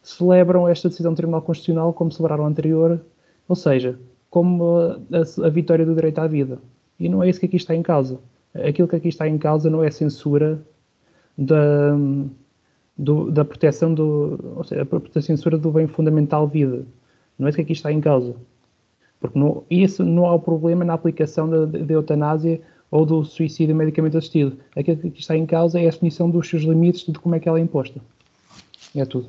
celebram 0.03 0.69
esta 0.69 0.89
decisão 0.89 1.13
do 1.13 1.17
Tribunal 1.17 1.41
Constitucional 1.43 1.95
como 1.95 2.13
celebraram 2.13 2.45
a 2.45 2.49
anterior, 2.49 3.01
ou 3.49 3.57
seja, 3.57 3.99
como 4.31 4.79
a, 5.13 5.47
a, 5.47 5.49
vitória 5.49 5.85
do 5.85 5.95
direito 5.95 6.19
à 6.19 6.27
vida. 6.27 6.59
E 6.99 7.09
não 7.09 7.23
é 7.23 7.29
isso 7.29 7.41
que 7.41 7.47
aqui 7.47 7.57
está 7.57 7.75
em 7.75 7.83
causa. 7.83 8.19
Aquilo 8.55 8.89
que 8.89 8.97
aqui 8.97 9.09
está 9.09 9.29
em 9.29 9.39
causa 9.39 9.69
não 9.71 9.83
é 9.83 9.91
censura 9.91 10.61
da, 11.37 11.97
do, 12.97 13.31
da 13.31 13.45
proteção 13.45 13.93
do, 13.93 14.39
ou 14.57 14.65
seja, 14.65 14.87
a 15.15 15.23
censura 15.23 15.59
do 15.59 15.71
bem 15.71 15.87
fundamental 15.87 16.47
vida. 16.47 16.85
Não 17.39 17.47
é 17.47 17.51
isso 17.51 17.57
que 17.57 17.63
aqui 17.63 17.73
está 17.73 17.93
em 17.93 18.01
causa. 18.01 18.35
Porque 19.21 19.39
não, 19.39 19.65
isso 19.71 20.05
não 20.05 20.27
há 20.27 20.35
o 20.35 20.41
problema 20.41 20.85
na 20.85 20.95
aplicação 20.95 21.49
da 21.49 21.93
eutanásia 21.93 22.61
ou 22.91 23.05
do 23.05 23.25
suicídio 23.25 23.75
medicamente 23.75 24.17
assistido. 24.17 24.59
Aquilo 24.75 24.97
que 25.11 25.21
está 25.21 25.37
em 25.37 25.47
causa 25.47 25.81
é 25.81 25.87
a 25.87 25.91
definição 25.91 26.31
dos 26.31 26.49
seus 26.49 26.63
limites 26.63 27.05
de 27.07 27.19
como 27.19 27.35
é 27.35 27.41
que 27.41 27.49
ela 27.49 27.59
é 27.59 27.63
imposta. 27.63 28.01
É 28.95 29.05
tudo. 29.05 29.29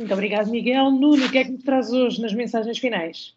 Muito 0.00 0.14
obrigado, 0.14 0.50
Miguel. 0.50 0.90
Nuno, 0.90 1.26
o 1.26 1.30
que 1.30 1.36
é 1.36 1.44
que 1.44 1.50
nos 1.50 1.62
traz 1.62 1.92
hoje 1.92 2.22
nas 2.22 2.32
mensagens 2.32 2.78
finais? 2.78 3.34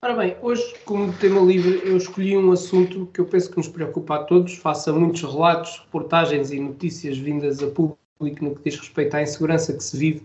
Ora 0.00 0.14
bem, 0.14 0.36
hoje, 0.40 0.62
como 0.84 1.12
tema 1.14 1.40
livre, 1.40 1.82
eu 1.84 1.96
escolhi 1.96 2.36
um 2.36 2.52
assunto 2.52 3.06
que 3.12 3.20
eu 3.20 3.24
penso 3.24 3.50
que 3.50 3.56
nos 3.56 3.66
preocupa 3.66 4.14
a 4.14 4.22
todos. 4.22 4.54
Faça 4.54 4.92
muitos 4.92 5.22
relatos, 5.22 5.80
reportagens 5.80 6.52
e 6.52 6.60
notícias 6.60 7.18
vindas 7.18 7.60
a 7.60 7.66
público 7.66 7.98
no 8.20 8.54
que 8.54 8.70
diz 8.70 8.78
respeito 8.78 9.16
à 9.16 9.22
insegurança 9.22 9.72
que 9.72 9.82
se 9.82 9.96
vive, 9.96 10.22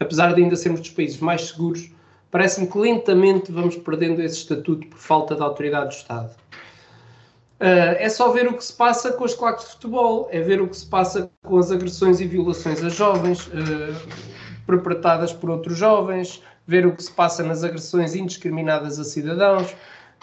apesar 0.00 0.34
de 0.34 0.42
ainda 0.42 0.56
sermos 0.56 0.80
dos 0.80 0.90
países 0.90 1.20
mais 1.20 1.42
seguros 1.42 1.88
parece-me 2.32 2.66
que 2.66 2.76
lentamente 2.76 3.52
vamos 3.52 3.76
perdendo 3.76 4.20
esse 4.20 4.38
estatuto 4.38 4.88
por 4.88 4.98
falta 4.98 5.36
de 5.36 5.42
autoridade 5.42 5.90
do 5.90 5.92
Estado. 5.92 6.34
Uh, 7.60 7.94
é 7.98 8.08
só 8.08 8.32
ver 8.32 8.48
o 8.48 8.54
que 8.54 8.64
se 8.64 8.72
passa 8.72 9.12
com 9.12 9.24
as 9.24 9.34
claques 9.34 9.66
de 9.66 9.72
futebol, 9.72 10.28
é 10.30 10.40
ver 10.40 10.60
o 10.60 10.68
que 10.68 10.76
se 10.76 10.86
passa 10.86 11.30
com 11.44 11.56
as 11.56 11.70
agressões 11.70 12.20
e 12.20 12.26
violações 12.26 12.82
a 12.82 12.88
jovens, 12.88 13.46
uh, 13.46 13.52
perpetradas 14.66 15.32
por 15.32 15.50
outros 15.50 15.78
jovens, 15.78 16.42
ver 16.66 16.84
o 16.84 16.96
que 16.96 17.02
se 17.02 17.12
passa 17.12 17.42
nas 17.44 17.62
agressões 17.62 18.16
indiscriminadas 18.16 18.98
a 18.98 19.04
cidadãos, 19.04 19.74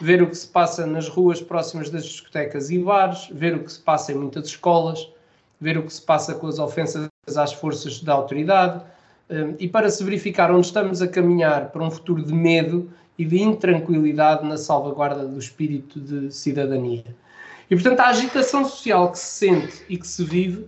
ver 0.01 0.21
o 0.21 0.27
que 0.27 0.35
se 0.35 0.47
passa 0.47 0.85
nas 0.85 1.07
ruas 1.07 1.41
próximas 1.41 1.89
das 1.89 2.03
discotecas 2.03 2.69
e 2.69 2.79
bares, 2.79 3.29
ver 3.31 3.55
o 3.55 3.63
que 3.63 3.71
se 3.71 3.79
passa 3.79 4.11
em 4.11 4.15
muitas 4.15 4.47
escolas, 4.47 5.07
ver 5.59 5.77
o 5.77 5.83
que 5.83 5.93
se 5.93 6.01
passa 6.01 6.33
com 6.33 6.47
as 6.47 6.59
ofensas 6.59 7.07
às 7.37 7.53
forças 7.53 8.01
da 8.01 8.13
autoridade, 8.13 8.83
e 9.59 9.67
para 9.67 9.89
se 9.89 10.03
verificar 10.03 10.51
onde 10.51 10.65
estamos 10.65 11.01
a 11.01 11.07
caminhar 11.07 11.71
para 11.71 11.83
um 11.83 11.91
futuro 11.91 12.21
de 12.21 12.33
medo 12.33 12.91
e 13.21 13.25
de 13.25 13.39
intranquilidade 13.39 14.47
na 14.47 14.57
salvaguarda 14.57 15.27
do 15.27 15.37
espírito 15.37 15.99
de 15.99 16.33
cidadania. 16.33 17.15
E, 17.69 17.75
portanto, 17.75 17.99
a 17.99 18.07
agitação 18.07 18.65
social 18.65 19.11
que 19.11 19.19
se 19.19 19.45
sente 19.45 19.85
e 19.87 19.95
que 19.95 20.07
se 20.07 20.23
vive, 20.23 20.67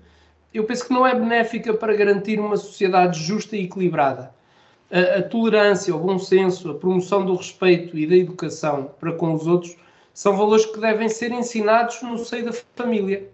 eu 0.54 0.64
penso 0.64 0.86
que 0.86 0.94
não 0.94 1.06
é 1.06 1.16
benéfica 1.16 1.74
para 1.74 1.96
garantir 1.96 2.40
uma 2.40 2.56
sociedade 2.56 3.20
justa 3.20 3.58
e 3.58 3.64
equilibrada. 3.64 4.32
A, 4.92 5.18
a 5.18 5.24
tolerância, 5.24 5.96
o 5.96 6.00
bom 6.00 6.20
senso, 6.20 6.70
a 6.70 6.76
promoção 6.76 7.26
do 7.26 7.36
respeito 7.36 7.98
e 7.98 8.06
da 8.06 8.16
educação 8.16 8.92
para 9.00 9.14
com 9.14 9.34
os 9.34 9.48
outros 9.48 9.76
são 10.14 10.38
valores 10.38 10.68
que 10.68 10.80
devem 10.80 11.10
ser 11.10 11.32
ensinados 11.32 12.04
no 12.04 12.20
seio 12.20 12.46
da 12.46 12.54
família, 12.76 13.28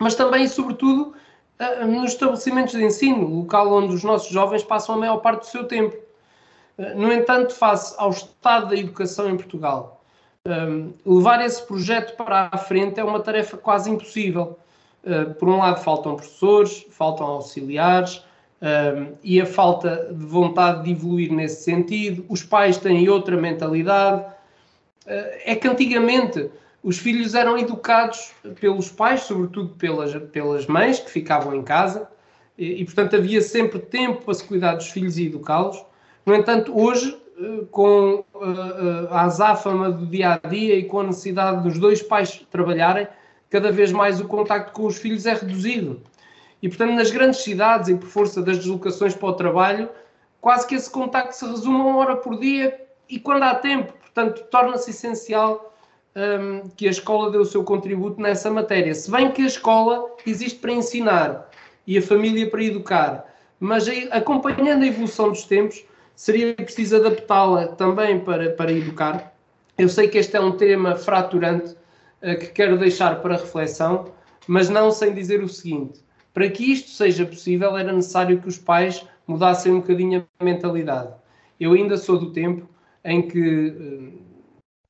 mas 0.00 0.16
também 0.16 0.42
e 0.42 0.48
sobretudo 0.48 1.14
nos 1.86 2.12
estabelecimentos 2.12 2.74
de 2.74 2.84
ensino, 2.84 3.24
local 3.24 3.72
onde 3.72 3.94
os 3.94 4.02
nossos 4.02 4.32
jovens 4.32 4.64
passam 4.64 4.96
a 4.96 4.98
maior 4.98 5.18
parte 5.18 5.40
do 5.42 5.46
seu 5.46 5.64
tempo. 5.64 6.07
No 6.96 7.12
entanto, 7.12 7.52
face 7.54 7.94
ao 7.98 8.10
estado 8.10 8.68
da 8.68 8.76
educação 8.76 9.28
em 9.28 9.36
Portugal, 9.36 10.04
levar 11.04 11.44
esse 11.44 11.66
projeto 11.66 12.16
para 12.16 12.48
a 12.52 12.56
frente 12.56 13.00
é 13.00 13.04
uma 13.04 13.20
tarefa 13.20 13.56
quase 13.56 13.90
impossível. 13.90 14.56
Por 15.38 15.48
um 15.48 15.58
lado, 15.58 15.80
faltam 15.82 16.14
professores, 16.14 16.86
faltam 16.90 17.26
auxiliares, 17.26 18.22
e 19.22 19.40
a 19.40 19.46
falta 19.46 20.08
de 20.12 20.24
vontade 20.24 20.84
de 20.84 20.92
evoluir 20.92 21.32
nesse 21.32 21.64
sentido. 21.64 22.24
Os 22.28 22.42
pais 22.44 22.76
têm 22.78 23.08
outra 23.08 23.36
mentalidade. 23.36 24.24
É 25.06 25.56
que 25.56 25.66
antigamente 25.66 26.48
os 26.82 26.96
filhos 26.98 27.34
eram 27.34 27.58
educados 27.58 28.30
pelos 28.60 28.88
pais, 28.90 29.22
sobretudo 29.22 29.74
pelas, 29.74 30.14
pelas 30.30 30.66
mães 30.66 31.00
que 31.00 31.10
ficavam 31.10 31.54
em 31.54 31.62
casa, 31.62 32.08
e, 32.56 32.82
e 32.82 32.84
portanto 32.84 33.16
havia 33.16 33.40
sempre 33.40 33.80
tempo 33.80 34.24
para 34.24 34.34
se 34.34 34.44
cuidar 34.44 34.74
dos 34.74 34.88
filhos 34.88 35.18
e 35.18 35.26
educá-los. 35.26 35.84
No 36.28 36.34
entanto, 36.34 36.78
hoje, 36.78 37.18
eh, 37.40 37.64
com 37.70 38.22
uh, 38.34 39.08
a 39.10 39.22
azáfama 39.22 39.90
do 39.90 40.04
dia 40.04 40.34
a 40.34 40.46
dia 40.46 40.76
e 40.76 40.84
com 40.84 41.00
a 41.00 41.04
necessidade 41.04 41.62
dos 41.62 41.78
dois 41.78 42.02
pais 42.02 42.46
trabalharem, 42.50 43.08
cada 43.48 43.72
vez 43.72 43.92
mais 43.92 44.20
o 44.20 44.28
contacto 44.28 44.72
com 44.72 44.84
os 44.84 44.98
filhos 44.98 45.24
é 45.24 45.32
reduzido. 45.32 46.02
E, 46.62 46.68
portanto, 46.68 46.92
nas 46.92 47.10
grandes 47.10 47.40
cidades 47.40 47.88
e 47.88 47.94
por 47.94 48.10
força 48.10 48.42
das 48.42 48.58
deslocações 48.58 49.14
para 49.14 49.26
o 49.26 49.32
trabalho, 49.32 49.88
quase 50.38 50.66
que 50.66 50.74
esse 50.74 50.90
contacto 50.90 51.34
se 51.34 51.46
resume 51.46 51.80
a 51.80 51.84
uma 51.84 51.96
hora 51.96 52.16
por 52.16 52.38
dia 52.38 52.78
e 53.08 53.18
quando 53.18 53.44
há 53.44 53.54
tempo. 53.54 53.94
Portanto, 53.94 54.44
torna-se 54.50 54.90
essencial 54.90 55.74
um, 56.14 56.68
que 56.76 56.86
a 56.86 56.90
escola 56.90 57.30
dê 57.30 57.38
o 57.38 57.44
seu 57.46 57.64
contributo 57.64 58.20
nessa 58.20 58.50
matéria. 58.50 58.94
Se 58.94 59.10
bem 59.10 59.30
que 59.30 59.40
a 59.40 59.46
escola 59.46 60.04
existe 60.26 60.58
para 60.58 60.72
ensinar 60.72 61.48
e 61.86 61.96
a 61.96 62.02
família 62.02 62.50
para 62.50 62.62
educar, 62.62 63.34
mas 63.58 63.86
acompanhando 64.10 64.82
a 64.82 64.86
evolução 64.86 65.30
dos 65.30 65.44
tempos, 65.44 65.88
seria 66.18 66.52
preciso 66.52 66.96
adaptá-la 66.96 67.68
também 67.68 68.18
para, 68.18 68.50
para 68.50 68.72
educar. 68.72 69.32
Eu 69.78 69.88
sei 69.88 70.08
que 70.08 70.18
este 70.18 70.36
é 70.36 70.40
um 70.40 70.50
tema 70.50 70.96
fraturante 70.96 71.76
uh, 72.20 72.36
que 72.36 72.48
quero 72.48 72.76
deixar 72.76 73.22
para 73.22 73.36
reflexão, 73.36 74.06
mas 74.48 74.68
não 74.68 74.90
sem 74.90 75.14
dizer 75.14 75.44
o 75.44 75.48
seguinte: 75.48 76.00
para 76.34 76.50
que 76.50 76.72
isto 76.72 76.90
seja 76.90 77.24
possível, 77.24 77.76
era 77.76 77.92
necessário 77.92 78.40
que 78.40 78.48
os 78.48 78.58
pais 78.58 79.06
mudassem 79.28 79.72
um 79.72 79.80
bocadinho 79.80 80.26
a 80.40 80.44
mentalidade. 80.44 81.12
Eu 81.60 81.74
ainda 81.74 81.96
sou 81.96 82.18
do 82.18 82.32
tempo 82.32 82.68
em 83.04 83.22
que 83.22 83.68
uh, 83.68 84.12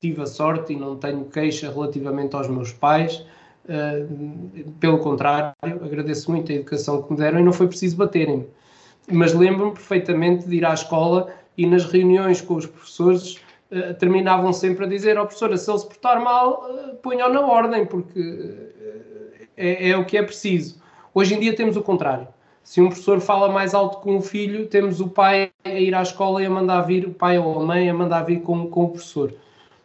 tive 0.01 0.23
a 0.23 0.25
sorte 0.25 0.73
e 0.73 0.75
não 0.75 0.95
tenho 0.97 1.25
queixa 1.25 1.71
relativamente 1.71 2.35
aos 2.35 2.47
meus 2.47 2.73
pais. 2.73 3.23
Uh, 3.65 4.67
pelo 4.79 4.97
contrário, 4.97 5.53
agradeço 5.61 6.31
muito 6.31 6.51
a 6.51 6.55
educação 6.55 7.03
que 7.03 7.11
me 7.11 7.19
deram 7.19 7.39
e 7.39 7.43
não 7.43 7.53
foi 7.53 7.67
preciso 7.67 7.97
baterem-me. 7.97 8.47
Mas 9.11 9.33
lembro-me 9.33 9.73
perfeitamente 9.73 10.47
de 10.47 10.57
ir 10.57 10.65
à 10.65 10.73
escola 10.73 11.33
e 11.57 11.65
nas 11.65 11.85
reuniões 11.85 12.41
com 12.41 12.55
os 12.55 12.65
professores 12.65 13.35
uh, 13.71 13.93
terminavam 13.99 14.53
sempre 14.53 14.85
a 14.85 14.87
dizer 14.87 15.17
ao 15.17 15.23
oh, 15.23 15.27
professor, 15.27 15.57
se 15.57 15.69
ele 15.69 15.79
se 15.79 15.87
portar 15.87 16.21
mal, 16.21 16.65
uh, 16.69 16.95
ponha-o 16.97 17.33
na 17.33 17.41
ordem, 17.41 17.85
porque 17.85 18.55
é, 19.57 19.89
é 19.89 19.97
o 19.97 20.05
que 20.05 20.17
é 20.17 20.23
preciso. 20.23 20.81
Hoje 21.13 21.35
em 21.35 21.39
dia 21.39 21.55
temos 21.55 21.75
o 21.75 21.81
contrário. 21.81 22.27
Se 22.63 22.79
um 22.79 22.87
professor 22.87 23.19
fala 23.19 23.49
mais 23.49 23.73
alto 23.73 23.97
com 23.97 24.17
o 24.17 24.21
filho, 24.21 24.67
temos 24.67 25.01
o 25.01 25.09
pai 25.09 25.51
a 25.65 25.71
ir 25.71 25.93
à 25.95 26.01
escola 26.01 26.41
e 26.41 26.45
a 26.45 26.49
mandar 26.49 26.81
vir, 26.81 27.05
o 27.05 27.11
pai 27.11 27.37
ou 27.37 27.59
a 27.59 27.65
mãe 27.65 27.89
a 27.89 27.93
mandar 27.93 28.23
vir 28.23 28.41
com, 28.41 28.67
com 28.67 28.85
o 28.85 28.89
professor. 28.89 29.33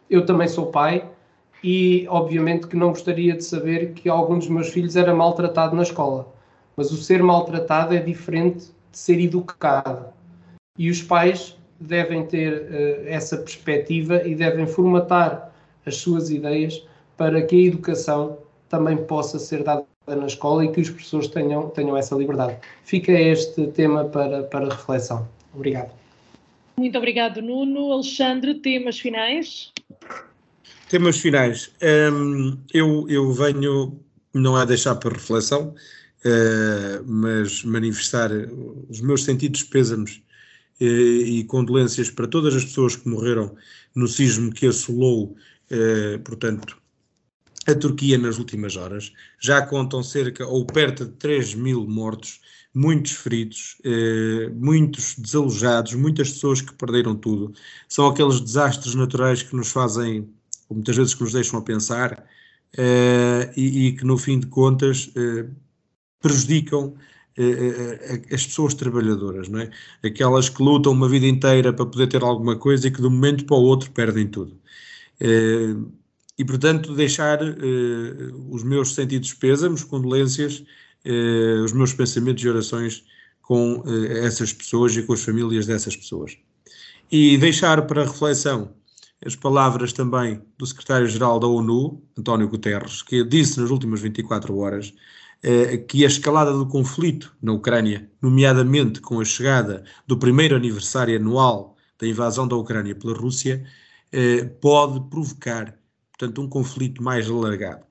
Eu 0.09 0.25
também 0.25 0.47
sou 0.47 0.67
pai 0.67 1.03
e, 1.63 2.05
obviamente, 2.09 2.67
que 2.67 2.75
não 2.75 2.89
gostaria 2.89 3.35
de 3.35 3.43
saber 3.43 3.93
que 3.93 4.07
algum 4.07 4.37
dos 4.37 4.47
meus 4.47 4.69
filhos 4.69 4.95
era 4.95 5.13
maltratado 5.13 5.75
na 5.75 5.81
escola. 5.81 6.31
Mas 6.77 6.91
o 6.91 6.97
ser 6.97 7.23
maltratado 7.23 7.93
é 7.93 7.99
diferente 7.99 8.67
de 8.95 8.99
ser 8.99 9.19
educado. 9.19 10.05
E 10.79 10.89
os 10.89 11.01
pais 11.01 11.57
devem 11.79 12.25
ter 12.25 12.53
uh, 12.53 13.07
essa 13.07 13.37
perspectiva 13.37 14.25
e 14.25 14.33
devem 14.33 14.65
formatar 14.65 15.53
as 15.85 15.97
suas 15.97 16.29
ideias 16.29 16.81
para 17.17 17.41
que 17.41 17.55
a 17.55 17.67
educação 17.67 18.37
também 18.69 18.95
possa 18.95 19.37
ser 19.37 19.63
dada 19.63 19.85
na 20.07 20.25
escola 20.25 20.63
e 20.63 20.71
que 20.71 20.79
os 20.79 20.89
professores 20.89 21.27
tenham, 21.27 21.69
tenham 21.69 21.97
essa 21.97 22.15
liberdade. 22.15 22.57
Fica 22.85 23.11
este 23.11 23.67
tema 23.67 24.05
para, 24.05 24.43
para 24.43 24.69
reflexão. 24.69 25.27
Obrigado. 25.53 25.91
Muito 26.77 26.97
obrigado, 26.97 27.41
Nuno. 27.41 27.91
Alexandre, 27.91 28.55
temas 28.55 28.99
finais? 28.99 29.73
Temas 30.89 31.17
finais. 31.17 31.71
Um, 32.13 32.57
eu, 32.73 33.05
eu 33.09 33.31
venho, 33.33 33.99
não 34.33 34.55
a 34.55 34.63
deixar 34.65 34.95
para 34.95 35.13
reflexão, 35.13 35.73
uh, 36.25 37.03
mas 37.05 37.63
manifestar 37.63 38.31
os 38.89 39.01
meus 39.01 39.23
sentidos 39.23 39.63
pêsames 39.63 40.21
uh, 40.81 40.83
e 40.83 41.43
condolências 41.45 42.09
para 42.09 42.27
todas 42.27 42.55
as 42.55 42.65
pessoas 42.65 42.95
que 42.95 43.07
morreram 43.07 43.55
no 43.93 44.07
sismo 44.07 44.51
que 44.51 44.67
assolou, 44.67 45.35
uh, 45.71 46.19
portanto, 46.23 46.77
a 47.67 47.73
Turquia 47.73 48.17
nas 48.17 48.37
últimas 48.37 48.75
horas. 48.75 49.11
Já 49.39 49.61
contam 49.61 50.03
cerca 50.03 50.45
ou 50.45 50.65
perto 50.65 51.05
de 51.05 51.11
3 51.13 51.55
mil 51.55 51.87
mortos 51.87 52.39
muitos 52.75 53.13
feridos, 53.13 53.77
eh, 53.85 54.49
muitos 54.53 55.15
desalojados, 55.17 55.93
muitas 55.93 56.31
pessoas 56.33 56.59
que 56.61 56.73
perderam 56.73 57.15
tudo. 57.15 57.53
São 57.87 58.07
aqueles 58.07 58.41
desastres 58.41 58.93
naturais 58.95 59.41
que 59.41 59.55
nos 59.55 59.71
fazem, 59.71 60.29
ou 60.67 60.75
muitas 60.75 60.97
vezes 60.97 61.13
que 61.13 61.23
nos 61.23 61.31
deixam 61.31 61.57
a 61.59 61.61
pensar, 61.61 62.27
eh, 62.77 63.53
e, 63.55 63.87
e, 63.87 63.91
que 63.93 64.03
no 64.05 64.17
fim 64.17 64.39
de 64.39 64.47
contas 64.47 65.09
eh, 65.15 65.47
prejudicam 66.25 66.95
eh, 67.37 67.43
eh, 67.43 68.33
as 68.33 68.47
pessoas 68.47 68.73
trabalhadoras, 68.73 69.47
não 69.47 69.59
é? 69.59 69.69
Aquelas 70.03 70.49
que 70.49 70.63
lutam 70.63 70.91
uma 70.91 71.07
vida 71.07 71.27
inteira 71.27 71.71
para 71.71 71.85
poder 71.85 72.07
ter 72.07 72.23
alguma 72.23 72.55
coisa 72.55 72.87
e 72.87 72.91
que 72.91 72.99
de 72.99 73.05
um 73.05 73.11
momento 73.11 73.45
para 73.45 73.55
o 73.55 73.61
outro 73.61 73.91
perdem 73.91 74.27
tudo. 74.27 74.59
Eh, 75.19 75.75
e, 76.37 76.43
portanto, 76.43 76.95
deixar 76.95 77.39
os 78.49 78.61
meus 78.63 78.93
sentidos 78.93 79.33
pêsames, 79.33 79.85
condolências, 79.85 80.65
os 81.63 81.71
meus 81.71 81.93
pensamentos 81.93 82.43
e 82.43 82.49
orações 82.49 83.05
com 83.41 83.81
essas 84.09 84.51
pessoas 84.51 84.93
e 84.97 85.03
com 85.03 85.13
as 85.13 85.23
famílias 85.23 85.65
dessas 85.65 85.95
pessoas. 85.95 86.37
E 87.09 87.37
deixar 87.37 87.87
para 87.87 88.03
reflexão 88.03 88.73
as 89.25 89.33
palavras 89.33 89.93
também 89.93 90.41
do 90.57 90.65
secretário-geral 90.65 91.39
da 91.39 91.47
ONU, 91.47 92.03
António 92.17 92.49
Guterres, 92.49 93.01
que 93.01 93.23
disse 93.23 93.61
nas 93.61 93.69
últimas 93.69 94.01
24 94.01 94.57
horas 94.57 94.93
que 95.87 96.03
a 96.03 96.07
escalada 96.07 96.51
do 96.51 96.65
conflito 96.65 97.35
na 97.41 97.53
Ucrânia, 97.53 98.09
nomeadamente 98.21 98.99
com 98.99 99.19
a 99.19 99.25
chegada 99.25 99.83
do 100.07 100.17
primeiro 100.17 100.55
aniversário 100.55 101.15
anual 101.15 101.75
da 101.99 102.07
invasão 102.07 102.47
da 102.47 102.55
Ucrânia 102.55 102.95
pela 102.95 103.13
Rússia, 103.13 103.63
eh, 104.11 104.45
pode 104.61 104.99
provocar, 105.09 105.77
portanto, 106.11 106.41
um 106.41 106.47
conflito 106.47 107.03
mais 107.03 107.29
alargado. 107.29 107.85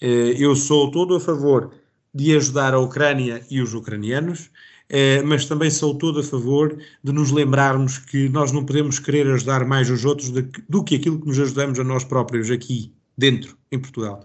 Eh, 0.00 0.34
eu 0.38 0.54
sou 0.56 0.90
todo 0.90 1.14
a 1.16 1.20
favor 1.20 1.72
de 2.14 2.34
ajudar 2.36 2.74
a 2.74 2.80
Ucrânia 2.80 3.42
e 3.50 3.60
os 3.60 3.74
ucranianos, 3.74 4.50
eh, 4.88 5.22
mas 5.22 5.46
também 5.46 5.70
sou 5.70 5.96
todo 5.98 6.20
a 6.20 6.22
favor 6.22 6.78
de 7.02 7.12
nos 7.12 7.30
lembrarmos 7.30 7.98
que 7.98 8.28
nós 8.28 8.52
não 8.52 8.64
podemos 8.64 8.98
querer 8.98 9.26
ajudar 9.26 9.66
mais 9.66 9.90
os 9.90 10.04
outros 10.04 10.30
do 10.30 10.84
que 10.84 10.96
aquilo 10.96 11.20
que 11.20 11.26
nos 11.26 11.38
ajudamos 11.38 11.78
a 11.78 11.84
nós 11.84 12.04
próprios 12.04 12.50
aqui, 12.50 12.92
dentro, 13.16 13.56
em 13.70 13.78
Portugal. 13.78 14.24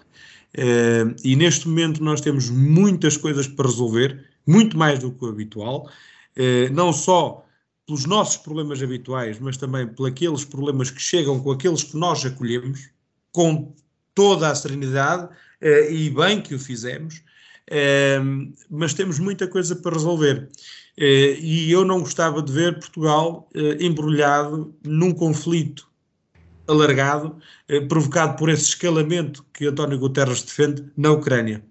Eh, 0.53 1.05
e 1.23 1.35
neste 1.35 1.67
momento 1.67 2.03
nós 2.03 2.21
temos 2.21 2.49
muitas 2.49 3.17
coisas 3.17 3.47
para 3.47 3.67
resolver, 3.67 4.25
muito 4.45 4.77
mais 4.77 4.99
do 4.99 5.11
que 5.11 5.23
o 5.23 5.29
habitual, 5.29 5.89
eh, 6.35 6.69
não 6.69 6.91
só 6.91 7.45
pelos 7.85 8.05
nossos 8.05 8.37
problemas 8.37 8.81
habituais, 8.81 9.39
mas 9.39 9.57
também 9.57 9.87
pelos 9.87 10.45
problemas 10.45 10.89
que 10.89 11.01
chegam 11.01 11.39
com 11.39 11.51
aqueles 11.51 11.83
que 11.83 11.97
nós 11.97 12.25
acolhemos, 12.25 12.89
com 13.31 13.73
toda 14.13 14.49
a 14.49 14.55
serenidade, 14.55 15.29
e 15.89 16.09
bem 16.09 16.41
que 16.41 16.55
o 16.55 16.59
fizemos, 16.59 17.21
mas 18.69 18.93
temos 18.93 19.19
muita 19.19 19.47
coisa 19.47 19.75
para 19.75 19.93
resolver. 19.93 20.49
Uh, 20.97 21.39
e 21.39 21.71
eu 21.71 21.85
não 21.85 22.01
gostava 22.01 22.41
de 22.41 22.51
ver 22.51 22.79
Portugal 22.79 23.49
uh, 23.55 23.83
embrulhado 23.83 24.75
num 24.83 25.13
conflito 25.13 25.90
alargado, 26.71 27.37
uh, 27.69 27.87
provocado 27.87 28.37
por 28.37 28.49
esse 28.49 28.63
escalamento 28.69 29.45
que 29.53 29.67
António 29.67 29.99
Guterres 29.99 30.43
defende 30.43 30.85
na 30.97 31.11
Ucrânia. 31.11 31.63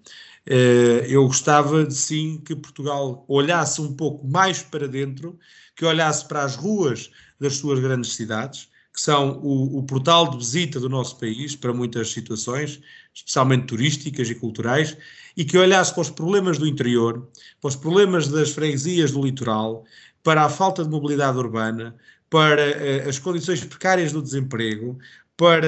Eh, 0.45 1.05
eu 1.07 1.27
gostava, 1.27 1.89
sim, 1.91 2.41
que 2.43 2.55
Portugal 2.55 3.23
olhasse 3.27 3.79
um 3.81 3.93
pouco 3.95 4.27
mais 4.27 4.61
para 4.61 4.87
dentro, 4.87 5.37
que 5.75 5.85
olhasse 5.85 6.27
para 6.27 6.43
as 6.43 6.55
ruas 6.55 7.11
das 7.39 7.57
suas 7.57 7.79
grandes 7.79 8.13
cidades, 8.13 8.69
que 8.93 8.99
são 8.99 9.39
o, 9.41 9.79
o, 9.79 9.83
portal 9.83 10.31
de 10.31 10.37
visita 10.37 10.79
do 10.79 10.89
nosso 10.89 11.17
país 11.19 11.55
para 11.55 11.73
muitas 11.73 12.11
situações, 12.11 12.81
especialmente 13.13 13.67
turísticas 13.67 14.29
e 14.29 14.35
culturais, 14.35 14.97
e 15.37 15.45
que 15.45 15.57
olhasse 15.57 15.93
para 15.93 16.01
os 16.01 16.09
problemas 16.09 16.57
do 16.57 16.67
interior, 16.67 17.29
para 17.61 17.69
os 17.69 17.75
problemas 17.75 18.27
das 18.27 18.51
freguesias 18.51 19.11
do 19.11 19.23
litoral, 19.23 19.85
para 20.23 20.43
a 20.43 20.49
falta 20.49 20.83
de 20.83 20.89
mobilidade 20.89 21.37
urbana, 21.37 21.95
para 22.31 22.61
uh, 22.61 23.09
as 23.09 23.19
condições 23.19 23.63
precárias 23.63 24.13
do 24.13 24.21
desemprego, 24.21 24.97
para 25.35 25.67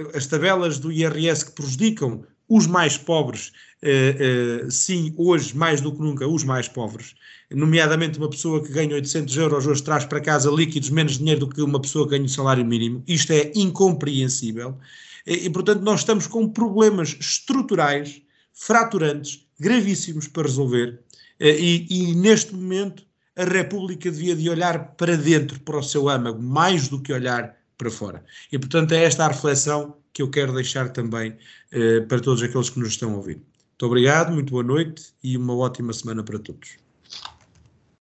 uh, 0.00 0.16
as 0.16 0.26
tabelas 0.26 0.78
do 0.78 0.90
IRS 0.90 1.44
que 1.44 1.52
prejudicam 1.52 2.24
os 2.48 2.66
mais 2.68 2.96
pobres, 2.96 3.50
uh, 3.82 4.70
sim, 4.70 5.12
hoje 5.18 5.54
mais 5.54 5.80
do 5.80 5.92
que 5.92 6.00
nunca, 6.00 6.28
os 6.28 6.44
mais 6.44 6.68
pobres, 6.68 7.16
nomeadamente 7.50 8.18
uma 8.18 8.30
pessoa 8.30 8.62
que 8.62 8.72
ganha 8.72 8.94
800 8.94 9.36
euros 9.36 9.66
hoje 9.66 9.82
traz 9.82 10.04
para 10.04 10.20
casa 10.20 10.48
líquidos 10.48 10.90
menos 10.90 11.18
dinheiro 11.18 11.40
do 11.40 11.48
que 11.48 11.60
uma 11.60 11.80
pessoa 11.80 12.04
que 12.04 12.12
ganha 12.12 12.24
o 12.24 12.28
salário 12.28 12.64
mínimo. 12.64 13.02
Isto 13.08 13.32
é 13.32 13.50
incompreensível. 13.56 14.78
E, 15.26 15.46
e, 15.46 15.50
portanto, 15.50 15.82
nós 15.82 16.00
estamos 16.00 16.26
com 16.26 16.48
problemas 16.48 17.16
estruturais, 17.18 18.22
fraturantes, 18.52 19.44
gravíssimos 19.58 20.28
para 20.28 20.44
resolver. 20.44 21.00
E, 21.40 21.86
e 21.90 22.14
neste 22.14 22.54
momento, 22.54 23.04
a 23.36 23.44
República 23.44 24.10
devia 24.10 24.34
de 24.34 24.48
olhar 24.48 24.94
para 24.96 25.16
dentro, 25.16 25.60
para 25.60 25.78
o 25.78 25.82
seu 25.82 26.08
âmago, 26.08 26.40
mais 26.40 26.88
do 26.88 27.02
que 27.02 27.12
olhar 27.12 27.56
para 27.76 27.90
fora. 27.90 28.24
E, 28.52 28.58
portanto, 28.58 28.92
é 28.92 29.04
esta 29.04 29.24
a 29.24 29.28
reflexão 29.28 29.96
que 30.12 30.22
eu 30.22 30.30
quero 30.30 30.54
deixar 30.54 30.90
também 30.90 31.36
eh, 31.72 32.00
para 32.02 32.20
todos 32.20 32.42
aqueles 32.42 32.70
que 32.70 32.78
nos 32.78 32.90
estão 32.90 33.12
a 33.12 33.16
ouvir. 33.16 33.36
Muito 33.36 33.86
obrigado, 33.86 34.32
muito 34.32 34.52
boa 34.52 34.62
noite 34.62 35.12
e 35.22 35.36
uma 35.36 35.56
ótima 35.56 35.92
semana 35.92 36.22
para 36.22 36.38
todos. 36.38 36.76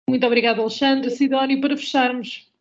Muito 0.10 0.26
obrigado, 0.26 0.62
Alexandre. 0.62 1.12
Sidónio, 1.12 1.62
para 1.62 1.78
fecharmos. 1.78 2.52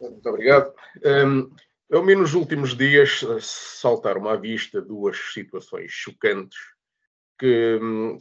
Muito 0.00 0.26
obrigado. 0.26 0.72
Um, 1.04 1.50
ao 1.92 2.02
menos 2.02 2.32
nos 2.32 2.34
últimos 2.34 2.74
dias 2.74 3.20
saltaram 3.40 4.26
à 4.26 4.36
vista 4.36 4.80
duas 4.80 5.18
situações 5.34 5.90
chocantes 5.90 6.58
que 7.38 7.78
um, 7.82 8.18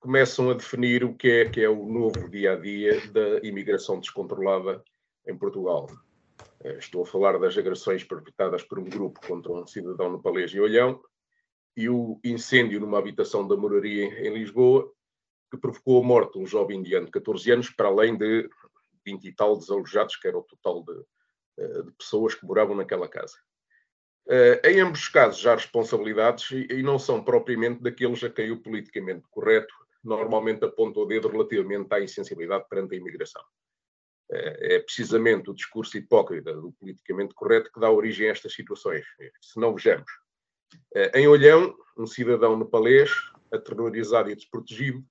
começam 0.00 0.50
a 0.50 0.54
definir 0.54 1.04
o 1.04 1.14
que 1.14 1.28
é 1.28 1.48
que 1.48 1.60
é 1.60 1.68
o 1.68 1.86
novo 1.86 2.28
dia 2.30 2.52
a 2.52 2.56
dia 2.56 3.00
da 3.10 3.38
imigração 3.46 3.98
descontrolada 3.98 4.82
em 5.26 5.36
Portugal. 5.36 5.88
Eh, 6.62 6.78
estou 6.78 7.02
a 7.02 7.06
falar 7.06 7.38
das 7.38 7.56
agressões 7.56 8.04
perpetradas 8.04 8.62
por 8.62 8.78
um 8.78 8.84
grupo 8.84 9.20
contra 9.26 9.52
um 9.52 9.66
cidadão 9.66 10.10
no 10.10 10.22
Palês 10.22 10.52
e 10.52 10.60
Olhão 10.60 11.00
e 11.76 11.88
o 11.88 12.18
incêndio 12.24 12.80
numa 12.80 12.98
habitação 12.98 13.46
da 13.46 13.56
moraria 13.56 14.06
em 14.26 14.32
Lisboa 14.32 14.90
que 15.50 15.58
provocou 15.58 16.02
a 16.02 16.06
morte 16.06 16.32
de 16.34 16.38
um 16.40 16.46
jovem 16.46 16.78
indiano 16.78 17.06
de 17.06 17.12
14 17.12 17.50
anos, 17.52 17.70
para 17.70 17.88
além 17.88 18.16
de 18.16 18.48
20 19.04 19.24
e 19.24 19.32
tal 19.32 19.56
desalojados, 19.56 20.16
que 20.16 20.26
era 20.26 20.36
o 20.36 20.42
total 20.42 20.82
de, 20.82 21.04
eh, 21.58 21.82
de 21.82 21.92
pessoas 21.92 22.34
que 22.34 22.44
moravam 22.44 22.76
naquela 22.76 23.08
casa. 23.08 23.36
Uh, 24.26 24.58
em 24.66 24.80
ambos 24.80 25.02
os 25.02 25.08
casos, 25.08 25.46
há 25.46 25.54
responsabilidades 25.54 26.50
e, 26.50 26.66
e, 26.68 26.82
não 26.82 26.98
são 26.98 27.22
propriamente 27.22 27.80
daqueles 27.80 28.24
a 28.24 28.28
quem 28.28 28.50
o 28.50 28.60
politicamente 28.60 29.24
correto 29.30 29.72
normalmente 30.06 30.64
aponta 30.64 31.00
o 31.00 31.06
dedo 31.06 31.28
relativamente 31.28 31.92
à 31.92 32.00
insensibilidade 32.00 32.66
perante 32.68 32.94
a 32.94 32.98
imigração. 32.98 33.42
É, 34.30 34.76
é 34.76 34.80
precisamente 34.80 35.50
o 35.50 35.54
discurso 35.54 35.96
hipócrita 35.96 36.52
do 36.52 36.72
politicamente 36.72 37.34
correto 37.34 37.70
que 37.72 37.80
dá 37.80 37.90
origem 37.90 38.28
a 38.28 38.32
estas 38.32 38.52
situações. 38.52 39.04
Se 39.40 39.58
não 39.60 39.74
vejamos. 39.74 40.10
É, 40.94 41.20
em 41.20 41.28
Olhão, 41.28 41.76
um 41.96 42.06
cidadão 42.06 42.58
nepalês, 42.58 43.10
aterrorizado 43.52 44.30
e 44.30 44.34
desprotegido, 44.34 45.04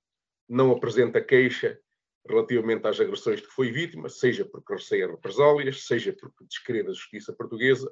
não 0.47 0.71
apresenta 0.71 1.21
queixa 1.21 1.79
relativamente 2.27 2.87
às 2.87 2.99
agressões 2.99 3.41
de 3.41 3.47
que 3.47 3.53
foi 3.53 3.71
vítima, 3.71 4.09
seja 4.09 4.43
porque 4.45 4.73
receia 4.73 5.07
represálias, 5.07 5.85
seja 5.85 6.11
porque 6.13 6.45
descrê 6.45 6.83
da 6.83 6.91
justiça 6.91 7.33
portuguesa. 7.33 7.91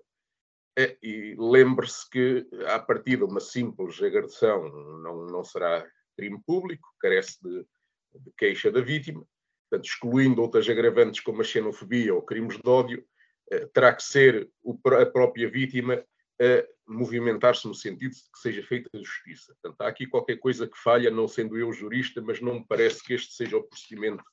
É, 0.78 0.98
e 1.04 1.36
lembre-se 1.38 2.10
que, 2.10 2.48
a 2.66 2.80
partir 2.80 3.18
de 3.18 3.24
uma 3.24 3.40
simples 3.40 4.02
agressão, 4.02 4.68
não, 4.70 5.26
não 5.28 5.44
será 5.44 5.88
crime 6.16 6.42
público, 6.46 6.88
carece 7.00 7.38
de, 7.42 7.66
de 8.20 8.32
queixa 8.38 8.72
da 8.72 8.82
vítima, 8.82 9.26
portanto, 9.70 9.86
excluindo 9.88 10.42
outras 10.42 10.68
agravantes 10.70 11.22
como 11.22 11.42
a 11.42 11.44
xenofobia 11.44 12.14
ou 12.14 12.22
crimes 12.22 12.58
de 12.58 12.70
ódio, 12.70 13.06
eh, 13.52 13.66
terá 13.68 13.94
que 13.94 14.04
ser 14.04 14.50
a 15.00 15.06
própria 15.06 15.50
vítima 15.50 16.04
a 16.42 16.68
movimentar-se 16.88 17.68
no 17.68 17.76
sentido 17.76 18.14
de 18.14 18.22
que 18.22 18.40
seja 18.40 18.64
feita 18.64 18.90
justiça. 18.98 19.56
Portanto, 19.62 19.82
há 19.82 19.88
aqui 19.88 20.08
qualquer 20.08 20.38
coisa 20.38 20.68
que 20.68 20.78
falha, 20.78 21.10
não 21.10 21.28
sendo 21.28 21.58
eu 21.58 21.72
jurista, 21.72 22.22
mas 22.22 22.42
não 22.42 22.56
me 22.56 22.66
parece 22.68 23.04
que 23.04 23.14
este 23.14 23.34
seja 23.34 23.58
o 23.58 23.64
procedimento 23.64 24.24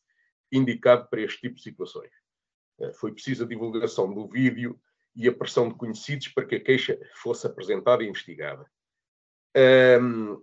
indicado 0.53 1.09
para 1.09 1.22
este 1.22 1.41
tipo 1.41 1.57
de 1.57 1.62
situações. 1.62 2.11
Eh, 2.81 2.93
foi 2.95 3.12
preciso 3.12 3.45
a 3.45 3.47
divulgação 3.47 4.12
do 4.12 4.28
vídeo 4.28 4.81
e 5.14 5.28
a 5.28 5.33
pressão 5.33 5.68
de 5.68 5.74
conhecidos 5.74 6.28
para 6.28 6.47
que 6.47 6.57
a 6.57 6.61
queixa 6.61 6.99
fosse 7.16 7.47
apresentada 7.47 8.03
e 8.03 8.09
investigada. 8.09 8.64
Um, 10.01 10.43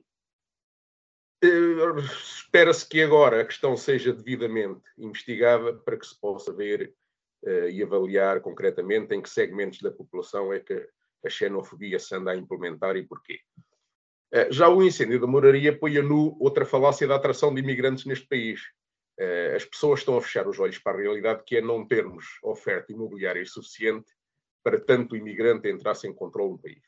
Espera-se 1.41 2.87
que 2.87 3.01
agora 3.01 3.41
a 3.41 3.45
questão 3.45 3.77
seja 3.77 4.11
devidamente 4.11 4.81
investigada 4.97 5.73
para 5.73 5.97
que 5.97 6.07
se 6.07 6.19
possa 6.19 6.51
ver 6.51 6.93
uh, 7.43 7.69
e 7.69 7.83
avaliar 7.83 8.41
concretamente 8.41 9.13
em 9.13 9.21
que 9.21 9.29
segmentos 9.29 9.79
da 9.81 9.91
população 9.91 10.51
é 10.51 10.59
que 10.59 10.87
a 11.23 11.29
xenofobia 11.29 11.99
se 11.99 12.15
anda 12.15 12.31
a 12.31 12.35
implementar 12.35 12.95
e 12.95 13.05
porquê. 13.05 13.39
Uh, 14.33 14.51
já 14.51 14.67
o 14.67 14.81
incêndio 14.81 15.19
da 15.19 15.27
moraria 15.27 15.77
põe 15.77 15.97
a 15.97 16.01
nu 16.01 16.35
outra 16.39 16.65
falácia 16.65 17.07
da 17.07 17.15
atração 17.15 17.53
de 17.53 17.61
imigrantes 17.61 18.05
neste 18.05 18.27
país. 18.27 18.61
As 19.55 19.65
pessoas 19.65 20.01
estão 20.01 20.15
a 20.15 20.21
fechar 20.21 20.47
os 20.47 20.59
olhos 20.59 20.77
para 20.77 20.95
a 20.95 21.01
realidade 21.01 21.41
que 21.43 21.57
é 21.57 21.61
não 21.61 21.87
termos 21.87 22.37
oferta 22.43 22.93
imobiliária 22.93 23.43
suficiente 23.47 24.11
para 24.63 24.79
tanto 24.79 25.15
imigrante 25.15 25.67
entrar 25.67 25.95
sem 25.95 26.13
controle 26.13 26.51
no 26.51 26.59
país. 26.59 26.83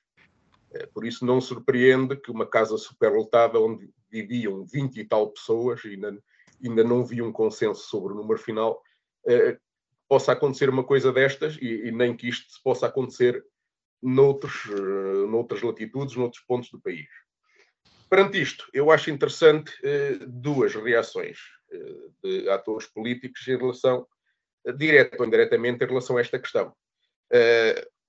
Eh, 0.71 0.87
por 0.87 1.05
isso 1.05 1.25
não 1.25 1.41
surpreende 1.41 2.15
que 2.15 2.31
uma 2.31 2.45
casa 2.45 2.77
superlotada 2.77 3.59
onde 3.59 3.89
viviam 4.09 4.65
20 4.65 4.99
e 4.99 5.05
tal 5.05 5.31
pessoas 5.31 5.83
e 5.83 5.89
ainda, 5.89 6.17
ainda 6.63 6.83
não 6.83 7.05
vi 7.05 7.21
um 7.21 7.31
consenso 7.31 7.81
sobre 7.87 8.13
o 8.13 8.15
número 8.15 8.39
final, 8.39 8.81
eh, 9.27 9.57
possa 10.07 10.31
acontecer 10.31 10.69
uma 10.69 10.83
coisa 10.83 11.11
destas 11.11 11.57
e, 11.61 11.87
e, 11.87 11.91
nem 11.91 12.15
que 12.15 12.27
isto 12.27 12.47
possa 12.63 12.87
acontecer 12.87 13.43
noutros, 14.01 14.65
uh, 14.65 15.27
noutras 15.27 15.61
latitudes, 15.61 16.15
noutros 16.15 16.43
pontos 16.45 16.71
do 16.71 16.79
país. 16.79 17.07
Perante 18.09 18.41
isto, 18.41 18.67
eu 18.73 18.89
acho 18.89 19.11
interessante 19.11 19.71
duas 20.27 20.73
reações 20.73 21.37
de 22.23 22.49
atores 22.49 22.87
políticos 22.87 23.47
em 23.47 23.55
relação, 23.55 24.07
direta 24.77 25.17
ou 25.19 25.27
indiretamente, 25.27 25.83
em 25.83 25.87
relação 25.87 26.17
a 26.17 26.21
esta 26.21 26.39
questão. 26.39 26.73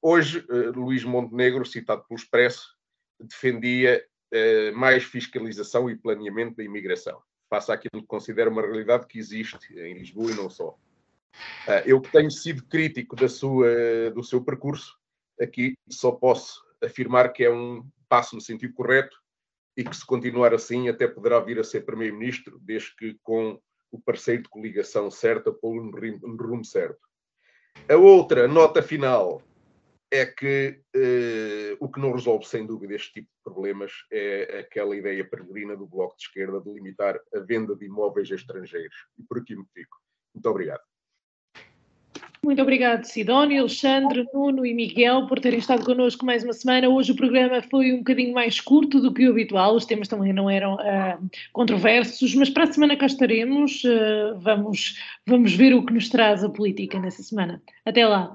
Hoje, 0.03 0.47
uh, 0.49 0.71
Luís 0.79 1.05
Montenegro, 1.05 1.67
citado 1.67 2.05
pelo 2.05 2.19
Expresso, 2.19 2.75
defendia 3.21 4.03
uh, 4.33 4.77
mais 4.77 5.05
fiscalização 5.05 5.91
e 5.91 5.97
planeamento 5.97 6.57
da 6.57 6.65
imigração, 6.65 7.21
face 7.51 7.71
àquilo 7.71 8.01
que 8.01 8.09
considera 8.09 8.49
uma 8.49 8.63
realidade 8.63 9.07
que 9.07 9.19
existe 9.19 9.59
em 9.75 9.99
Lisboa 9.99 10.31
e 10.31 10.35
não 10.35 10.49
só. 10.49 10.71
Uh, 10.71 11.85
eu 11.85 12.01
que 12.01 12.11
tenho 12.11 12.31
sido 12.31 12.65
crítico 12.65 13.15
da 13.15 13.29
sua, 13.29 14.11
do 14.15 14.25
seu 14.25 14.43
percurso, 14.43 14.99
aqui 15.39 15.75
só 15.89 16.13
posso 16.13 16.63
afirmar 16.83 17.33
que 17.33 17.45
é 17.45 17.51
um 17.51 17.87
passo 18.09 18.35
no 18.35 18.41
sentido 18.41 18.73
correto 18.73 19.17
e 19.77 19.85
que, 19.85 19.95
se 19.95 20.05
continuar 20.05 20.55
assim, 20.55 20.89
até 20.89 21.07
poderá 21.07 21.39
vir 21.41 21.59
a 21.59 21.65
ser 21.65 21.83
Primeiro-Ministro, 21.83 22.59
desde 22.61 22.97
que 22.97 23.19
com 23.23 23.61
o 23.93 24.01
parceiro 24.01 24.45
de 24.45 24.49
coligação 24.49 25.11
certo, 25.11 25.53
pô-lo 25.53 25.85
no 25.85 26.37
rumo 26.37 26.65
certo. 26.65 26.99
A 27.89 27.97
outra 27.97 28.49
nota 28.49 28.83
final 28.83 29.43
é 30.13 30.27
que 30.27 30.81
uh, 30.97 31.77
o 31.79 31.89
que 31.89 32.01
não 32.01 32.13
resolve, 32.13 32.45
sem 32.45 32.67
dúvida, 32.67 32.95
este 32.95 33.13
tipo 33.13 33.29
de 33.29 33.43
problemas 33.45 33.93
é 34.11 34.59
aquela 34.61 34.97
ideia 34.97 35.25
peregrina 35.25 35.77
do 35.77 35.87
Bloco 35.87 36.17
de 36.17 36.25
Esquerda 36.25 36.61
de 36.61 36.73
limitar 36.73 37.21
a 37.35 37.39
venda 37.41 37.77
de 37.77 37.87
imóveis 37.87 38.31
estrangeiros. 38.31 38.97
E 39.19 39.23
por 39.23 39.39
aqui 39.39 39.55
me 39.55 39.65
fico. 39.73 39.97
Muito 40.35 40.49
obrigado. 40.49 40.83
Muito 42.43 42.63
obrigado, 42.63 43.05
Sidónio, 43.05 43.61
Alexandre, 43.61 44.27
Nuno 44.33 44.65
e 44.65 44.73
Miguel, 44.73 45.27
por 45.27 45.39
terem 45.39 45.59
estado 45.59 45.85
connosco 45.85 46.25
mais 46.25 46.43
uma 46.43 46.55
semana. 46.55 46.89
Hoje 46.89 47.13
o 47.13 47.17
programa 47.17 47.61
foi 47.61 47.93
um 47.93 47.99
bocadinho 47.99 48.33
mais 48.33 48.59
curto 48.59 48.99
do 48.99 49.13
que 49.13 49.29
o 49.29 49.31
habitual, 49.31 49.77
os 49.77 49.85
temas 49.85 50.09
também 50.09 50.33
não 50.33 50.49
eram 50.49 50.77
uh, 50.77 51.31
controversos, 51.53 52.35
mas 52.35 52.49
para 52.49 52.65
a 52.65 52.73
semana 52.73 52.97
cá 52.97 53.05
estaremos. 53.05 53.85
Uh, 53.85 54.39
vamos, 54.41 54.99
vamos 55.27 55.53
ver 55.53 55.75
o 55.75 55.85
que 55.85 55.93
nos 55.93 56.09
traz 56.09 56.43
a 56.43 56.49
política 56.49 56.99
nessa 56.99 57.23
semana. 57.23 57.63
Até 57.85 58.07
lá. 58.07 58.35